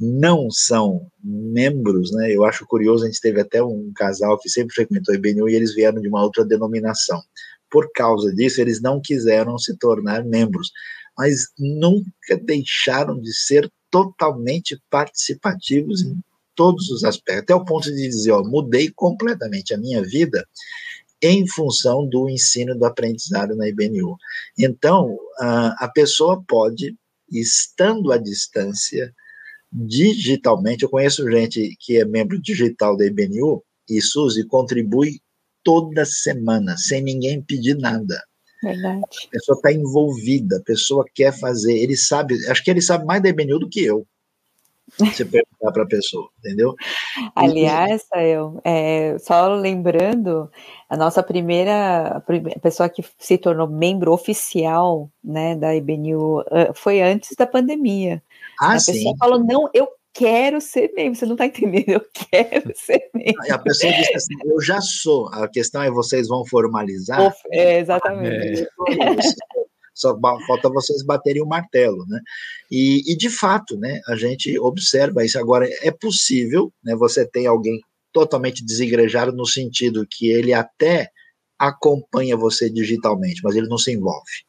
[0.00, 2.34] não são membros, né?
[2.34, 5.54] Eu acho curioso, a gente teve até um casal que sempre frequentou o IBNU e
[5.54, 7.22] eles vieram de uma outra denominação.
[7.70, 10.70] Por causa disso, eles não quiseram se tornar membros,
[11.16, 16.20] mas nunca deixaram de ser totalmente participativos em
[16.56, 20.44] todos os aspectos, até o ponto de dizer, ó, mudei completamente a minha vida
[21.26, 24.14] em função do ensino do aprendizado na IBNU.
[24.58, 26.94] Então, a pessoa pode,
[27.32, 29.10] estando à distância,
[29.72, 35.20] digitalmente, eu conheço gente que é membro digital da IBNU, e Suzy contribui
[35.62, 38.22] toda semana, sem ninguém pedir nada.
[38.62, 39.02] Verdade.
[39.26, 43.22] A pessoa está envolvida, a pessoa quer fazer, ele sabe, acho que ele sabe mais
[43.22, 44.06] da IBNU do que eu.
[44.98, 46.74] Você perguntar para a pessoa, entendeu?
[47.34, 50.50] Aliás, eu é, só lembrando,
[50.88, 56.44] a nossa primeira a pessoa que se tornou membro oficial né, da IBNU
[56.74, 58.22] foi antes da pandemia.
[58.60, 58.92] Ah, a sim.
[58.92, 63.52] pessoa falou: não, eu quero ser membro, você não está entendendo, eu quero ser membro.
[63.52, 67.34] A pessoa disse assim, eu já sou, a questão é vocês vão formalizar?
[67.50, 68.62] É, exatamente.
[68.62, 69.64] É.
[69.94, 72.20] Só falta vocês baterem o martelo, né?
[72.70, 75.38] E, e, de fato, né, a gente observa isso.
[75.38, 77.80] Agora, é possível, né, você tem alguém
[78.12, 81.10] totalmente desigrejado no sentido que ele até
[81.58, 84.44] acompanha você digitalmente, mas ele não se envolve.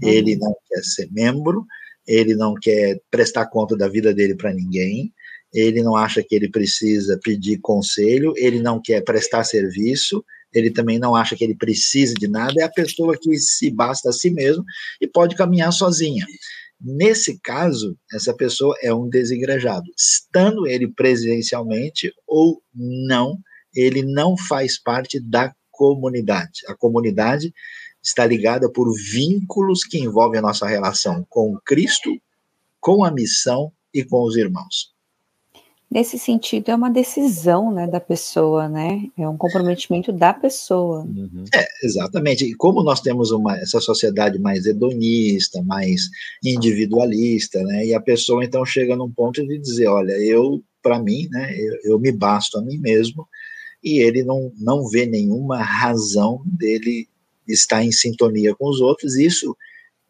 [0.00, 1.66] Ele não quer ser membro,
[2.06, 5.12] ele não quer prestar conta da vida dele para ninguém,
[5.52, 10.98] ele não acha que ele precisa pedir conselho, ele não quer prestar serviço, ele também
[10.98, 14.30] não acha que ele precisa de nada, é a pessoa que se basta a si
[14.30, 14.64] mesmo
[15.00, 16.26] e pode caminhar sozinha.
[16.80, 19.86] Nesse caso, essa pessoa é um desigrejado.
[19.96, 23.38] Estando ele presencialmente ou não,
[23.74, 26.60] ele não faz parte da comunidade.
[26.66, 27.54] A comunidade
[28.02, 32.10] está ligada por vínculos que envolvem a nossa relação com Cristo,
[32.80, 34.92] com a missão e com os irmãos.
[35.92, 39.02] Nesse sentido, é uma decisão né, da pessoa, né?
[39.18, 41.00] É um comprometimento da pessoa.
[41.00, 41.44] Uhum.
[41.54, 42.46] É, exatamente.
[42.46, 46.08] E como nós temos uma, essa sociedade mais hedonista, mais
[46.42, 47.84] individualista, né?
[47.84, 51.92] E a pessoa então chega num ponto de dizer, olha, eu, para mim, né, eu,
[51.92, 53.28] eu me basto a mim mesmo,
[53.84, 57.06] e ele não, não vê nenhuma razão dele
[57.46, 59.54] está em sintonia com os outros, isso,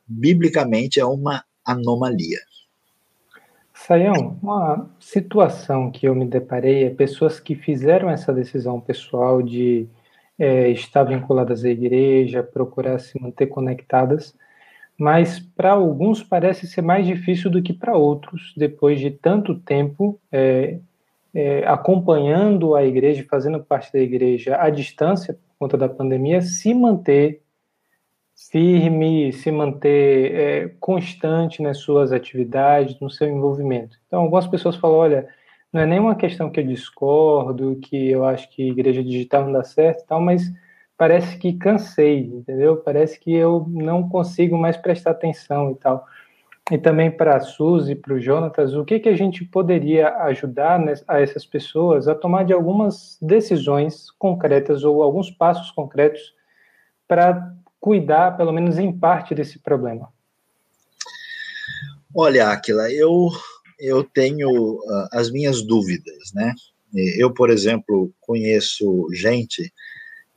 [0.06, 2.38] biblicamente, é uma anomalia.
[3.86, 9.88] Saião, uma situação que eu me deparei é pessoas que fizeram essa decisão pessoal de
[10.38, 14.36] é, estar vinculadas à igreja, procurar se manter conectadas,
[14.96, 20.16] mas para alguns parece ser mais difícil do que para outros, depois de tanto tempo
[20.30, 20.78] é,
[21.34, 27.41] é, acompanhando a igreja, fazendo parte da igreja à distância, conta da pandemia, se manter
[28.52, 33.96] firme, se manter é, constante nas suas atividades, no seu envolvimento.
[34.06, 35.28] Então, algumas pessoas falam, olha,
[35.72, 39.64] não é nenhuma questão que eu discordo, que eu acho que igreja digital não dá
[39.64, 40.52] certo, tal, mas
[40.98, 42.76] parece que cansei, entendeu?
[42.76, 46.04] Parece que eu não consigo mais prestar atenção e tal.
[46.70, 50.14] E também para a Suzy e para o Jonatas, o que, que a gente poderia
[50.24, 56.34] ajudar a essas pessoas a tomar de algumas decisões concretas ou alguns passos concretos
[57.08, 60.08] para cuidar, pelo menos em parte, desse problema?
[62.14, 63.28] Olha, Aquila, eu,
[63.80, 66.54] eu tenho uh, as minhas dúvidas, né?
[66.94, 69.72] Eu, por exemplo, conheço gente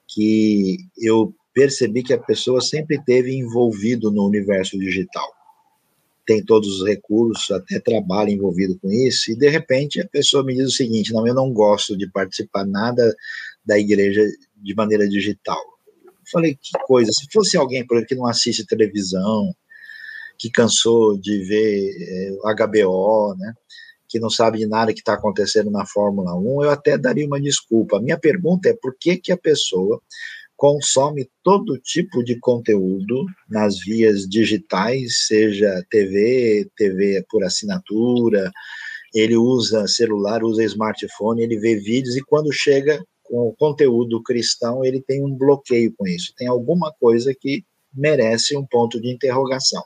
[0.08, 5.30] que eu percebi que a pessoa sempre teve envolvido no universo digital
[6.26, 10.56] tem todos os recursos, até trabalho envolvido com isso, e de repente a pessoa me
[10.56, 13.16] diz o seguinte: não, eu não gosto de participar nada
[13.64, 14.22] da igreja
[14.56, 15.62] de maneira digital.
[16.32, 19.54] Falei, que coisa, se fosse alguém, por que não assiste televisão,
[20.38, 23.54] que cansou de ver é, o HBO, né,
[24.08, 27.40] que não sabe de nada que está acontecendo na Fórmula 1, eu até daria uma
[27.40, 27.98] desculpa.
[27.98, 30.02] A minha pergunta é por que, que a pessoa
[30.56, 38.52] consome todo tipo de conteúdo nas vias digitais, seja TV, TV por assinatura,
[39.14, 44.84] ele usa celular, usa smartphone, ele vê vídeos e quando chega com o conteúdo cristão,
[44.84, 46.34] ele tem um bloqueio com isso.
[46.38, 49.84] Tem alguma coisa que merece um ponto de interrogação.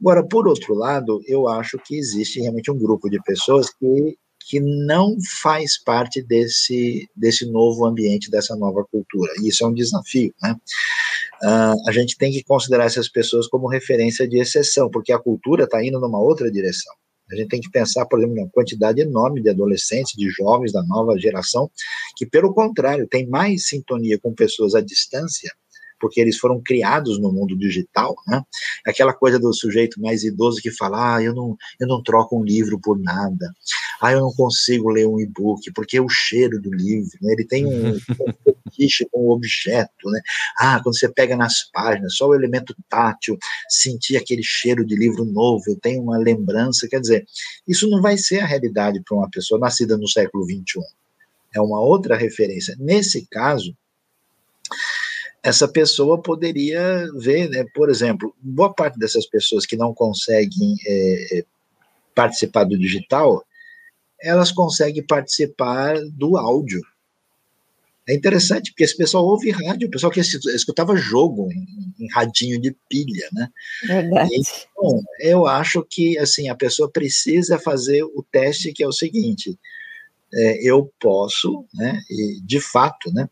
[0.00, 4.16] Agora, por outro lado, eu acho que existe realmente um grupo de pessoas que
[4.46, 9.32] que não faz parte desse, desse novo ambiente, dessa nova cultura.
[9.40, 10.54] E isso é um desafio, né?
[11.42, 15.64] Uh, a gente tem que considerar essas pessoas como referência de exceção, porque a cultura
[15.64, 16.94] está indo numa outra direção.
[17.30, 20.82] A gente tem que pensar, por exemplo, na quantidade enorme de adolescentes, de jovens da
[20.82, 21.70] nova geração,
[22.16, 25.50] que, pelo contrário, tem mais sintonia com pessoas à distância
[26.00, 28.42] porque eles foram criados no mundo digital, né?
[28.86, 32.44] Aquela coisa do sujeito mais idoso que fala, ah, eu não, eu não troco um
[32.44, 33.50] livro por nada,
[34.04, 37.32] ah, eu não consigo ler um e-book, porque é o cheiro do livro, né?
[37.32, 38.00] ele tem um, um
[39.10, 40.20] com o objeto, né?
[40.58, 45.24] Ah, quando você pega nas páginas, só o elemento tátil, sentir aquele cheiro de livro
[45.24, 47.24] novo, eu tenho uma lembrança, quer dizer,
[47.66, 50.80] isso não vai ser a realidade para uma pessoa nascida no século XXI.
[51.54, 52.76] É uma outra referência.
[52.78, 53.74] Nesse caso,
[55.42, 61.44] essa pessoa poderia ver, né, por exemplo, boa parte dessas pessoas que não conseguem é,
[62.14, 63.44] participar do digital,
[64.24, 66.80] elas conseguem participar do áudio.
[68.06, 72.60] É interessante, porque esse pessoal ouve rádio, o pessoal que escutava jogo em, em radinho
[72.60, 73.48] de pilha, né?
[73.86, 74.30] Verdade.
[74.34, 79.58] Então, eu acho que, assim, a pessoa precisa fazer o teste que é o seguinte,
[80.34, 83.28] é, eu posso, né, e de fato, né,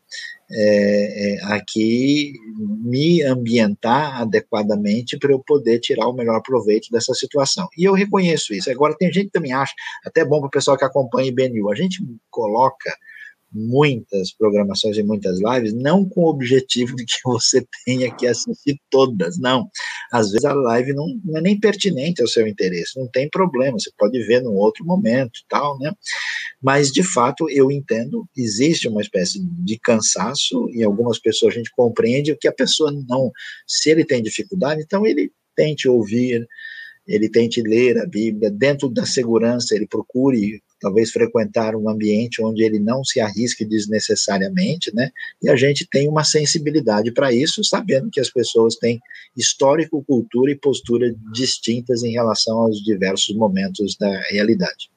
[0.51, 7.67] é, é, aqui me ambientar adequadamente para eu poder tirar o melhor proveito dessa situação.
[7.77, 8.69] E eu reconheço isso.
[8.69, 9.73] Agora, tem gente que também acha,
[10.05, 12.95] até bom para o pessoal que acompanha IBNU, a gente coloca
[13.53, 18.79] muitas programações e muitas lives, não com o objetivo de que você tenha que assistir
[18.89, 19.69] todas, não.
[20.11, 23.79] Às vezes a live não, não, é nem pertinente ao seu interesse, não tem problema,
[23.79, 25.91] você pode ver num outro momento e tal, né?
[26.61, 31.71] Mas, de fato, eu entendo, existe uma espécie de cansaço, e algumas pessoas a gente
[31.71, 33.31] compreende que a pessoa não,
[33.67, 36.47] se ele tem dificuldade, então ele tente ouvir,
[37.07, 42.61] ele tente ler a Bíblia, dentro da segurança, ele procure talvez frequentar um ambiente onde
[42.61, 45.09] ele não se arrisque desnecessariamente, né?
[45.41, 48.99] E a gente tem uma sensibilidade para isso, sabendo que as pessoas têm
[49.35, 54.91] histórico, cultura e postura distintas em relação aos diversos momentos da realidade.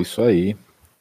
[0.00, 0.56] Isso aí.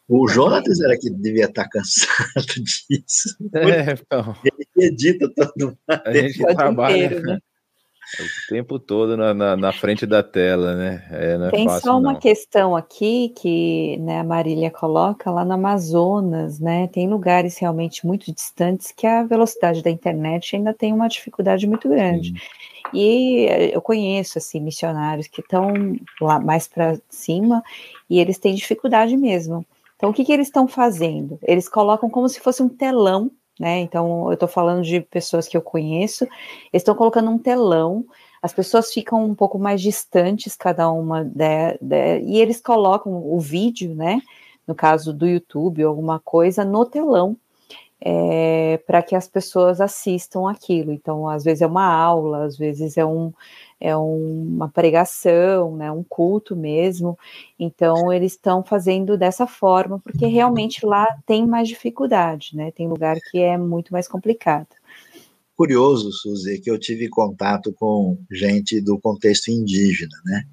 [0.06, 2.46] O Jonas era que devia estar cansado
[2.90, 3.38] disso.
[3.54, 4.36] É, então.
[4.44, 5.78] Ele edita todo mundo.
[5.88, 7.06] A gente trabalha.
[7.06, 7.40] Inteiro, né?
[8.18, 11.06] O tempo todo na, na, na, frente da tela, né?
[11.12, 12.20] É, é Tem fácil, só uma não.
[12.20, 16.88] questão aqui que né, a Marília coloca lá no Amazonas, né?
[16.88, 21.88] Tem lugares realmente muito distantes que a velocidade da internet ainda tem uma dificuldade muito
[21.88, 22.30] grande.
[22.30, 22.36] Sim.
[22.94, 25.72] E eh, eu conheço assim missionários que estão
[26.20, 27.64] lá mais para cima
[28.10, 29.64] e eles têm dificuldade mesmo.
[29.96, 31.38] Então, o que, que eles estão fazendo?
[31.44, 33.30] Eles colocam como se fosse um telão
[33.60, 33.80] né?
[33.80, 36.26] Então, eu estou falando de pessoas que eu conheço,
[36.72, 38.06] estão colocando um telão,
[38.42, 43.40] as pessoas ficam um pouco mais distantes, cada uma, de, de, e eles colocam o
[43.40, 44.22] vídeo, né?
[44.66, 47.36] No caso do YouTube ou alguma coisa, no telão,
[48.02, 50.92] é, para que as pessoas assistam aquilo.
[50.92, 53.34] Então, às vezes é uma aula, às vezes é um,
[53.80, 57.18] é uma pregação, né, um culto mesmo.
[57.58, 62.72] Então eles estão fazendo dessa forma porque realmente lá tem mais dificuldade, né?
[62.72, 64.68] Tem lugar que é muito mais complicado.
[65.56, 70.44] Curioso, Suzy, que eu tive contato com gente do contexto indígena, né?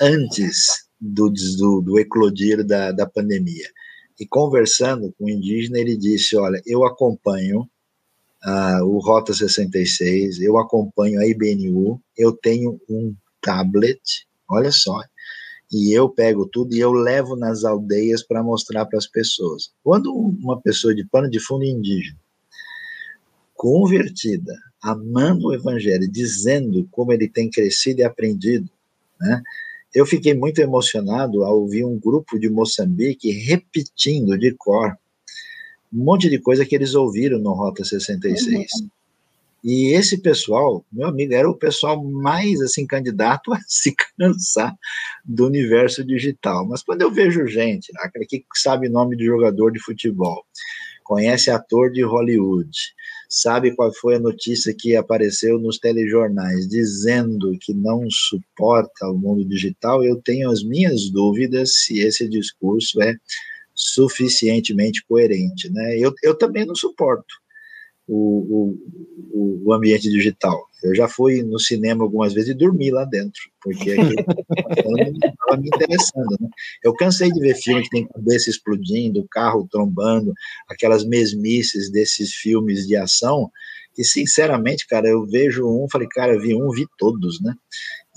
[0.00, 3.68] Antes do, do, do eclodir da, da pandemia.
[4.20, 7.62] E conversando com o indígena, ele disse: Olha, eu acompanho
[8.44, 14.00] uh, o Rota 66, eu acompanho a IBNU, eu tenho um tablet,
[14.46, 15.00] olha só,
[15.72, 19.72] e eu pego tudo e eu levo nas aldeias para mostrar para as pessoas.
[19.82, 22.18] Quando uma pessoa de pano de fundo indígena,
[23.54, 28.68] convertida, amando o evangelho, dizendo como ele tem crescido e aprendido,
[29.18, 29.42] né?
[29.94, 34.96] Eu fiquei muito emocionado ao ouvir um grupo de Moçambique repetindo de cor
[35.92, 38.70] um monte de coisa que eles ouviram no Rota 66.
[38.80, 38.90] Uhum.
[39.62, 44.74] E esse pessoal, meu amigo, era o pessoal mais assim candidato a se cansar
[45.24, 46.66] do universo digital.
[46.66, 50.44] Mas quando eu vejo gente, aquele que sabe nome de jogador de futebol,
[51.04, 52.70] conhece ator de Hollywood,
[53.30, 59.44] sabe qual foi a notícia que apareceu nos telejornais dizendo que não suporta o mundo
[59.44, 63.14] digital, eu tenho as minhas dúvidas se esse discurso é
[63.72, 65.70] suficientemente coerente.
[65.70, 65.96] Né?
[65.96, 67.39] Eu, eu também não suporto
[68.12, 68.76] o,
[69.32, 70.68] o, o ambiente digital.
[70.82, 76.36] Eu já fui no cinema algumas vezes e dormi lá dentro, porque estava me interessando.
[76.40, 76.48] Né?
[76.82, 80.32] Eu cansei de ver filme que tem cabeça explodindo, carro trombando,
[80.68, 83.50] aquelas mesmices desses filmes de ação,
[83.94, 87.54] que sinceramente, cara, eu vejo um, falei, cara, vi um, vi todos, né?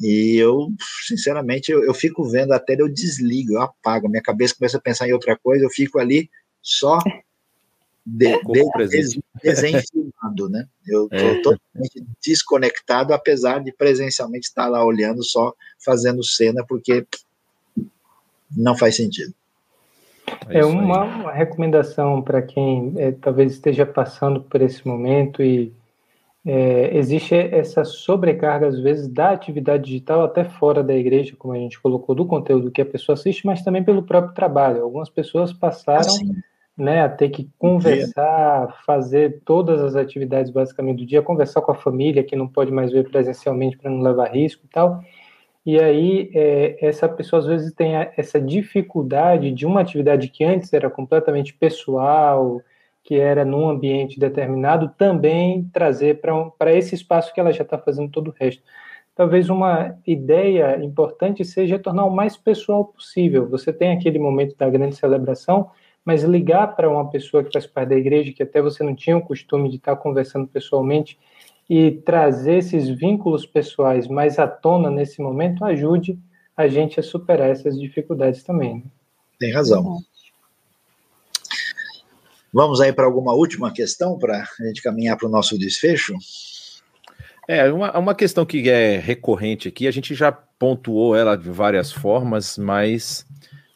[0.02, 0.70] E eu,
[1.06, 4.82] sinceramente, eu, eu fico vendo a tela, eu desligo, eu apago, minha cabeça começa a
[4.82, 6.30] pensar em outra coisa, eu fico ali
[6.62, 6.98] só
[8.06, 10.68] de, de, desenfilmado, né?
[10.86, 11.42] Eu estou é.
[11.42, 15.54] totalmente desconectado, apesar de presencialmente estar lá olhando, só
[15.84, 17.06] fazendo cena, porque
[18.56, 19.34] não faz sentido.
[20.50, 25.74] É, é uma, uma, recomendação para quem é, talvez esteja passando por esse momento e
[26.46, 31.58] é, existe essa sobrecarga, às vezes, da atividade digital até fora da igreja, como a
[31.58, 34.84] gente colocou, do conteúdo que a pessoa assiste, mas também pelo próprio trabalho.
[34.84, 36.36] Algumas pessoas passaram assim.
[36.78, 41.76] Né, a ter que conversar, fazer todas as atividades basicamente do dia, conversar com a
[41.76, 45.04] família, que não pode mais ver presencialmente para não levar risco e tal.
[45.66, 50.74] E aí, é, essa pessoa às vezes tem essa dificuldade de uma atividade que antes
[50.74, 52.62] era completamente pessoal,
[53.04, 57.78] que era num ambiente determinado, também trazer para um, esse espaço que ela já está
[57.78, 58.64] fazendo todo o resto.
[59.16, 63.48] Talvez uma ideia importante seja tornar o mais pessoal possível.
[63.50, 65.70] Você tem aquele momento da grande celebração,
[66.06, 69.18] mas ligar para uma pessoa que faz parte da igreja, que até você não tinha
[69.18, 71.18] o costume de estar conversando pessoalmente,
[71.70, 76.20] e trazer esses vínculos pessoais mais à tona nesse momento ajude
[76.56, 78.76] a gente a superar essas dificuldades também.
[78.76, 78.84] Né?
[79.40, 80.00] Tem razão.
[82.54, 86.14] Vamos aí para alguma última questão para a gente caminhar para o nosso desfecho?
[87.48, 91.92] É, uma, uma questão que é recorrente aqui, a gente já pontuou ela de várias
[91.92, 93.26] formas, mas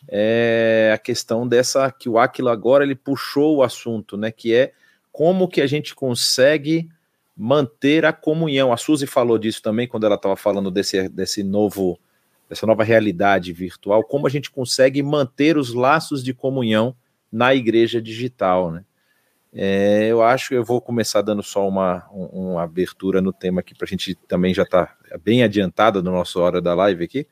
[0.07, 4.31] é a questão dessa que o Aquila agora ele puxou o assunto, né?
[4.31, 4.73] Que é
[5.11, 6.89] como que a gente consegue
[7.35, 8.71] manter a comunhão.
[8.71, 11.99] A Suzy falou disso também quando ela estava falando desse, desse novo,
[12.49, 16.95] dessa nova realidade virtual, como a gente consegue manter os laços de comunhão
[17.31, 18.83] na igreja digital, né?
[19.53, 23.73] É, eu acho que eu vou começar dando só uma, uma abertura no tema aqui,
[23.73, 27.25] para a gente também já estar tá bem adiantado no nosso hora da live aqui.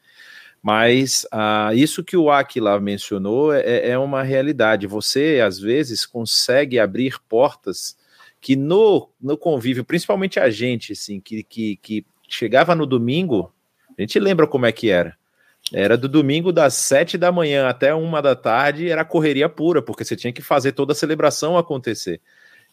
[0.65, 4.87] Mas ah, isso que o Aquila mencionou é, é uma realidade.
[4.87, 7.95] Você, às vezes, consegue abrir portas
[8.41, 13.53] que no, no convívio, principalmente a gente, assim, que, que, que chegava no domingo,
[13.95, 15.15] a gente lembra como é que era.
[15.71, 20.03] Era do domingo das sete da manhã até uma da tarde, era correria pura, porque
[20.03, 22.19] você tinha que fazer toda a celebração acontecer.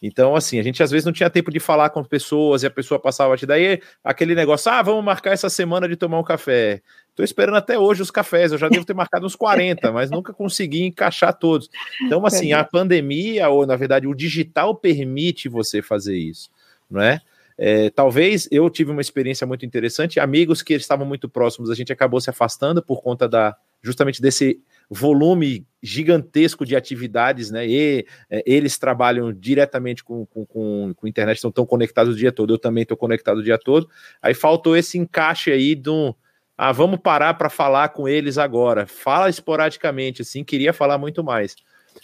[0.05, 2.69] Então, assim, a gente às vezes não tinha tempo de falar com pessoas e a
[2.69, 6.81] pessoa passava te daí aquele negócio, ah, vamos marcar essa semana de tomar um café.
[7.15, 10.33] Tô esperando até hoje os cafés, eu já devo ter marcado uns 40, mas nunca
[10.33, 11.69] consegui encaixar todos.
[12.01, 16.49] Então, assim, a pandemia, ou na verdade o digital permite você fazer isso,
[16.91, 17.21] não é?
[17.57, 20.19] É, talvez eu tive uma experiência muito interessante.
[20.19, 24.59] Amigos que estavam muito próximos, a gente acabou se afastando por conta da justamente desse
[24.93, 27.67] volume gigantesco de atividades, né?
[27.67, 32.31] E é, eles trabalham diretamente com, com, com, com internet, estão tão conectados o dia
[32.31, 32.53] todo.
[32.53, 33.89] Eu também estou conectado o dia todo.
[34.21, 36.15] Aí faltou esse encaixe aí do
[36.57, 38.85] ah, vamos parar para falar com eles agora.
[38.85, 41.55] Fala esporadicamente, assim, queria falar muito mais.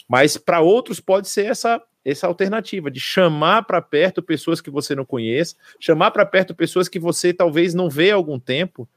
[0.08, 4.96] Mas para outros pode ser essa essa alternativa de chamar para perto pessoas que você
[4.96, 8.88] não conhece, chamar para perto pessoas que você talvez não vê há algum tempo,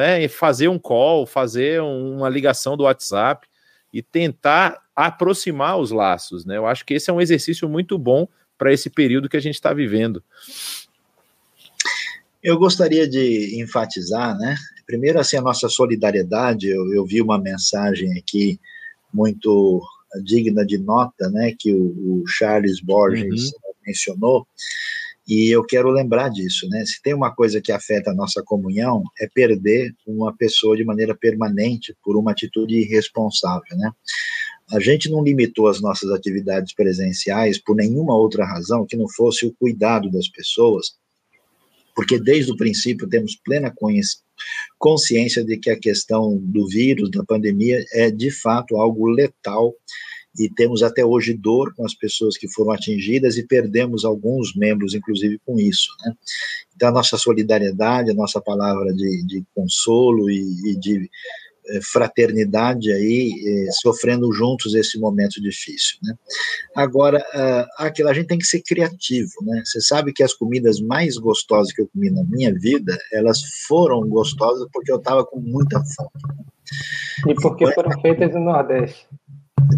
[0.00, 0.22] é?
[0.22, 3.46] E fazer um call, fazer uma ligação do WhatsApp
[3.92, 6.56] e tentar aproximar os laços, né?
[6.56, 9.54] Eu acho que esse é um exercício muito bom para esse período que a gente
[9.54, 10.22] está vivendo.
[12.42, 14.56] Eu gostaria de enfatizar, né?
[14.86, 16.68] Primeiro, assim, a nossa solidariedade.
[16.68, 18.58] Eu, eu vi uma mensagem aqui
[19.12, 19.82] muito
[20.20, 23.72] digna de nota, né, que o, o Charles Borges uhum.
[23.86, 24.46] mencionou,
[25.26, 26.84] e eu quero lembrar disso, né?
[26.84, 31.14] Se tem uma coisa que afeta a nossa comunhão, é perder uma pessoa de maneira
[31.14, 33.90] permanente por uma atitude irresponsável, né?
[34.72, 39.46] A gente não limitou as nossas atividades presenciais por nenhuma outra razão que não fosse
[39.46, 40.94] o cuidado das pessoas,
[41.94, 43.72] porque desde o princípio temos plena
[44.78, 49.74] consciência de que a questão do vírus, da pandemia, é de fato algo letal
[50.38, 54.94] e temos até hoje dor com as pessoas que foram atingidas e perdemos alguns membros,
[54.94, 55.88] inclusive, com isso.
[56.04, 56.14] Né?
[56.74, 61.10] Então, a nossa solidariedade, a nossa palavra de, de consolo e, e de
[61.68, 66.12] eh, fraternidade aí, eh, sofrendo juntos esse momento difícil, né?
[66.74, 69.62] Agora, uh, aquilo, a gente tem que ser criativo, né?
[69.64, 74.00] Você sabe que as comidas mais gostosas que eu comi na minha vida, elas foram
[74.08, 76.10] gostosas porque eu estava com muita fome.
[77.28, 79.06] E porque então, foram feitas no Nordeste.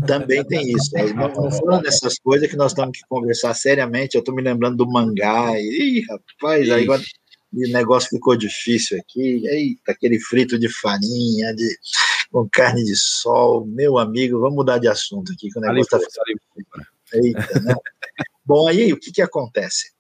[0.07, 0.91] Também tem isso.
[1.15, 4.15] Não, não falando dessas coisas que nós temos que conversar seriamente.
[4.15, 5.53] Eu estou me lembrando do mangá.
[5.59, 7.03] E, ih, rapaz, aí agora
[7.53, 9.47] o negócio ficou difícil aqui.
[9.47, 11.79] Eita, aquele frito de farinha, de,
[12.31, 13.67] com carne de sol.
[13.67, 16.87] Meu amigo, vamos mudar de assunto aqui, que o negócio está ficando.
[17.15, 17.75] Eita, né?
[18.45, 19.95] Bom, aí o que, que acontece?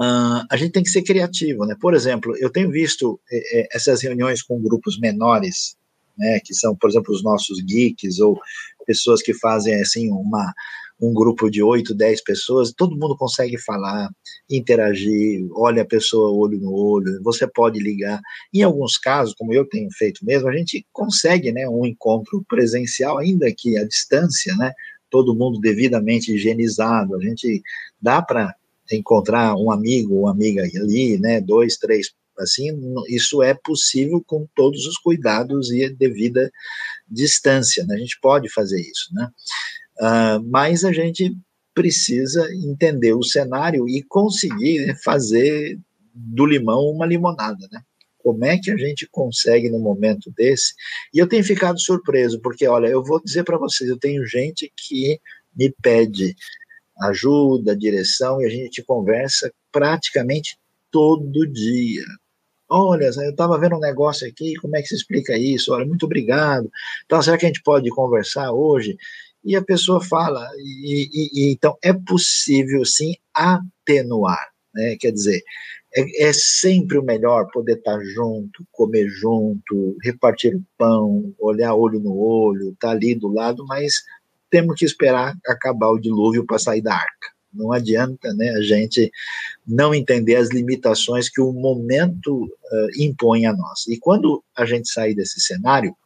[0.00, 1.74] Uh, a gente tem que ser criativo, né?
[1.80, 5.76] Por exemplo, eu tenho visto eh, eh, essas reuniões com grupos menores
[6.16, 8.38] né, que são, por exemplo, os nossos geeks ou
[8.86, 10.52] pessoas que fazem assim uma
[11.00, 14.08] um grupo de oito, dez pessoas, todo mundo consegue falar,
[14.50, 18.20] interagir, olha a pessoa olho no olho, você pode ligar.
[18.52, 23.18] Em alguns casos, como eu tenho feito mesmo, a gente consegue, né, um encontro presencial,
[23.18, 24.72] ainda que à distância, né,
[25.10, 27.62] todo mundo devidamente higienizado, a gente
[28.00, 28.54] dá para
[28.90, 32.68] encontrar um amigo, uma amiga ali, né, dois, três, assim,
[33.08, 36.50] isso é possível com todos os cuidados e devida
[37.08, 39.28] distância, né, a gente pode fazer isso, né,
[40.00, 41.36] uh, mas a gente
[41.74, 45.78] precisa entender o cenário e conseguir fazer
[46.14, 47.80] do limão uma limonada, né,
[48.26, 50.74] como é que a gente consegue no momento desse?
[51.14, 54.72] E eu tenho ficado surpreso, porque, olha, eu vou dizer para vocês, eu tenho gente
[54.76, 55.20] que
[55.56, 56.34] me pede
[56.98, 60.58] ajuda, direção, e a gente conversa praticamente
[60.90, 62.04] todo dia.
[62.68, 65.72] Olha, eu estava vendo um negócio aqui, como é que se explica isso?
[65.72, 66.70] Olha, muito obrigado.
[67.04, 68.96] Então, será que a gente pode conversar hoje?
[69.44, 74.96] E a pessoa fala, e, e, e então é possível sim atenuar, né?
[74.98, 75.40] Quer dizer,
[75.96, 82.00] é, é, sempre o melhor poder estar junto, comer junto, repartir o pão, olhar olho
[82.00, 84.02] no olho, estar tá ali do lado, mas
[84.50, 87.35] temos que esperar acabar o dilúvio para sair da arca.
[87.56, 89.10] Não adianta né, a gente
[89.66, 93.86] não entender as limitações que o momento uh, impõe a nós.
[93.88, 95.96] E quando a gente sair desse cenário,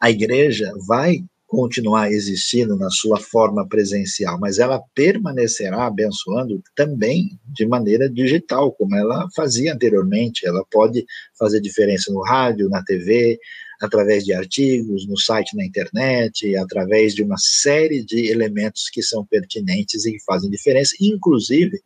[0.00, 7.66] a igreja vai continuar existindo na sua forma presencial, mas ela permanecerá abençoando também de
[7.66, 10.46] maneira digital, como ela fazia anteriormente.
[10.46, 11.04] Ela pode
[11.36, 13.36] fazer diferença no rádio, na TV,
[13.80, 19.24] através de artigos, no site, na internet, através de uma série de elementos que são
[19.24, 20.94] pertinentes e que fazem diferença.
[21.00, 21.82] Inclusive,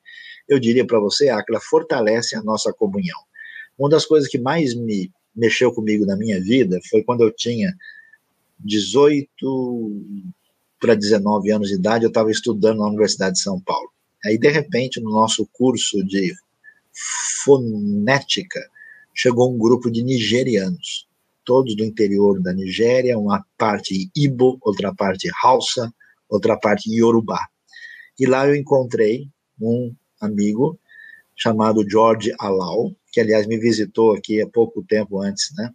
[0.49, 3.19] eu diria para você, Aquila, fortalece a nossa comunhão.
[3.79, 7.73] Uma das coisas que mais me mexeu comigo na minha vida foi quando eu tinha
[8.59, 10.03] 18
[10.81, 13.89] para 19 anos de idade, eu estava estudando na Universidade de São Paulo.
[14.25, 16.35] Aí, de repente, no nosso curso de
[17.45, 18.61] fonética,
[19.15, 21.07] chegou um grupo de nigerianos
[21.45, 25.93] todos do interior da Nigéria, uma parte Ibo, outra parte Hausa,
[26.29, 27.41] outra parte Yorubá.
[28.19, 29.29] E lá eu encontrei
[29.61, 30.79] um amigo
[31.37, 35.71] chamado George Alau, que aliás me visitou aqui há pouco tempo antes, né?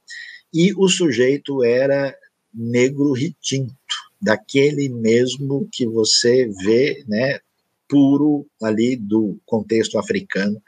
[0.53, 2.15] E o sujeito era
[2.53, 3.75] negro retinto,
[4.21, 7.39] daquele mesmo que você vê, né,
[7.87, 10.61] puro ali do contexto africano,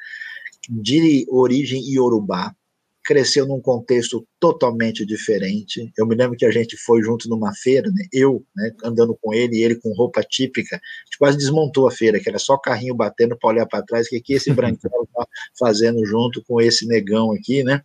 [0.70, 2.56] de origem iorubá,
[3.04, 5.92] cresceu num contexto totalmente diferente.
[5.98, 8.06] Eu me lembro que a gente foi junto numa feira, né?
[8.14, 11.92] eu né, andando com ele, e ele com roupa típica, a gente quase desmontou a
[11.92, 15.04] feira, que era só carrinho batendo para olhar para trás, o que, que esse branquelo
[15.04, 17.82] está fazendo junto com esse negão aqui, né?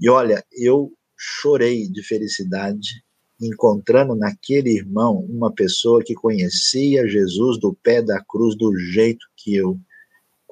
[0.00, 3.02] E olha, eu chorei de felicidade
[3.40, 9.54] encontrando naquele irmão uma pessoa que conhecia Jesus do pé da cruz do jeito que
[9.54, 9.78] eu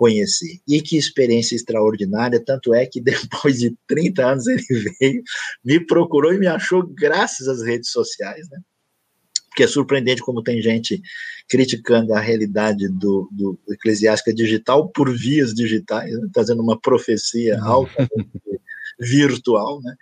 [0.02, 0.60] conheci.
[0.66, 3.00] E que experiência extraordinária, tanto é que
[3.40, 4.64] depois de 30 anos ele
[5.00, 5.22] veio,
[5.64, 8.58] me procurou e me achou graças às redes sociais, né?
[9.48, 11.00] Porque é surpreendente como tem gente
[11.48, 16.28] criticando a realidade do, do eclesiástica digital por vias digitais, né?
[16.34, 17.64] fazendo uma profecia uhum.
[17.64, 18.08] alta
[18.98, 19.94] virtual, né?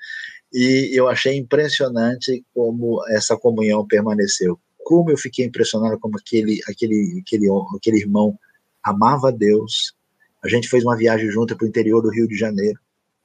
[0.52, 4.58] E eu achei impressionante como essa comunhão permaneceu.
[4.78, 8.38] Como eu fiquei impressionado como aquele aquele aquele aquele irmão
[8.82, 9.94] amava a Deus.
[10.42, 12.78] A gente fez uma viagem junto para o interior do Rio de Janeiro.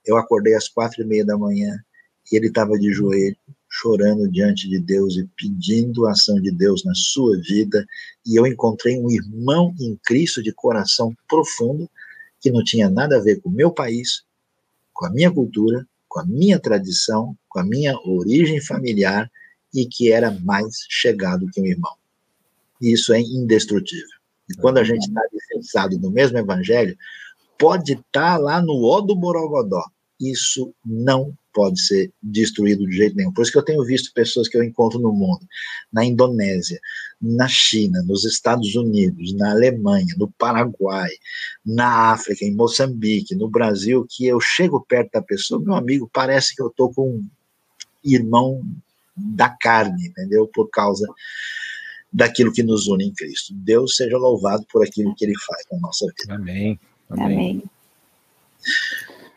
[0.06, 1.80] Eu acordei às quatro e meia da manhã
[2.32, 3.38] e ele estava de joelho,
[3.70, 7.86] chorando diante de Deus e pedindo a ação de Deus na sua vida.
[8.26, 11.90] E eu encontrei um irmão em Cristo de coração profundo
[12.40, 14.24] que não tinha nada a ver com o meu país,
[14.94, 19.30] com a minha cultura, com a minha tradição, com a minha origem familiar
[19.74, 21.94] e que era mais chegado que um irmão.
[22.82, 24.16] Isso é indestrutível.
[24.50, 26.98] E quando a gente está licenciado no mesmo evangelho,
[27.58, 29.84] pode estar tá lá no ó do Borogodó.
[30.20, 33.32] Isso não pode ser destruído de jeito nenhum.
[33.32, 35.40] Por isso que eu tenho visto pessoas que eu encontro no mundo,
[35.92, 36.80] na Indonésia,
[37.22, 41.10] na China, nos Estados Unidos, na Alemanha, no Paraguai,
[41.66, 46.54] na África, em Moçambique, no Brasil, que eu chego perto da pessoa, meu amigo, parece
[46.54, 47.28] que eu estou com um
[48.04, 48.62] irmão
[49.16, 50.48] da carne, entendeu?
[50.54, 51.08] Por causa
[52.16, 53.54] daquilo que nos une em Cristo.
[53.54, 56.36] Deus seja louvado por aquilo que ele faz na nossa vida.
[56.36, 56.80] Amém.
[57.10, 57.26] Amém.
[57.26, 57.64] Amém.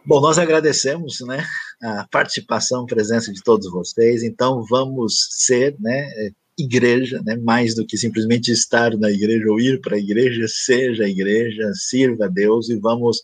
[0.07, 1.45] Bom, nós agradecemos, né,
[1.83, 4.23] a participação, a presença de todos vocês.
[4.23, 6.09] Então, vamos ser, né,
[6.57, 11.05] igreja, né, mais do que simplesmente estar na igreja ou ir para a igreja, seja
[11.05, 13.21] a igreja, sirva a Deus e vamos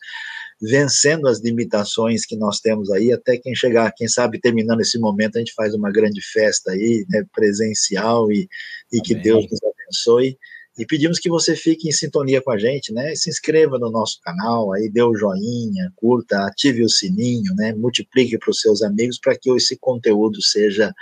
[0.71, 5.37] vencendo as limitações que nós temos aí, até quem chegar, quem sabe, terminando esse momento,
[5.37, 8.49] a gente faz uma grande festa aí, né, presencial, e,
[8.93, 10.39] e que Deus nos abençoe.
[10.77, 13.15] E pedimos que você fique em sintonia com a gente, né?
[13.15, 17.73] Se inscreva no nosso canal, aí dê o joinha, curta, ative o sininho, né?
[17.73, 20.93] Multiplique para os seus amigos para que esse conteúdo seja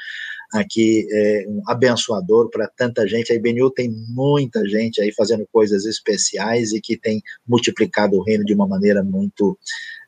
[0.52, 3.32] aqui é, um abençoador para tanta gente.
[3.32, 8.44] A IBNU tem muita gente aí fazendo coisas especiais e que tem multiplicado o reino
[8.44, 9.58] de uma maneira muito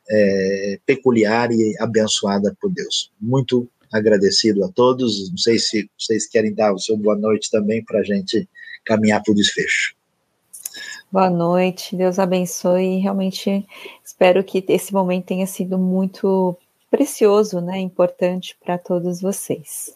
[0.09, 3.11] é, peculiar e abençoada por Deus.
[3.19, 5.29] Muito agradecido a todos.
[5.29, 8.47] Não sei se vocês querem dar o seu boa noite também para a gente
[8.85, 9.95] caminhar para o desfecho.
[11.11, 12.99] Boa noite, Deus abençoe.
[12.99, 13.65] Realmente
[14.03, 16.57] espero que esse momento tenha sido muito
[16.91, 17.79] precioso, né?
[17.79, 19.95] Importante para todos vocês.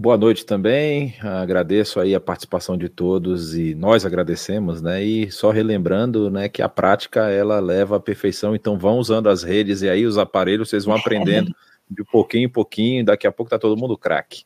[0.00, 5.04] Boa noite também, agradeço aí a participação de todos e nós agradecemos, né?
[5.04, 9.42] E só relembrando, né, que a prática ela leva à perfeição, então vão usando as
[9.42, 11.54] redes e aí os aparelhos, vocês vão aprendendo
[11.90, 14.44] de pouquinho em pouquinho, daqui a pouco tá todo mundo craque.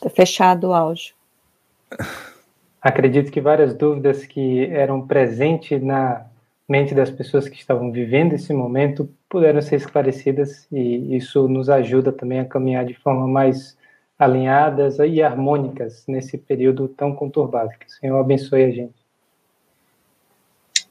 [0.00, 1.14] Tá fechado o áudio.
[2.82, 6.26] Acredito que várias dúvidas que eram presentes na
[6.68, 12.10] mente das pessoas que estavam vivendo esse momento puderam ser esclarecidas e isso nos ajuda
[12.12, 13.76] também a caminhar de forma mais
[14.18, 17.70] alinhadas e harmônicas nesse período tão conturbado.
[17.78, 19.04] Que o Senhor abençoe a gente.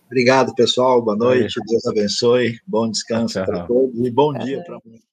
[0.05, 1.01] Obrigado, pessoal.
[1.01, 1.59] Boa noite.
[1.67, 2.59] Deus abençoe.
[2.67, 5.12] Bom descanso para todos e bom dia para muitos.